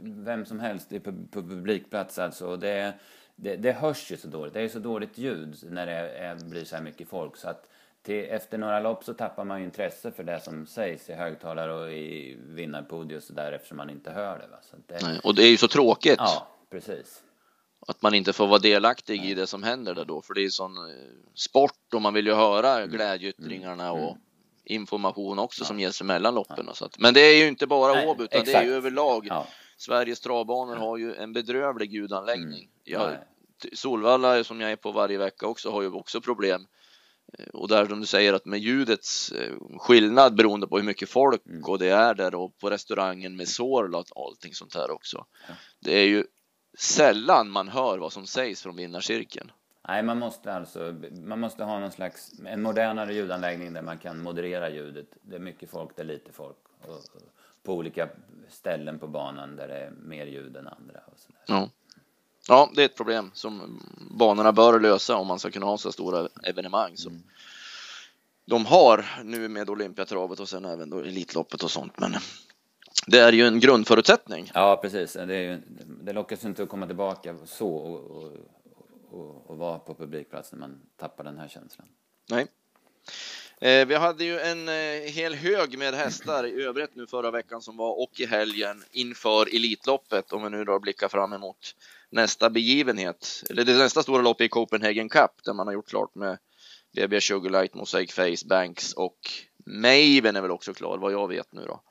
vem 0.00 0.46
som 0.46 0.60
helst 0.60 0.88
på, 0.88 1.12
publikplats 1.32 2.18
alltså. 2.18 2.56
Det, 2.56 2.92
det, 3.36 3.56
det 3.56 3.72
hörs 3.72 4.10
ju 4.10 4.16
så 4.16 4.28
dåligt. 4.28 4.54
Det 4.54 4.60
är 4.60 4.62
ju 4.62 4.68
så 4.68 4.78
dåligt 4.78 5.18
ljud 5.18 5.56
när 5.62 5.86
det 5.86 5.92
är, 5.92 6.34
blir 6.34 6.64
så 6.64 6.76
här 6.76 6.82
mycket 6.82 7.08
folk. 7.08 7.36
Så 7.36 7.48
att 7.48 7.68
till, 8.02 8.24
efter 8.24 8.58
några 8.58 8.80
lopp 8.80 9.04
så 9.04 9.14
tappar 9.14 9.44
man 9.44 9.58
ju 9.58 9.64
intresse 9.64 10.10
för 10.10 10.24
det 10.24 10.40
som 10.40 10.66
sägs 10.66 11.10
i 11.10 11.12
högtalare 11.12 11.74
och 11.74 11.92
i 11.92 12.36
vinnarpodium 12.46 13.18
och 13.18 13.22
så 13.22 13.32
där 13.32 13.52
eftersom 13.52 13.76
man 13.76 13.90
inte 13.90 14.10
hör 14.10 14.38
det. 14.38 14.46
Va? 14.46 14.58
Så 14.62 14.76
det... 14.86 14.98
Nej, 15.02 15.20
och 15.24 15.34
det 15.34 15.42
är 15.42 15.50
ju 15.50 15.56
så 15.56 15.68
tråkigt. 15.68 16.18
Ja, 16.18 16.48
precis 16.70 17.22
att 17.86 18.02
man 18.02 18.14
inte 18.14 18.32
får 18.32 18.46
vara 18.46 18.58
delaktig 18.58 19.24
i 19.24 19.34
det 19.34 19.46
som 19.46 19.62
händer 19.62 19.94
där 19.94 20.04
då, 20.04 20.22
för 20.22 20.34
det 20.34 20.44
är 20.44 20.48
sån 20.48 20.76
eh, 20.76 20.94
sport 21.34 21.94
och 21.94 22.02
man 22.02 22.14
vill 22.14 22.26
ju 22.26 22.34
höra 22.34 22.78
mm. 22.78 22.90
glädjeyttringarna 22.90 23.88
mm. 23.88 24.02
och 24.02 24.16
information 24.64 25.38
också 25.38 25.62
ja. 25.62 25.66
som 25.66 25.80
ges 25.80 26.02
mellan 26.02 26.34
loppen. 26.34 26.64
Ja. 26.66 26.74
Så 26.74 26.84
att, 26.84 26.98
men 26.98 27.14
det 27.14 27.20
är 27.20 27.36
ju 27.36 27.48
inte 27.48 27.66
bara 27.66 28.08
Åby 28.08 28.24
utan 28.24 28.40
exakt. 28.40 28.58
det 28.58 28.64
är 28.64 28.64
ju 28.64 28.74
överlag. 28.74 29.26
Ja. 29.26 29.46
Sveriges 29.76 30.20
travbanor 30.20 30.76
har 30.76 30.96
ju 30.96 31.14
en 31.14 31.32
bedrövlig 31.32 31.92
ljudanläggning. 31.92 32.58
Mm. 32.58 32.70
Jag, 32.84 33.16
Solvalla 33.72 34.44
som 34.44 34.60
jag 34.60 34.72
är 34.72 34.76
på 34.76 34.92
varje 34.92 35.18
vecka 35.18 35.46
också 35.46 35.70
har 35.70 35.82
ju 35.82 35.92
också 35.92 36.20
problem. 36.20 36.66
Eh, 37.38 37.46
och 37.46 37.68
där 37.68 37.86
som 37.86 38.00
du 38.00 38.06
säger 38.06 38.32
att 38.32 38.44
med 38.44 38.60
ljudets 38.60 39.32
eh, 39.32 39.52
skillnad 39.78 40.34
beroende 40.34 40.66
på 40.66 40.76
hur 40.76 40.84
mycket 40.84 41.08
folk 41.08 41.46
mm. 41.46 41.64
och 41.64 41.78
det 41.78 41.88
är 41.88 42.14
där 42.14 42.34
och 42.34 42.58
på 42.58 42.70
restaurangen 42.70 43.36
med 43.36 43.48
sorl 43.48 43.94
och 43.94 44.06
allting 44.16 44.54
sånt 44.54 44.74
här 44.74 44.90
också. 44.90 45.26
Det 45.80 45.98
är 45.98 46.06
ju 46.06 46.24
sällan 46.78 47.50
man 47.50 47.68
hör 47.68 47.98
vad 47.98 48.12
som 48.12 48.26
sägs 48.26 48.62
från 48.62 48.76
vinnarcirkeln. 48.76 49.52
Nej, 49.88 50.02
man 50.02 50.18
måste 50.18 50.52
alltså, 50.52 50.94
man 51.12 51.40
måste 51.40 51.64
ha 51.64 51.78
någon 51.78 51.92
slags, 51.92 52.32
en 52.46 52.62
modernare 52.62 53.14
ljudanläggning 53.14 53.72
där 53.72 53.82
man 53.82 53.98
kan 53.98 54.22
moderera 54.22 54.70
ljudet. 54.70 55.06
Det 55.22 55.36
är 55.36 55.40
mycket 55.40 55.70
folk, 55.70 55.96
det 55.96 56.02
är 56.02 56.06
lite 56.06 56.32
folk. 56.32 56.56
Och, 56.86 56.98
på 57.62 57.74
olika 57.74 58.08
ställen 58.48 58.98
på 58.98 59.06
banan 59.06 59.56
där 59.56 59.68
det 59.68 59.74
är 59.74 59.90
mer 59.90 60.26
ljud 60.26 60.56
än 60.56 60.68
andra. 60.68 61.00
Och 61.06 61.18
så 61.18 61.32
ja. 61.46 61.68
ja, 62.48 62.70
det 62.74 62.82
är 62.82 62.86
ett 62.86 62.96
problem 62.96 63.30
som 63.34 63.80
banorna 64.10 64.52
bör 64.52 64.80
lösa 64.80 65.16
om 65.16 65.26
man 65.26 65.38
ska 65.38 65.50
kunna 65.50 65.66
ha 65.66 65.78
så 65.78 65.92
stora 65.92 66.28
evenemang 66.42 66.96
som 66.96 67.12
mm. 67.12 67.24
de 68.44 68.66
har 68.66 69.22
nu 69.24 69.48
med 69.48 69.70
Olympiatravet 69.70 70.40
och 70.40 70.48
sen 70.48 70.64
även 70.64 70.90
då 70.90 70.98
Elitloppet 70.98 71.62
och 71.62 71.70
sånt. 71.70 72.00
Men 72.00 72.14
det 73.06 73.18
är 73.18 73.32
ju 73.32 73.46
en 73.46 73.60
grundförutsättning. 73.60 74.50
Ja, 74.54 74.78
precis. 74.82 75.12
Det, 75.12 75.42
ju, 75.42 75.60
det 76.02 76.12
lockas 76.12 76.44
inte 76.44 76.62
att 76.62 76.68
komma 76.68 76.86
tillbaka 76.86 77.36
så 77.44 77.68
och, 77.68 78.22
och, 79.10 79.52
att 79.52 79.58
vara 79.58 79.78
på 79.78 79.94
publikplats 79.94 80.52
när 80.52 80.58
man 80.58 80.80
tappar 80.96 81.24
den 81.24 81.38
här 81.38 81.48
känslan. 81.48 81.88
Nej. 82.30 82.46
Eh, 83.60 83.86
vi 83.86 83.94
hade 83.94 84.24
ju 84.24 84.38
en 84.38 84.68
eh, 84.68 85.12
hel 85.12 85.34
hög 85.34 85.78
med 85.78 85.94
hästar 85.94 86.46
i 86.46 86.62
övrigt 86.62 86.94
nu 86.94 87.06
förra 87.06 87.30
veckan 87.30 87.62
som 87.62 87.76
var 87.76 88.02
och 88.02 88.20
i 88.20 88.26
helgen 88.26 88.84
inför 88.90 89.56
Elitloppet 89.56 90.32
om 90.32 90.42
vi 90.42 90.50
nu 90.50 90.64
då 90.64 90.80
blickar 90.80 91.08
fram 91.08 91.32
emot 91.32 91.74
nästa 92.10 92.50
begivenhet. 92.50 93.42
Eller 93.50 93.64
det 93.64 93.78
nästa 93.78 94.02
stora 94.02 94.22
lopp 94.22 94.40
i 94.40 94.48
Copenhagen 94.48 95.08
Cup 95.08 95.30
där 95.44 95.52
man 95.52 95.66
har 95.66 95.74
gjort 95.74 95.88
klart 95.88 96.14
med 96.14 96.38
BB 96.96 97.20
Sugarlight, 97.20 97.74
Mosaic 97.74 98.12
Face, 98.12 98.46
Banks 98.46 98.92
och 98.92 99.18
Maven 99.66 100.36
är 100.36 100.40
väl 100.40 100.50
också 100.50 100.74
klar 100.74 100.98
vad 100.98 101.12
jag 101.12 101.28
vet 101.28 101.52
nu 101.52 101.64
då. 101.66 101.82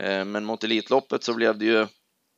Eh, 0.00 0.24
men 0.24 0.44
mot 0.44 0.64
Elitloppet 0.64 1.24
så 1.24 1.34
blev 1.34 1.58
det 1.58 1.64
ju 1.64 1.86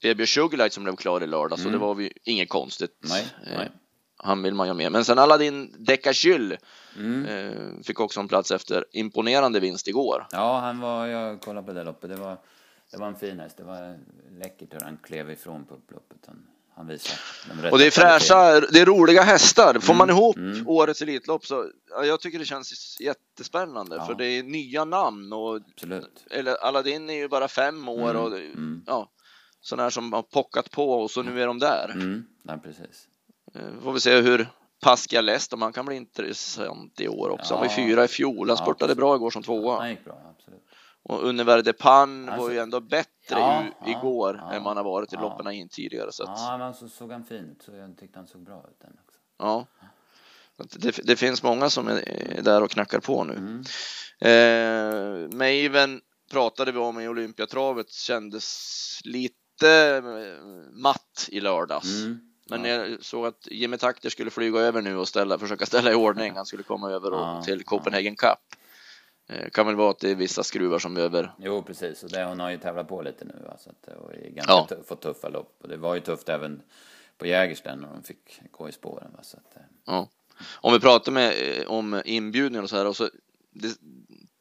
BB 0.02 0.26
Sugarlight 0.26 0.72
som 0.72 0.84
blev 0.84 0.96
klar 0.96 1.22
i 1.22 1.26
lördag 1.26 1.58
så 1.58 1.68
det 1.68 1.78
var 1.78 2.00
ju 2.00 2.10
inget 2.24 2.48
konstigt. 2.48 2.90
Nej, 3.00 3.26
nej. 3.46 3.70
Han 4.18 4.42
vill 4.42 4.54
man 4.54 4.66
ju 4.66 4.70
ha 4.70 4.74
med. 4.76 4.92
Men 4.92 5.04
sen 5.04 5.18
Aladdin 5.18 5.74
Dekachyl 5.78 6.56
Mm. 6.96 7.26
eh, 7.26 7.82
fick 7.84 8.00
också 8.00 8.20
en 8.20 8.28
plats 8.28 8.50
efter 8.50 8.84
imponerande 8.92 9.60
vinst 9.60 9.88
igår. 9.88 10.26
Ja, 10.30 10.58
han 10.60 10.80
var, 10.80 11.06
jag 11.06 11.40
kollade 11.40 11.66
på 11.66 11.72
det 11.72 11.84
loppet. 11.84 12.10
Det 12.10 12.16
var, 12.16 12.36
det 12.90 12.96
var 12.98 13.06
en 13.06 13.16
fin 13.16 13.40
häst. 13.40 13.56
Det 13.56 13.64
var 13.64 13.98
läckert 14.30 14.74
hur 14.74 14.80
han 14.80 14.98
klev 15.02 15.30
ifrån 15.30 15.64
på 15.64 15.74
upploppet. 15.74 16.18
Han, 16.26 16.46
han 16.76 16.86
visade 16.86 17.18
de 17.62 17.70
Och 17.70 17.78
det 17.78 17.86
är 17.86 17.90
fräscha, 17.90 18.60
det 18.60 18.80
är 18.80 18.86
roliga 18.86 19.22
hästar. 19.22 19.78
Får 19.80 19.94
man 19.94 20.10
ihop 20.10 20.36
mm. 20.36 20.68
årets 20.68 21.02
Elitlopp 21.02 21.46
så 21.46 21.70
ja, 21.90 22.04
jag 22.04 22.20
tycker 22.20 22.38
det 22.38 22.44
känns 22.44 22.96
jättespännande 23.00 23.96
Ja. 23.96 24.06
för 24.06 24.14
det 24.14 24.26
är 24.26 24.42
nya 24.42 24.84
namn 24.84 25.32
och 25.32 25.56
Absolut. 25.74 26.26
eller 26.30 26.54
Aladdin 26.64 27.10
är 27.10 27.14
ju 27.14 27.28
bara 27.28 27.48
fem 27.48 27.88
år 27.88 28.10
Mm, 28.10 28.22
och 28.22 28.38
mm. 28.38 28.82
ja, 28.86 29.10
sådana 29.60 29.82
här 29.82 29.90
som 29.90 30.12
har 30.12 30.22
pockat 30.22 30.70
på 30.70 30.90
och 31.02 31.10
så 31.10 31.22
nu 31.22 31.42
är 31.42 31.46
de 31.46 31.58
där. 31.58 31.90
Mm, 31.94 32.24
ja, 32.42 32.58
precis. 32.62 33.08
Eh, 33.54 33.82
Får 33.82 33.92
vi 33.92 34.00
se 34.00 34.20
hur 34.20 34.48
Pascal 34.82 35.24
Lest, 35.24 35.52
om 35.52 35.62
han 35.62 35.72
kan 35.72 35.86
bli 35.86 35.96
intressant 35.96 37.00
i 37.00 37.08
år 37.08 37.28
också. 37.30 37.54
Han 37.54 37.60
var 37.60 37.70
Ja. 37.70 37.76
fyra 37.76 38.04
i 38.04 38.08
fjol. 38.08 38.48
Han 38.50 38.56
Ja, 38.58 38.64
spurtade 38.64 38.94
bra 38.94 39.14
igår 39.16 39.30
som 39.30 39.42
tvåa. 39.42 39.78
Han 39.78 39.90
gick 39.90 40.04
bra, 40.04 40.34
absolut. 40.38 40.65
Och 41.08 41.24
Univers 41.28 41.64
de 41.64 41.72
Pan 41.72 42.26
var 42.26 42.32
Alltså, 42.32 42.52
ju 42.52 42.58
ändå 42.58 42.80
bättre 42.80 43.06
ja, 43.28 43.62
ju, 43.64 43.70
ja, 43.92 43.98
igår 43.98 44.40
ja, 44.42 44.52
än 44.52 44.62
man 44.62 44.76
har 44.76 44.84
varit 44.84 45.12
i 45.12 45.16
loppen 45.16 45.52
in 45.52 45.68
tidigare. 45.68 46.12
Så 46.12 46.22
att, 46.22 46.38
Ja, 46.38 46.58
men 46.58 46.74
så 46.74 46.88
såg 46.88 47.12
han 47.12 47.24
fin 47.24 47.50
ut. 47.50 47.62
Så 47.62 47.72
jag 47.72 47.98
tyckte 47.98 48.18
han 48.18 48.28
såg 48.28 48.44
bra 48.44 48.64
ut 48.70 48.80
den 48.80 48.92
också. 49.06 49.18
ja. 49.38 49.66
Det, 50.78 51.00
det 51.04 51.16
finns 51.16 51.42
många 51.42 51.70
som 51.70 51.88
är 51.88 52.08
är 52.38 52.42
där 52.42 52.62
och 52.62 52.70
knackar 52.70 53.00
på 53.00 53.24
nu. 53.24 53.34
Mm. 53.34 53.62
Eh, 54.20 55.36
Maven 55.36 56.00
pratade 56.30 56.72
vi 56.72 56.78
om 56.78 57.00
i 57.00 57.08
Olympiatravet, 57.08 57.90
kändes 57.92 59.00
lite 59.04 59.96
eh, 59.96 60.42
matt 60.72 61.28
i 61.28 61.40
lördags. 61.40 62.02
Mm. 62.04 62.20
Men 62.50 62.64
ja. 62.64 62.68
jag 62.68 63.04
såg 63.04 63.26
att 63.26 63.46
Jimmy 63.50 63.76
Takter 63.76 64.10
skulle 64.10 64.30
flyga 64.30 64.60
över 64.60 64.82
nu 64.82 64.96
och 64.96 65.08
ställa, 65.08 65.38
försöka 65.38 65.66
ställa 65.66 65.92
i 65.92 65.94
ordning. 65.94 66.36
Han 66.36 66.46
skulle 66.46 66.62
komma 66.62 66.90
över 66.90 67.12
och, 67.12 67.20
Ja, 67.20 67.42
till 67.42 67.64
Copenhagen 67.64 68.16
Cup. 68.16 68.38
Eh, 69.28 69.50
kan 69.50 69.66
väl 69.66 69.74
vara 69.76 69.90
att 69.90 69.98
det 69.98 70.10
är 70.10 70.14
vissa 70.14 70.42
skruvar 70.42 70.78
som 70.78 70.94
behöver. 70.94 71.32
Jo, 71.38 71.62
precis. 71.62 72.02
Och 72.04 72.10
det, 72.10 72.24
hon 72.24 72.40
har 72.40 72.50
ju 72.50 72.58
tävlat 72.58 72.88
på 72.88 73.02
lite 73.02 73.24
nu. 73.24 73.34
Va? 73.46 73.56
Så 73.58 73.70
att, 73.70 73.96
och 73.96 74.12
är 74.14 74.30
ganska 74.30 74.52
Ja. 74.52 74.66
tuff, 74.68 74.86
fått 74.86 75.00
tuffa 75.00 75.28
lopp. 75.28 75.58
Och 75.62 75.68
det 75.68 75.76
var 75.76 75.94
ju 75.94 76.00
tufft 76.00 76.28
även 76.28 76.62
på 77.18 77.26
Jägersten 77.26 77.78
när 77.80 77.88
de 77.88 78.02
fick 78.02 78.40
gå 78.50 78.68
i 78.68 78.72
spåren. 78.72 79.10
Va? 79.16 79.22
Så 79.22 79.36
att, 79.36 79.56
eh, 79.56 79.62
Ja. 79.86 80.08
Om 80.54 80.72
vi 80.72 80.80
pratar 80.80 81.12
med, 81.12 81.58
eh, 81.60 81.66
om 81.66 82.02
inbjudningar 82.04 82.62
och 82.62 82.70
så 82.70 82.76
här 82.76 82.86
och 82.86 82.96
så 82.96 83.08
det 83.52 83.76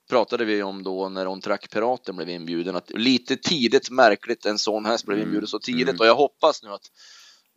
pratade 0.10 0.46
vi 0.46 0.64
om 0.64 0.84
då 0.84 1.10
när 1.10 1.28
On 1.28 1.42
Track 1.42 1.70
Piraten 1.72 2.16
blev 2.16 2.30
inbjuden 2.30 2.76
att 2.76 2.90
lite 2.90 3.36
tidigt 3.38 3.90
märkligt 3.90 4.46
en 4.46 4.58
sån 4.58 4.86
häst 4.86 5.06
blev 5.06 5.18
Mm, 5.18 5.28
inbjuden 5.28 5.48
så 5.48 5.60
tidigt 5.60 5.88
mm. 5.90 6.00
och 6.00 6.06
jag 6.06 6.16
hoppas 6.16 6.64
nu 6.64 6.70
att 6.70 6.92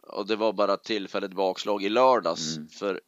och 0.03 0.27
det 0.27 0.37
var 0.37 0.53
bara 0.53 0.77
tillfälligt 0.77 1.33
bakslag 1.33 1.83
i 1.83 1.89
lördags 1.89 2.57
Mm. 2.57 2.69
för 2.69 3.01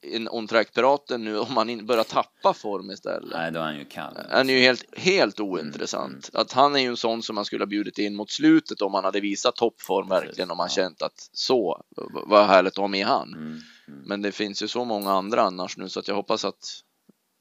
en 0.00 0.28
On 0.28 0.46
Track 0.46 0.74
Piraten 0.74 1.24
nu 1.24 1.38
om 1.38 1.54
man 1.54 1.70
in, 1.70 1.86
börjar 1.86 2.04
tappa 2.04 2.54
form 2.54 2.90
istället. 2.90 3.32
nej, 3.32 3.52
då 3.52 3.58
är 3.60 3.64
han 3.64 3.78
ju 3.78 3.84
kall. 3.84 4.18
Han 4.30 4.50
är 4.50 4.54
ju 4.54 4.60
helt, 4.60 4.98
helt 4.98 5.40
ointressant. 5.40 6.30
Att 6.32 6.52
han 6.52 6.76
är 6.76 6.80
ju 6.80 6.86
en 6.86 6.96
sån 6.96 7.22
som 7.22 7.34
man 7.34 7.44
skulle 7.44 7.62
ha 7.62 7.66
bjudit 7.66 7.98
in 7.98 8.14
mot 8.14 8.30
slutet 8.30 8.82
om 8.82 8.94
han 8.94 9.04
hade 9.04 9.20
visat 9.20 9.56
toppform 9.56 10.08
verkligen 10.08 10.50
om 10.50 10.56
man 10.56 10.68
ja. 10.70 10.74
känt 10.74 11.02
att 11.02 11.28
så, 11.32 11.82
vad 12.26 12.46
härligt 12.46 12.72
att 12.72 12.76
ha 12.76 12.88
med 12.88 13.06
han. 13.06 13.28
Mm. 13.28 13.60
Mm. 13.88 14.02
Men 14.06 14.22
det 14.22 14.32
finns 14.32 14.62
ju 14.62 14.68
så 14.68 14.84
många 14.84 15.12
andra 15.12 15.42
annars 15.42 15.76
nu 15.76 15.88
så 15.88 16.00
att 16.00 16.08
jag 16.08 16.14
hoppas 16.14 16.44
att 16.44 16.82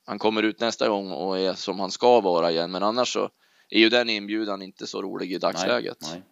han 0.06 0.20
kommer 0.20 0.44
ut 0.44 0.60
nästa 0.60 0.90
gång 0.90 1.12
och 1.12 1.40
är 1.40 1.54
som 1.54 1.80
han 1.80 1.92
ska 1.92 2.22
vara 2.22 2.52
igen. 2.52 2.72
Men 2.72 2.84
annars 2.84 3.14
så 3.14 3.30
är 3.70 3.80
ju 3.80 3.90
den 3.90 4.10
inbjudan 4.10 4.62
inte 4.62 4.88
så 4.88 5.02
rolig 5.02 5.34
i 5.34 5.38
dagsläget. 5.38 5.98
Nej, 6.02 6.12
nej. 6.12 6.24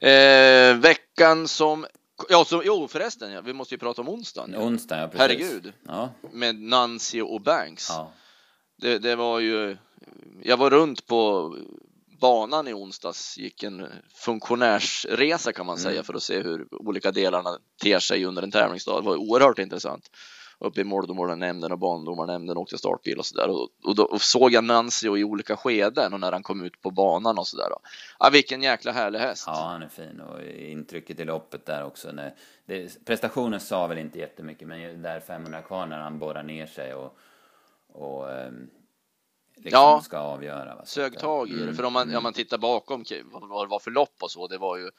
Eh, 0.00 0.76
veckan 0.76 1.48
som, 1.48 1.86
ja, 2.28 2.44
så, 2.44 2.62
jo 2.64 2.88
förresten, 2.88 3.32
ja, 3.32 3.40
vi 3.40 3.52
måste 3.52 3.74
ju 3.74 3.78
prata 3.78 4.00
om 4.02 4.08
onsdagen. 4.08 4.50
Ja. 4.52 4.58
Onsdag, 4.60 4.98
ja 5.00 5.08
precis. 5.08 5.20
Herregud. 5.20 5.72
Ja, 5.86 6.10
Med 6.32 6.60
Nancy 6.60 7.20
och 7.22 7.40
Banks. 7.40 7.88
ja. 7.88 8.12
Det, 8.76 8.98
det 8.98 9.16
var 9.16 9.38
ju, 9.40 9.76
jag 10.42 10.56
var 10.56 10.70
runt 10.70 11.06
på 11.06 11.56
banan 12.20 12.68
i 12.68 12.72
onsdags, 12.74 13.38
gick 13.38 13.62
en 13.62 13.86
funktionärsresa 14.14 15.52
kan 15.52 15.66
man 15.66 15.76
Mm. 15.78 15.84
säga 15.92 16.02
för 16.02 16.14
att 16.14 16.22
se 16.22 16.40
hur 16.42 16.66
olika 16.70 17.12
delarna 17.12 17.58
ter 17.82 17.98
sig 17.98 18.24
under 18.24 18.42
en 18.42 18.50
tävlingsdag. 18.50 19.00
Det 19.02 19.06
var 19.06 19.16
oerhört 19.16 19.58
intressant. 19.58 20.10
Uppe 20.62 20.80
i 20.80 20.84
måldomarnämnden 20.84 21.72
och 21.72 21.78
bandomarnämnden 21.78 22.56
åkte 22.56 22.78
startbil 22.78 23.18
och 23.18 23.26
sådär 23.26 23.48
och, 23.50 23.68
och 23.84 23.94
då 23.94 24.18
såg 24.18 24.52
jag 24.52 24.64
Nancy 24.64 25.08
och 25.08 25.18
i 25.18 25.24
olika 25.24 25.56
skeden 25.56 26.12
och 26.12 26.20
när 26.20 26.32
han 26.32 26.42
kom 26.42 26.64
ut 26.64 26.82
på 26.82 26.90
banan 26.90 27.38
och 27.38 27.46
sådär. 27.46 27.66
Ja, 28.18 28.30
vilken 28.32 28.62
jäkla 28.62 28.92
härlig 28.92 29.18
häst. 29.18 29.44
ja, 29.46 29.52
han 29.52 29.82
är 29.82 29.88
fin 29.88 30.20
och 30.20 30.42
intrycket 30.44 31.20
i 31.20 31.24
loppet 31.24 31.66
där 31.66 31.84
också. 31.84 32.12
När 32.12 32.34
det, 32.66 33.04
prestationen 33.04 33.60
sa 33.60 33.86
väl 33.86 33.98
inte 33.98 34.18
jättemycket 34.18 34.68
men 34.68 35.02
där 35.02 35.20
500 35.20 35.62
kvar 35.62 35.86
när 35.86 35.98
han 35.98 36.18
borrar 36.18 36.42
ner 36.42 36.66
sig 36.66 36.94
och, 36.94 37.16
och 37.92 38.32
ehm, 38.32 38.70
liksom 39.56 39.70
Ja. 39.80 40.00
ska 40.04 40.18
avgöra. 40.18 40.74
Va? 40.74 40.84
Sög 40.84 41.18
tag 41.18 41.48
i 41.48 41.56
det. 41.56 41.62
mm, 41.62 41.74
För 41.76 41.84
om 41.84 41.92
man, 41.92 42.02
mm. 42.02 42.16
om 42.16 42.22
man 42.22 42.32
tittar 42.32 42.58
bakom 42.58 43.04
vad 43.32 43.66
det 43.66 43.70
var 43.70 43.78
för 43.78 43.90
lopp 43.90 44.22
och 44.22 44.30
så, 44.30 44.46
det 44.46 44.58
var 44.58 44.76
ju 44.76 44.90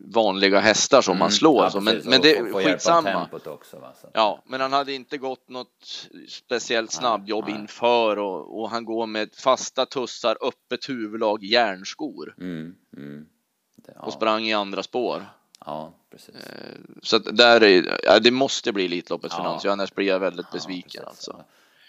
vanliga 0.00 0.60
hästar 0.60 1.02
som 1.02 1.18
man 1.18 1.26
Mm, 1.26 1.30
slår. 1.32 1.64
ja, 1.64 1.70
så, 1.70 1.80
men, 1.80 2.00
men 2.04 2.20
det 2.20 2.36
är 2.36 2.52
skitsamma. 2.52 3.28
också, 3.46 3.76
Ja, 4.12 4.42
men 4.46 4.60
han 4.60 4.72
hade 4.72 4.92
inte 4.92 5.18
gått 5.18 5.48
något 5.48 6.08
speciellt 6.28 6.92
snabbjobb 6.92 7.44
nej. 7.48 7.54
inför 7.54 8.16
och, 8.18 8.60
och 8.60 8.70
han 8.70 8.84
går 8.84 9.06
med 9.06 9.34
fasta 9.34 9.86
tussar, 9.86 10.36
öppet 10.40 10.88
huvudlag, 10.88 11.44
järnskor 11.44 12.34
Mm, 12.38 12.74
mm. 12.96 13.26
Det, 13.76 13.92
ja, 13.96 14.02
och 14.02 14.12
sprang 14.12 14.44
i 14.46 14.52
andra 14.52 14.82
spår. 14.82 15.26
ja, 15.66 15.92
precis. 16.10 16.34
Eh, 16.34 16.74
Så 17.02 17.18
där 17.18 17.62
är, 17.62 18.00
ja, 18.02 18.18
det 18.18 18.30
måste 18.30 18.72
bli 18.72 18.84
Elitloppet 18.84 19.32
för 19.32 19.42
Ja. 19.42 19.50
Nancy, 19.50 19.68
annars 19.68 19.94
blir 19.94 20.06
jag 20.06 20.20
väldigt 20.20 20.46
Ja, 20.50 20.56
besviken 20.56 21.04
precis. 21.04 21.28
alltså. 21.28 21.44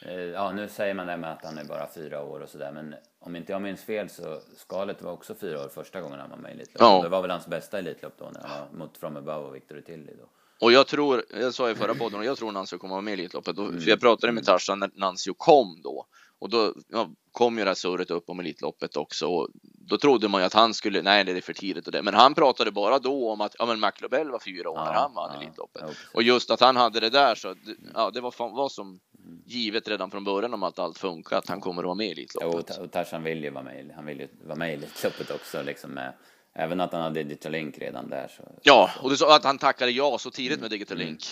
Eh, 0.07 0.13
Ja, 0.15 0.51
nu 0.51 0.67
säger 0.67 0.93
man 0.93 1.07
det 1.07 1.17
med 1.17 1.31
att 1.31 1.45
han 1.45 1.57
är 1.57 1.63
bara 1.65 1.87
fyra 1.95 2.23
år 2.23 2.39
och 2.39 2.49
sådär, 2.49 2.71
men 2.71 2.95
om 3.19 3.35
inte 3.35 3.51
jag 3.51 3.61
minns 3.61 3.81
fel 3.81 4.09
så 4.09 4.39
Skalet 4.57 5.01
var 5.01 5.11
också 5.11 5.35
fyra 5.35 5.63
år 5.65 5.69
första 5.69 6.01
gången 6.01 6.19
han 6.19 6.29
var 6.29 6.37
med 6.37 6.51
i 6.51 6.53
Elitlopp. 6.53 6.81
Ja. 6.81 7.01
Det 7.03 7.09
var 7.09 7.21
väl 7.21 7.31
hans 7.31 7.47
bästa 7.47 7.79
Elitlopp 7.79 8.13
då, 8.17 8.29
när 8.33 8.41
han 8.41 8.59
var 8.59 8.77
mot 8.85 8.97
From 8.97 9.17
Above 9.17 9.47
och 9.47 9.55
Victor 9.55 9.81
Tilly 9.81 10.13
då. 10.21 10.29
Och 10.61 10.71
jag 10.71 10.87
tror, 10.87 11.23
jag 11.33 11.53
sa 11.53 11.69
i 11.69 11.75
förra 11.75 11.95
podden, 11.95 12.19
och 12.19 12.25
jag 12.25 12.37
tror 12.37 12.51
Nancy 12.51 12.77
kommer 12.77 12.93
vara 12.93 13.01
med 13.01 13.11
i 13.11 13.13
Elitloppet. 13.13 13.57
Mm. 13.57 13.81
För 13.81 13.89
jag 13.89 13.99
pratade 13.99 14.33
med 14.33 14.45
Tarzan 14.45 14.79
när 14.79 14.91
Nancy 14.93 15.31
kom 15.37 15.81
då. 15.83 16.05
Och 16.39 16.49
då 16.49 16.73
ja, 16.87 17.09
kom 17.31 17.57
ju 17.57 17.63
det 17.63 17.69
här 17.69 17.75
surret 17.75 18.11
upp 18.11 18.29
om 18.29 18.39
Elitloppet 18.39 18.97
också. 18.97 19.27
Och 19.27 19.49
då 19.61 19.97
trodde 19.97 20.27
man 20.27 20.41
ju 20.41 20.45
att 20.45 20.53
han 20.53 20.73
skulle, 20.73 21.01
nej 21.01 21.23
det 21.23 21.31
är 21.31 21.41
för 21.41 21.53
tidigt 21.53 21.85
och 21.85 21.91
det. 21.91 22.01
Men 22.01 22.13
han 22.13 22.33
pratade 22.33 22.71
bara 22.71 22.99
då 22.99 23.31
om 23.31 23.41
att, 23.41 23.55
ja 23.59 23.65
men 23.65 23.79
McLobel 23.79 24.31
var 24.31 24.39
fyra 24.39 24.69
år 24.69 24.75
när 24.75 24.93
han 24.93 25.13
vann 25.13 25.31
ja, 25.33 25.41
Elitloppet. 25.41 25.81
ja. 25.85 25.93
Och 26.13 26.23
just 26.23 26.51
att 26.51 26.59
han 26.59 26.75
hade 26.75 26.99
det 26.99 27.09
där 27.09 27.35
så, 27.35 27.55
ja 27.93 28.11
det 28.11 28.21
var, 28.21 28.31
fan, 28.31 28.51
var 28.51 28.69
som 28.69 28.99
givet 29.45 29.87
redan 29.87 30.11
från 30.11 30.23
början 30.23 30.53
om 30.53 30.63
att 30.63 30.79
allt 30.79 30.97
funkar, 30.97 31.37
att 31.37 31.49
han 31.49 31.61
kommer 31.61 31.81
att 31.81 31.85
vara 31.85 31.95
med 31.95 32.19
i 32.19 32.27
Ja, 32.33 32.45
och, 32.47 32.53
Elitloppet. 32.53 32.75
Ta- 32.75 32.83
och 32.83 32.91
Tarzan 32.91 33.23
vill 33.23 33.43
ju 33.43 33.49
vara 33.49 33.63
med, 33.63 33.91
han 33.95 34.05
vill 34.05 34.19
ju 34.19 34.27
vara 34.43 34.55
med 34.55 34.69
i 34.69 34.73
Elitloppet 34.73 35.31
också 35.31 35.61
liksom 35.63 35.91
med, 35.91 36.13
även 36.53 36.79
att 36.81 36.91
han 36.93 37.01
hade 37.01 37.23
Digital 37.23 37.51
Link 37.51 37.77
redan 37.77 38.09
där 38.09 38.27
så. 38.37 38.43
Ja, 38.63 38.89
och 39.01 39.09
det 39.09 39.17
så 39.17 39.29
att 39.35 39.43
han 39.43 39.57
tackade 39.57 39.91
ja 39.91 40.17
så 40.17 40.31
tidigt 40.31 40.61
med 40.61 40.69
Digital 40.69 40.97
Mm. 40.97 41.07
Link 41.07 41.23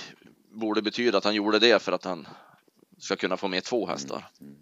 borde 0.52 0.82
betyda 0.82 1.18
att 1.18 1.24
han 1.24 1.36
gjorde 1.36 1.60
det 1.60 1.82
för 1.82 1.92
att 1.92 2.04
han 2.06 2.28
ska 2.98 3.16
kunna 3.16 3.38
få 3.38 3.48
med 3.48 3.64
två 3.64 3.88
hästar. 3.88 4.26
Mm. 4.42 4.56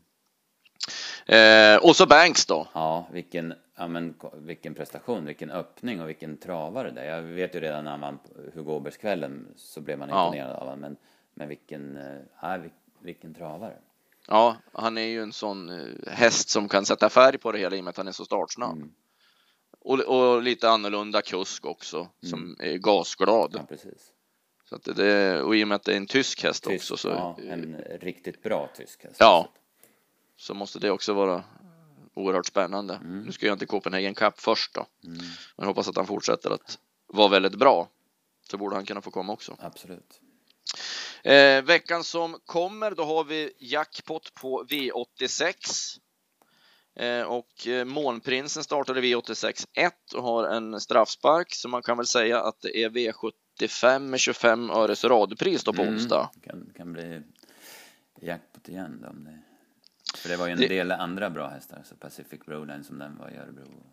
Eh, 1.26 1.84
och 1.84 1.96
så 1.96 2.06
Banks 2.06 2.46
då. 2.46 2.68
Ja, 2.74 3.08
vilken, 3.12 3.54
ja, 3.78 3.88
men, 3.88 4.16
vilken 4.34 4.74
prestation, 4.76 5.26
vilken 5.26 5.52
öppning 5.52 6.02
och 6.02 6.10
vilken 6.10 6.38
travare 6.38 6.92
det. 6.92 7.06
Jag 7.06 7.22
vet 7.22 7.56
ju 7.56 7.60
redan 7.60 7.84
när 7.84 7.92
han 7.92 8.02
vann 8.02 8.20
Hugo 8.54 8.72
Åbergskvällen 8.72 9.48
så 9.56 9.82
blev 9.82 10.00
man 10.00 10.10
Ja. 10.10 10.26
imponerad 10.26 10.52
av 10.56 10.64
honom, 10.64 10.80
men, 10.80 10.98
men 11.34 11.48
vilken, 11.50 11.98
eh, 11.98 12.18
ja, 12.42 12.58
vilken 13.02 13.34
travare. 13.34 13.78
Ja, 14.28 14.58
han 14.74 14.98
är 14.98 15.02
ju 15.06 15.22
en 15.22 15.34
sån 15.34 15.70
eh, 15.70 16.12
häst 16.14 16.50
som 16.50 16.68
kan 16.70 16.86
sätta 16.86 17.10
färg 17.10 17.38
på 17.38 17.52
det 17.52 17.60
hela 17.60 17.76
i 17.76 17.80
och 17.80 17.84
med 17.84 17.90
att 17.90 17.98
han 17.98 18.08
är 18.08 18.12
så 18.12 18.26
startsnabb. 18.26 18.78
Mm. 18.78 18.92
Och, 19.80 20.00
och 20.00 20.42
lite 20.42 20.70
annorlunda 20.70 21.22
kusk 21.22 21.66
också, 21.66 22.10
som 22.30 22.56
är 22.60 22.78
gasglad. 22.78 23.52
Ja, 23.54 23.66
precis. 23.70 24.12
Så 24.70 24.76
att 24.76 24.84
det- 24.96 25.42
och 25.42 25.56
i 25.56 25.64
och 25.64 25.68
med 25.68 25.76
att 25.76 25.84
det 25.84 25.94
är 25.94 25.98
en 25.98 26.08
tysk 26.08 26.44
häst 26.44 26.64
Tysk, 26.64 26.84
också 26.84 26.98
så, 26.98 27.10
ja, 27.10 27.38
en 27.50 27.76
riktigt 28.02 28.44
bra 28.44 28.70
tysk 28.76 29.04
häst. 29.04 29.16
Ja. 29.20 29.50
så 30.38 30.54
måste 30.54 30.80
det 30.80 30.92
också 30.92 31.14
vara 31.14 31.44
oerhört 32.14 32.46
spännande. 32.46 32.96
Mm. 32.96 33.22
Nu 33.22 33.32
ska 33.32 33.46
jag 33.46 33.60
till 33.60 33.68
Copenhagen 33.68 34.16
Cup 34.16 34.40
först 34.40 34.74
då. 34.74 34.86
Mm. 35.04 35.18
Men 35.58 35.68
hoppas 35.68 35.88
att 35.88 35.96
han 35.96 36.06
fortsätter 36.08 36.52
att 36.52 36.80
vara 37.08 37.28
väldigt 37.28 37.56
bra. 37.56 37.90
så 38.50 38.58
borde 38.58 38.76
han 38.76 38.86
kunna 38.86 39.02
få 39.02 39.12
komma 39.12 39.34
också. 39.34 39.58
Absolut. 39.60 40.22
Eh, 41.24 41.64
veckan 41.64 42.04
som 42.04 42.40
kommer, 42.46 42.92
då 42.92 43.04
har 43.04 43.24
vi 43.24 43.52
jackpot 43.60 44.34
på 44.34 44.66
V86. 44.70 45.54
Eh, 46.96 47.22
och 47.24 47.68
eh, 47.68 47.86
Månprinsen 47.86 48.64
startade 48.64 49.02
V86 49.02 49.68
1 49.74 50.14
och 50.16 50.24
har 50.24 50.48
en 50.48 50.80
straffspark, 50.82 51.54
så 51.54 51.68
man 51.70 51.82
kan 51.82 51.98
väl 51.98 52.06
säga 52.06 52.42
att 52.42 52.62
det 52.62 52.84
är 52.84 52.90
V75 52.90 54.00
med 54.00 54.20
25 54.20 54.70
öres 54.70 55.04
radpris 55.04 55.64
då 55.64 55.74
på 55.74 55.82
Mm. 55.82 55.94
onsdag. 55.94 56.30
Kan, 56.44 56.74
kan 56.78 56.94
bli 56.94 57.22
jackpot 58.22 58.70
igen 58.70 59.00
då, 59.02 59.10
om 59.10 59.24
det... 59.24 59.42
För 60.18 60.30
det 60.30 60.38
var 60.38 60.46
ju 60.48 60.52
en 60.52 60.60
Det- 60.60 60.68
del 60.68 60.92
andra 60.92 61.30
bra 61.30 61.48
hästar, 61.48 61.82
så 61.90 61.96
Pacific 61.96 62.40
Broline 62.46 62.84
som 62.84 63.00
den 63.00 63.18
var 63.18 63.30
i 63.30 63.38
Örebro. 63.38 63.84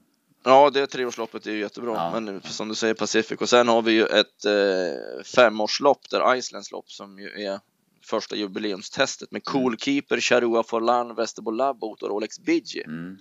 Ja, 0.48 0.70
det 0.70 0.86
treårsloppet 0.86 1.46
är 1.46 1.50
ju 1.50 1.58
jättebra, 1.58 1.94
Ja. 1.94 2.20
men 2.20 2.42
som 2.42 2.68
du 2.68 2.74
säger 2.74 2.94
Pacific 2.94 3.40
och 3.40 3.48
sen 3.48 3.68
har 3.68 3.82
vi 3.82 3.92
ju 3.92 4.06
ett 4.06 4.44
eh, 4.44 5.22
femårslopp 5.24 6.10
där 6.10 6.34
Icelands 6.34 6.70
lopp 6.72 6.90
som 6.90 7.18
ju 7.18 7.44
är 7.44 7.60
första 8.06 8.36
jubileumstestet 8.36 9.30
med 9.30 9.44
Cool 9.44 9.78
Keeper, 9.78 10.20
Charua 10.20 10.62
Forlan, 10.62 11.14
Västerbo 11.14 11.50
Labbot 11.50 12.02
och 12.02 12.08
Rolex 12.08 12.38
Bidji. 12.38 12.82
Mm. 12.82 12.98
Mm. 12.98 13.18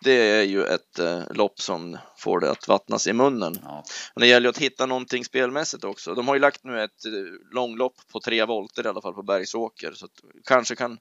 Det 0.00 0.12
är 0.12 0.42
ju 0.42 0.64
ett 0.64 0.98
eh, 0.98 1.22
lopp 1.30 1.60
som 1.60 1.98
får 2.18 2.40
det 2.40 2.50
att 2.50 2.68
vattnas 2.68 3.06
i 3.06 3.12
munnen. 3.12 3.58
Ja. 3.62 3.84
Men 4.14 4.20
det 4.20 4.26
gäller 4.26 4.46
ju 4.46 4.50
att 4.50 4.58
hitta 4.58 4.86
någonting 4.86 5.24
spelmässigt 5.24 5.84
också. 5.84 6.14
De 6.14 6.28
har 6.28 6.34
ju 6.34 6.40
lagt 6.40 6.64
nu 6.64 6.82
ett 6.82 7.04
eh, 7.06 7.12
långlopp 7.54 7.96
på 8.12 8.20
tre 8.20 8.44
volter 8.44 8.86
i 8.86 8.88
alla 8.88 9.00
fall 9.02 9.14
på 9.14 9.22
Bergsåker 9.22 9.92
så 9.92 10.04
att 10.04 10.12
kanske 10.44 10.76
kan 10.76 10.98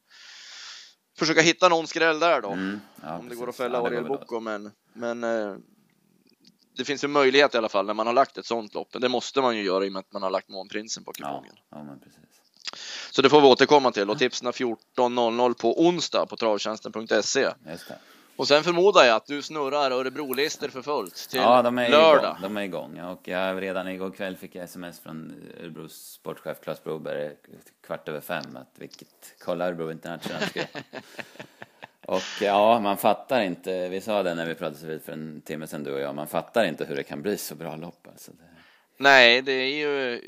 försöka 1.18 1.42
hitta 1.42 1.70
någon 1.70 1.88
skräll 1.88 2.20
där 2.20 2.42
då. 2.42 2.50
Mm. 2.50 2.80
Ja, 3.04 3.18
om 3.18 3.30
det 3.30 3.36
går 3.36 3.50
att 3.50 3.56
fälla 3.56 3.78
Ja, 3.78 3.88
Ariel 3.88 4.04
Boko 4.04 4.40
men, 4.40 4.72
men 4.94 5.24
eh, 5.24 5.56
det 6.78 6.86
finns 6.86 7.04
ju 7.04 7.08
möjlighet 7.08 7.56
i 7.56 7.58
alla 7.58 7.70
fall 7.70 7.86
när 7.86 7.94
man 7.94 8.08
har 8.08 8.14
lagt 8.14 8.38
ett 8.38 8.46
sånt 8.46 8.74
lopp. 8.74 8.88
Det 8.92 9.10
måste 9.10 9.42
man 9.42 9.58
ju 9.58 9.64
göra 9.64 9.86
i 9.86 9.90
och 9.90 9.94
med 9.94 10.00
att 10.00 10.14
man 10.14 10.24
har 10.24 10.30
lagt 10.30 10.50
Månprinsen 10.50 11.04
på 11.04 11.14
Ja, 11.18 11.28
kupongen. 11.28 11.56
ja, 11.72 11.96
precis. 12.04 12.20
Så 13.12 13.22
det 13.22 13.30
får 13.30 13.42
vi 13.42 13.48
återkomma 13.48 13.92
till 13.92 14.10
och 14.10 14.20
tipsen 14.20 14.52
14.00 14.52 15.54
på 15.54 15.86
onsdag 15.86 16.26
på 16.26 16.38
travtjänsten.se. 16.38 17.50
Och 18.36 18.48
sen 18.48 18.64
förmodar 18.64 19.04
jag 19.04 19.16
att 19.16 19.26
du 19.26 19.42
snurrar 19.42 19.92
Örebro-listor 19.92 20.68
för 20.68 20.82
fullt 20.82 21.30
till 21.30 21.40
Ja, 21.40 21.62
de 21.62 21.78
är 21.78 21.90
lördag. 21.90 22.24
igång. 22.24 22.42
De 22.42 22.58
är 22.58 22.62
igång. 22.62 23.00
Och 23.00 23.28
jag, 23.28 23.62
redan 23.62 23.88
igår 23.88 24.12
kväll 24.12 24.38
fick 24.38 24.56
jag 24.56 24.64
sms 24.64 25.00
från 25.00 25.34
Örebros 25.62 25.94
sportchef 25.94 26.58
Claes 26.64 26.84
Broberg 26.84 27.32
kvart 27.86 28.10
över 28.10 28.22
fem 28.22 28.58
att 28.58 28.70
vilket, 28.76 29.36
kolla 29.46 29.68
Örebro 29.68 29.92
International. 29.92 30.42
Och 32.06 32.42
ja, 32.42 32.80
man 32.80 32.98
fattar 32.98 33.42
inte, 33.42 33.90
vi 33.90 34.02
sa 34.02 34.24
det 34.24 34.36
när 34.36 34.46
vi 34.46 34.56
pratade 34.56 34.88
vid 34.88 35.02
för 35.04 35.12
en 35.14 35.42
timme 35.46 35.68
sedan 35.68 35.84
du 35.84 35.94
och 35.94 36.00
jag, 36.00 36.16
man 36.16 36.28
fattar 36.28 36.66
inte 36.66 36.86
hur 36.86 36.96
det 36.96 37.04
kan 37.04 37.22
bli 37.22 37.38
så 37.38 37.56
bra 37.56 37.76
lopp 37.76 38.08
alltså. 38.08 38.32
Det, 38.32 38.44
Nej, 38.98 39.42
det 39.42 39.52
är 39.52 39.76
ju, 39.76 40.22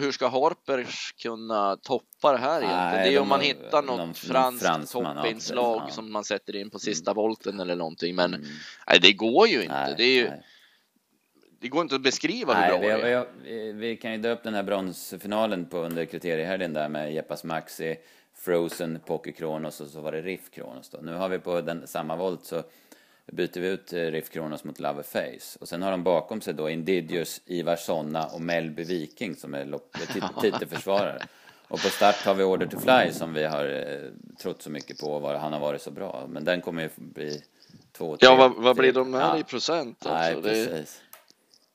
hur 0.00 0.12
ska 0.12 0.28
Harpers 0.28 1.12
kunna 1.12 1.76
toppa 1.76 2.32
det 2.32 2.38
här 2.38 2.62
egentligen? 2.62 2.86
Nej, 2.92 3.02
det 3.04 3.08
är 3.08 3.12
de 3.14 3.18
om 3.18 3.28
man 3.28 3.40
hittar 3.40 3.82
något 3.82 3.98
någon 3.98 4.14
franskt 4.14 4.66
fransman, 4.66 5.16
ja, 5.16 5.22
toppinslag 5.22 5.82
ja. 5.86 5.90
som 5.92 6.12
man 6.12 6.24
sätter 6.24 6.56
in 6.56 6.70
på 6.70 6.78
sista 6.78 7.14
volten 7.14 7.60
eller 7.60 7.76
någonting, 7.76 8.14
men 8.14 8.34
Mm. 8.34 8.46
nej, 8.88 8.98
det 9.00 9.12
går 9.12 9.48
ju 9.48 9.62
inte. 9.62 9.74
nej, 9.74 9.94
det, 9.96 10.14
ju, 10.14 10.30
det 11.60 11.68
går 11.68 11.82
inte 11.82 11.94
att 11.94 12.02
beskriva 12.02 12.54
hur 12.54 12.68
bra 12.68 12.78
vi, 12.78 12.86
det 12.86 13.08
är. 13.10 13.26
vi, 13.42 13.72
vi 13.72 13.96
kan 13.96 14.12
ju 14.12 14.18
dö 14.18 14.32
upp 14.32 14.42
den 14.42 14.54
här 14.54 14.62
bronsfinalen 14.62 15.66
på 15.66 15.78
under 15.78 16.04
kriteriehelgen 16.04 16.72
där 16.72 16.88
med 16.88 17.14
Jeppas 17.14 17.44
Maxi, 17.44 17.96
Frozen, 18.34 19.00
Poker 19.06 19.32
Kronos 19.32 19.80
och 19.80 19.88
så 19.88 20.00
var 20.00 20.12
det 20.12 20.22
Riff 20.22 20.50
Kronos 20.50 20.90
då. 20.90 20.98
Nu 21.02 21.14
har 21.14 21.28
vi 21.28 21.38
på 21.38 21.60
den 21.60 21.86
samma 21.86 22.16
volt 22.16 22.44
så 22.44 22.62
byter 23.32 23.60
vi 23.60 23.68
ut 23.68 23.92
eh, 23.92 24.00
Riff 24.00 24.30
Kronos 24.30 24.64
mot 24.64 24.80
Love 24.80 25.02
Face. 25.02 25.58
Och 25.60 25.68
sen 25.68 25.82
har 25.82 25.90
de 25.90 26.02
bakom 26.02 26.40
sig 26.40 26.54
då 26.54 26.70
Indidius, 26.70 27.40
Ivar 27.46 27.76
Sonna 27.76 28.26
och 28.26 28.40
Melby 28.40 28.84
Viking 28.84 29.36
som 29.36 29.54
är 29.54 29.78
titelförsvarare. 30.40 31.22
Och 31.68 31.82
på 31.82 31.88
start 31.88 32.24
har 32.24 32.34
vi 32.34 32.44
Order 32.44 32.66
to 32.66 32.78
Fly 32.78 33.12
som 33.12 33.34
vi 33.34 33.44
har 33.44 33.64
eh, 33.64 34.10
trott 34.42 34.62
så 34.62 34.70
mycket 34.70 34.98
på 34.98 35.06
och 35.06 35.40
han 35.40 35.52
har 35.52 35.60
varit 35.60 35.82
så 35.82 35.90
bra. 35.90 36.26
Men 36.28 36.44
den 36.44 36.60
kommer 36.60 36.82
ju 36.82 36.88
bli 36.96 37.42
två, 37.92 38.16
tre, 38.16 38.28
Ja, 38.28 38.36
vad, 38.36 38.54
vad 38.54 38.76
blir 38.76 38.92
de 38.92 39.14
här 39.14 39.20
ja. 39.20 39.38
i 39.38 39.44
procent? 39.44 40.02
Nej, 40.04 40.34
Alltså? 40.34 40.50
Det, 40.50 40.60
är, 40.60 40.66
precis. 40.66 41.02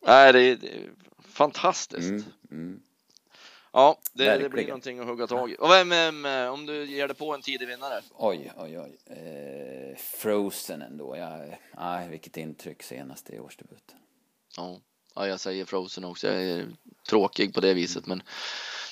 nej, 0.07 0.33
det 0.33 0.41
är, 0.41 0.55
det 0.55 0.67
är 0.67 0.89
fantastiskt. 1.19 2.09
Mm, 2.09 2.23
mm. 2.51 2.79
Ja, 3.75 3.97
det, 4.13 4.37
det 4.37 4.49
blir 4.49 4.67
någonting 4.67 4.99
att 4.99 5.05
hugga 5.05 5.27
tag 5.27 5.51
i. 5.51 5.55
Och 5.59 5.69
vem, 5.69 5.89
vem, 5.89 6.25
om 6.25 6.65
du 6.65 6.85
ger 6.85 7.07
dig 7.07 7.17
på 7.17 7.33
en 7.33 7.41
tidig 7.41 7.67
vinnare? 7.67 8.01
Oj, 8.13 8.51
oj, 8.57 8.79
oj. 8.79 8.97
Eh, 9.05 9.97
Frozen 9.97 10.81
ändå. 10.81 11.17
Ja, 11.17 11.39
nej, 11.77 12.09
vilket 12.09 12.37
intryck 12.37 12.83
senast 12.83 13.29
i 13.29 13.39
årsdebuten. 13.39 13.97
Ja. 14.57 14.79
ja, 15.15 15.27
jag 15.27 15.39
säger 15.39 15.65
Frozen 15.65 16.05
också. 16.05 16.27
Jag 16.27 16.43
är 16.43 16.67
tråkig 17.09 17.53
på 17.53 17.61
det 17.61 17.73
viset, 17.73 18.05
men 18.05 18.23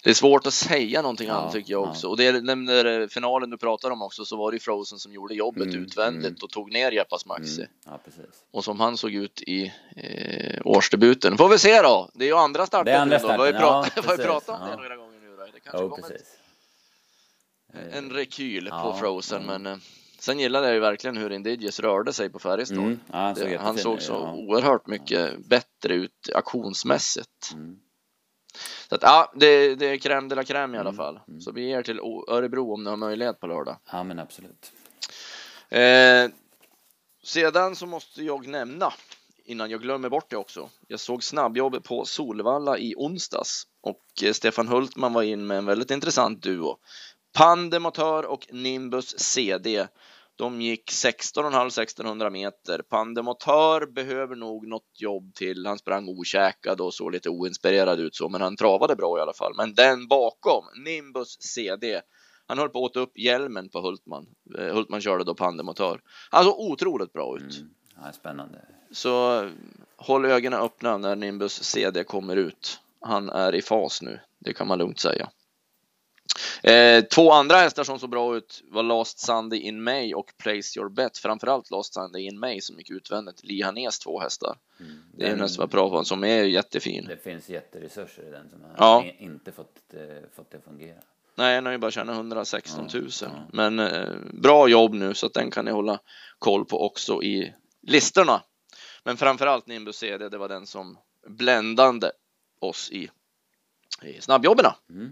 det 0.03 0.09
är 0.09 0.13
svårt 0.13 0.47
att 0.47 0.53
säga 0.53 1.01
någonting 1.01 1.27
Ja, 1.27 1.33
annat 1.33 1.53
tycker 1.53 1.71
jag 1.71 1.85
ja. 1.85 1.89
också. 1.89 2.07
Och 2.07 2.17
det 2.17 2.31
den 2.31 2.65
där 2.65 3.07
finalen 3.07 3.49
du 3.49 3.57
pratar 3.57 3.91
om 3.91 4.01
också, 4.01 4.25
så 4.25 4.37
var 4.37 4.51
det 4.51 4.59
Frozen 4.59 4.99
som 4.99 5.13
gjorde 5.13 5.35
jobbet 5.35 5.67
Mm, 5.67 5.83
utvändigt 5.83 6.25
mm. 6.29 6.37
och 6.43 6.49
tog 6.49 6.71
ner 6.71 6.91
Jeppas 6.91 7.25
Maxi. 7.25 7.61
Mm, 7.61 7.71
ja. 7.85 7.99
Och 8.51 8.63
som 8.63 8.79
han 8.79 8.97
såg 8.97 9.13
ut 9.13 9.41
i 9.41 9.73
eh, 9.95 10.61
årsdebuten. 10.65 11.37
Får 11.37 11.49
vi 11.49 11.57
se 11.57 11.81
då. 11.81 12.09
Det 12.13 12.23
är 12.25 12.27
ju 12.29 12.35
andra 12.37 12.65
starten 12.65 12.85
Det 12.85 12.91
är 12.91 13.01
andra 13.01 13.17
då. 13.17 13.27
Vi 13.27 13.33
har 13.37 13.45
ju 13.47 13.53
starten, 13.53 13.91
ja, 13.95 14.01
pratat, 14.01 14.25
pratat 14.25 14.61
om 14.61 14.67
ja. 14.67 14.75
det 14.75 14.81
några 14.81 14.95
gånger 14.95 15.19
nu 15.19 15.35
då. 15.37 15.43
Det 15.53 15.59
kanske 15.59 15.83
Jo, 15.83 15.89
kommer 15.89 16.07
precis. 16.09 16.27
en 17.91 18.09
rekyl 18.09 18.65
på 18.69 18.75
Ja, 18.75 18.97
Frozen, 18.99 19.41
ja. 19.47 19.57
men 19.57 19.65
eh, 19.73 19.77
sen 20.19 20.39
gillade 20.39 20.65
jag 20.67 20.73
ju 20.73 20.79
verkligen 20.79 21.17
hur 21.17 21.31
Indigius 21.31 21.79
rörde 21.79 22.13
sig 22.13 22.29
på 22.29 22.39
Färjestad. 22.39 22.77
Mm, 22.77 22.99
ja, 23.11 23.17
han 23.17 23.35
såg 23.35 23.49
Det- 23.49 23.57
han 23.57 23.77
såg 23.77 24.01
så 24.01 24.13
ja. 24.13 24.33
oerhört 24.33 24.87
mycket 24.87 25.45
bättre 25.45 25.93
ut 25.93 26.29
auktionsmässigt. 26.35 27.51
Mm. 27.53 27.77
Så 28.89 28.95
att, 28.95 29.01
ja, 29.03 29.31
det, 29.35 29.75
det 29.75 29.85
är 29.85 29.97
crème 29.97 30.29
de 30.29 30.35
la 30.35 30.43
crème 30.43 30.75
i 30.75 30.79
alla 30.79 30.89
Mm, 30.89 30.95
fall. 30.97 31.19
mm. 31.27 31.41
Så 31.41 31.51
vi 31.51 31.67
ger 31.67 31.83
till 31.83 31.99
Örebro 32.27 32.73
om 32.73 32.83
ni 32.83 32.89
har 32.89 32.97
möjlighet 32.97 33.39
på 33.39 33.47
lördag. 33.47 33.77
Ja, 33.91 34.03
men 34.03 34.19
absolut. 34.19 34.71
Eh, 35.69 36.29
sedan 37.23 37.75
så 37.75 37.85
måste 37.85 38.23
jag 38.23 38.47
nämna, 38.47 38.93
innan 39.45 39.69
jag 39.69 39.81
glömmer 39.81 40.09
bort 40.09 40.29
det 40.29 40.37
också. 40.37 40.69
Jag 40.87 40.99
såg 40.99 41.23
snabbjobb 41.23 41.83
på 41.83 42.05
Solvalla 42.05 42.77
i 42.77 42.93
onsdags 42.97 43.63
och 43.81 44.03
eh, 44.23 44.31
Stefan 44.33 44.67
Hultman 44.67 45.13
var 45.13 45.23
in 45.23 45.47
med 45.47 45.57
en 45.57 45.65
väldigt 45.65 45.91
intressant 45.91 46.41
duo. 46.41 46.77
Pandemotör 47.33 48.25
och 48.25 48.47
Nimbus 48.51 49.19
CD. 49.19 49.87
De 50.35 50.61
gick 50.61 50.91
16,5 50.91 51.67
1600 51.67 52.29
meter. 52.29 52.81
Pandemotör 52.81 53.85
behöver 53.85 54.35
nog 54.35 54.67
något 54.67 55.01
jobb 55.01 55.33
till. 55.35 55.65
Han 55.65 55.77
sprang 55.77 56.09
okäkad 56.09 56.81
och 56.81 56.93
såg 56.93 57.11
lite 57.11 57.29
oinspirerad 57.29 57.99
ut 57.99 58.15
så, 58.15 58.29
men 58.29 58.41
han 58.41 58.55
travade 58.55 58.95
bra 58.95 59.17
i 59.17 59.21
alla 59.21 59.33
fall. 59.33 59.53
Men 59.57 59.73
den 59.73 60.07
bakom, 60.07 60.65
Nimbus 60.85 61.41
CD, 61.41 62.01
han 62.47 62.57
höll 62.57 62.69
på 62.69 62.85
att 62.85 62.91
åta 62.91 62.99
upp 62.99 63.17
hjälmen 63.17 63.69
på 63.69 63.81
Hultman. 63.81 64.25
Eh, 64.57 64.73
Hultman 64.73 65.01
körde 65.01 65.23
då 65.23 65.35
pandemotör. 65.35 66.01
Han 66.31 66.43
såg 66.43 66.59
otroligt 66.59 67.13
bra 67.13 67.37
ut. 67.37 67.57
Mm. 67.57 67.69
Ja, 67.95 68.11
spännande. 68.11 68.65
Så 68.91 69.49
håll 69.97 70.25
ögonen 70.25 70.59
öppna 70.59 70.97
när 70.97 71.15
Nimbus 71.15 71.63
CD 71.63 72.03
kommer 72.03 72.35
ut. 72.35 72.79
Han 73.01 73.29
är 73.29 73.55
i 73.55 73.61
fas 73.61 74.01
nu, 74.01 74.19
det 74.39 74.53
kan 74.53 74.67
man 74.67 74.77
lugnt 74.77 74.99
säga. 74.99 75.29
Eh, 76.63 77.03
två 77.03 77.31
andra 77.31 77.55
hästar 77.57 77.83
som 77.83 77.99
såg 77.99 78.09
bra 78.09 78.37
ut 78.37 78.63
var 78.71 78.83
Last 78.83 79.19
Sunday 79.19 79.59
in 79.59 79.83
May 79.83 80.13
och 80.13 80.33
Place 80.37 80.79
Your 80.79 80.89
Bet. 80.89 81.17
Framförallt 81.17 81.71
Last 81.71 81.93
Sunday 81.93 82.21
in 82.21 82.39
May 82.39 82.61
som 82.61 82.77
gick 82.77 82.89
utvändigt. 82.89 83.43
Li 83.43 83.61
Hanés 83.61 83.99
två 83.99 84.19
hästar. 84.19 84.57
Mm. 84.79 85.03
Det 85.17 85.25
är 85.25 85.35
nästan 85.35 85.61
vad 85.61 85.69
bra 85.69 86.03
som 86.03 86.23
är 86.23 86.43
jättefin. 86.43 87.05
Det 87.07 87.23
finns 87.23 87.49
jätteresurser 87.49 88.27
i 88.27 88.29
den 88.31 88.49
som 88.49 88.61
har 88.61 88.75
Ja. 88.77 89.05
inte 89.19 89.51
fått, 89.51 89.93
eh, 89.93 89.99
fått 90.35 90.51
det 90.51 90.57
att 90.57 90.63
fungera. 90.63 90.99
Nej, 91.35 91.55
den 91.55 91.65
har 91.65 91.71
ju 91.71 91.77
bara 91.77 91.91
tjänat 91.91 92.15
116 92.15 92.87
000. 92.93 93.09
Ja, 93.21 93.27
ja. 93.27 93.29
Men 93.53 93.79
eh, 93.79 94.09
bra 94.33 94.67
jobb 94.67 94.93
nu 94.93 95.13
så 95.13 95.25
att 95.25 95.33
den 95.33 95.51
kan 95.51 95.65
ni 95.65 95.71
hålla 95.71 95.99
koll 96.39 96.65
på 96.65 96.85
också 96.85 97.23
i 97.23 97.53
listorna. 97.81 98.43
Men 99.03 99.17
framförallt 99.17 99.67
Nimbus 99.67 99.95
CD, 99.97 100.29
det 100.29 100.37
var 100.37 100.49
den 100.49 100.67
som 100.67 100.97
bländande 101.27 102.07
oss 102.59 102.91
i, 102.91 103.09
i 104.03 104.21
snabbjobben. 104.21 104.65
Mm. 104.89 105.11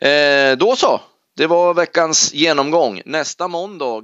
Eh, 0.00 0.56
då 0.56 0.76
så, 0.76 1.00
det 1.36 1.46
var 1.46 1.74
veckans 1.74 2.34
genomgång. 2.34 3.02
Nästa 3.04 3.48
måndag 3.48 4.02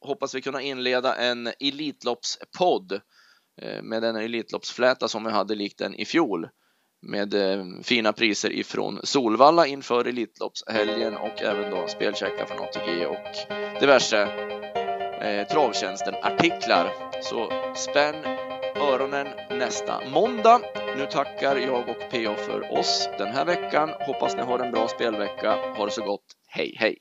hoppas 0.00 0.34
vi 0.34 0.42
kunna 0.42 0.62
inleda 0.62 1.14
en 1.14 1.46
Elitloppspodd 1.60 2.92
eh, 3.62 3.82
med 3.82 4.02
den 4.02 4.16
Elitloppsfläta 4.16 5.08
som 5.08 5.24
vi 5.24 5.30
hade 5.30 5.54
likt 5.54 5.78
den 5.78 5.94
i 5.94 6.04
fjol 6.04 6.48
med 7.02 7.34
eh, 7.34 7.64
fina 7.82 8.12
priser 8.12 8.52
ifrån 8.52 9.00
Solvalla 9.02 9.66
inför 9.66 10.04
Elitloppshelgen 10.04 11.16
och 11.16 11.42
även 11.42 11.70
då 11.70 11.88
spelcheckar 11.88 12.46
från 12.46 12.58
ATG 12.58 13.06
och 13.06 13.58
diverse 13.80 14.22
eh, 15.20 15.46
travtjänsten 15.48 16.14
artiklar. 16.14 16.92
Så 17.22 17.52
spänn 17.76 18.47
öronen 18.76 19.26
nästa 19.50 20.00
måndag. 20.12 20.60
Nu 20.96 21.06
tackar 21.06 21.56
jag 21.56 21.88
och 21.88 22.10
PA 22.10 22.34
för 22.34 22.78
oss 22.78 23.08
den 23.18 23.28
här 23.28 23.44
veckan. 23.44 23.90
Hoppas 24.00 24.36
ni 24.36 24.42
har 24.42 24.58
en 24.58 24.72
bra 24.72 24.88
spelvecka. 24.88 25.56
Ha 25.76 25.84
det 25.84 25.90
så 25.90 26.04
gott. 26.04 26.24
Hej 26.48 26.76
hej! 26.78 26.96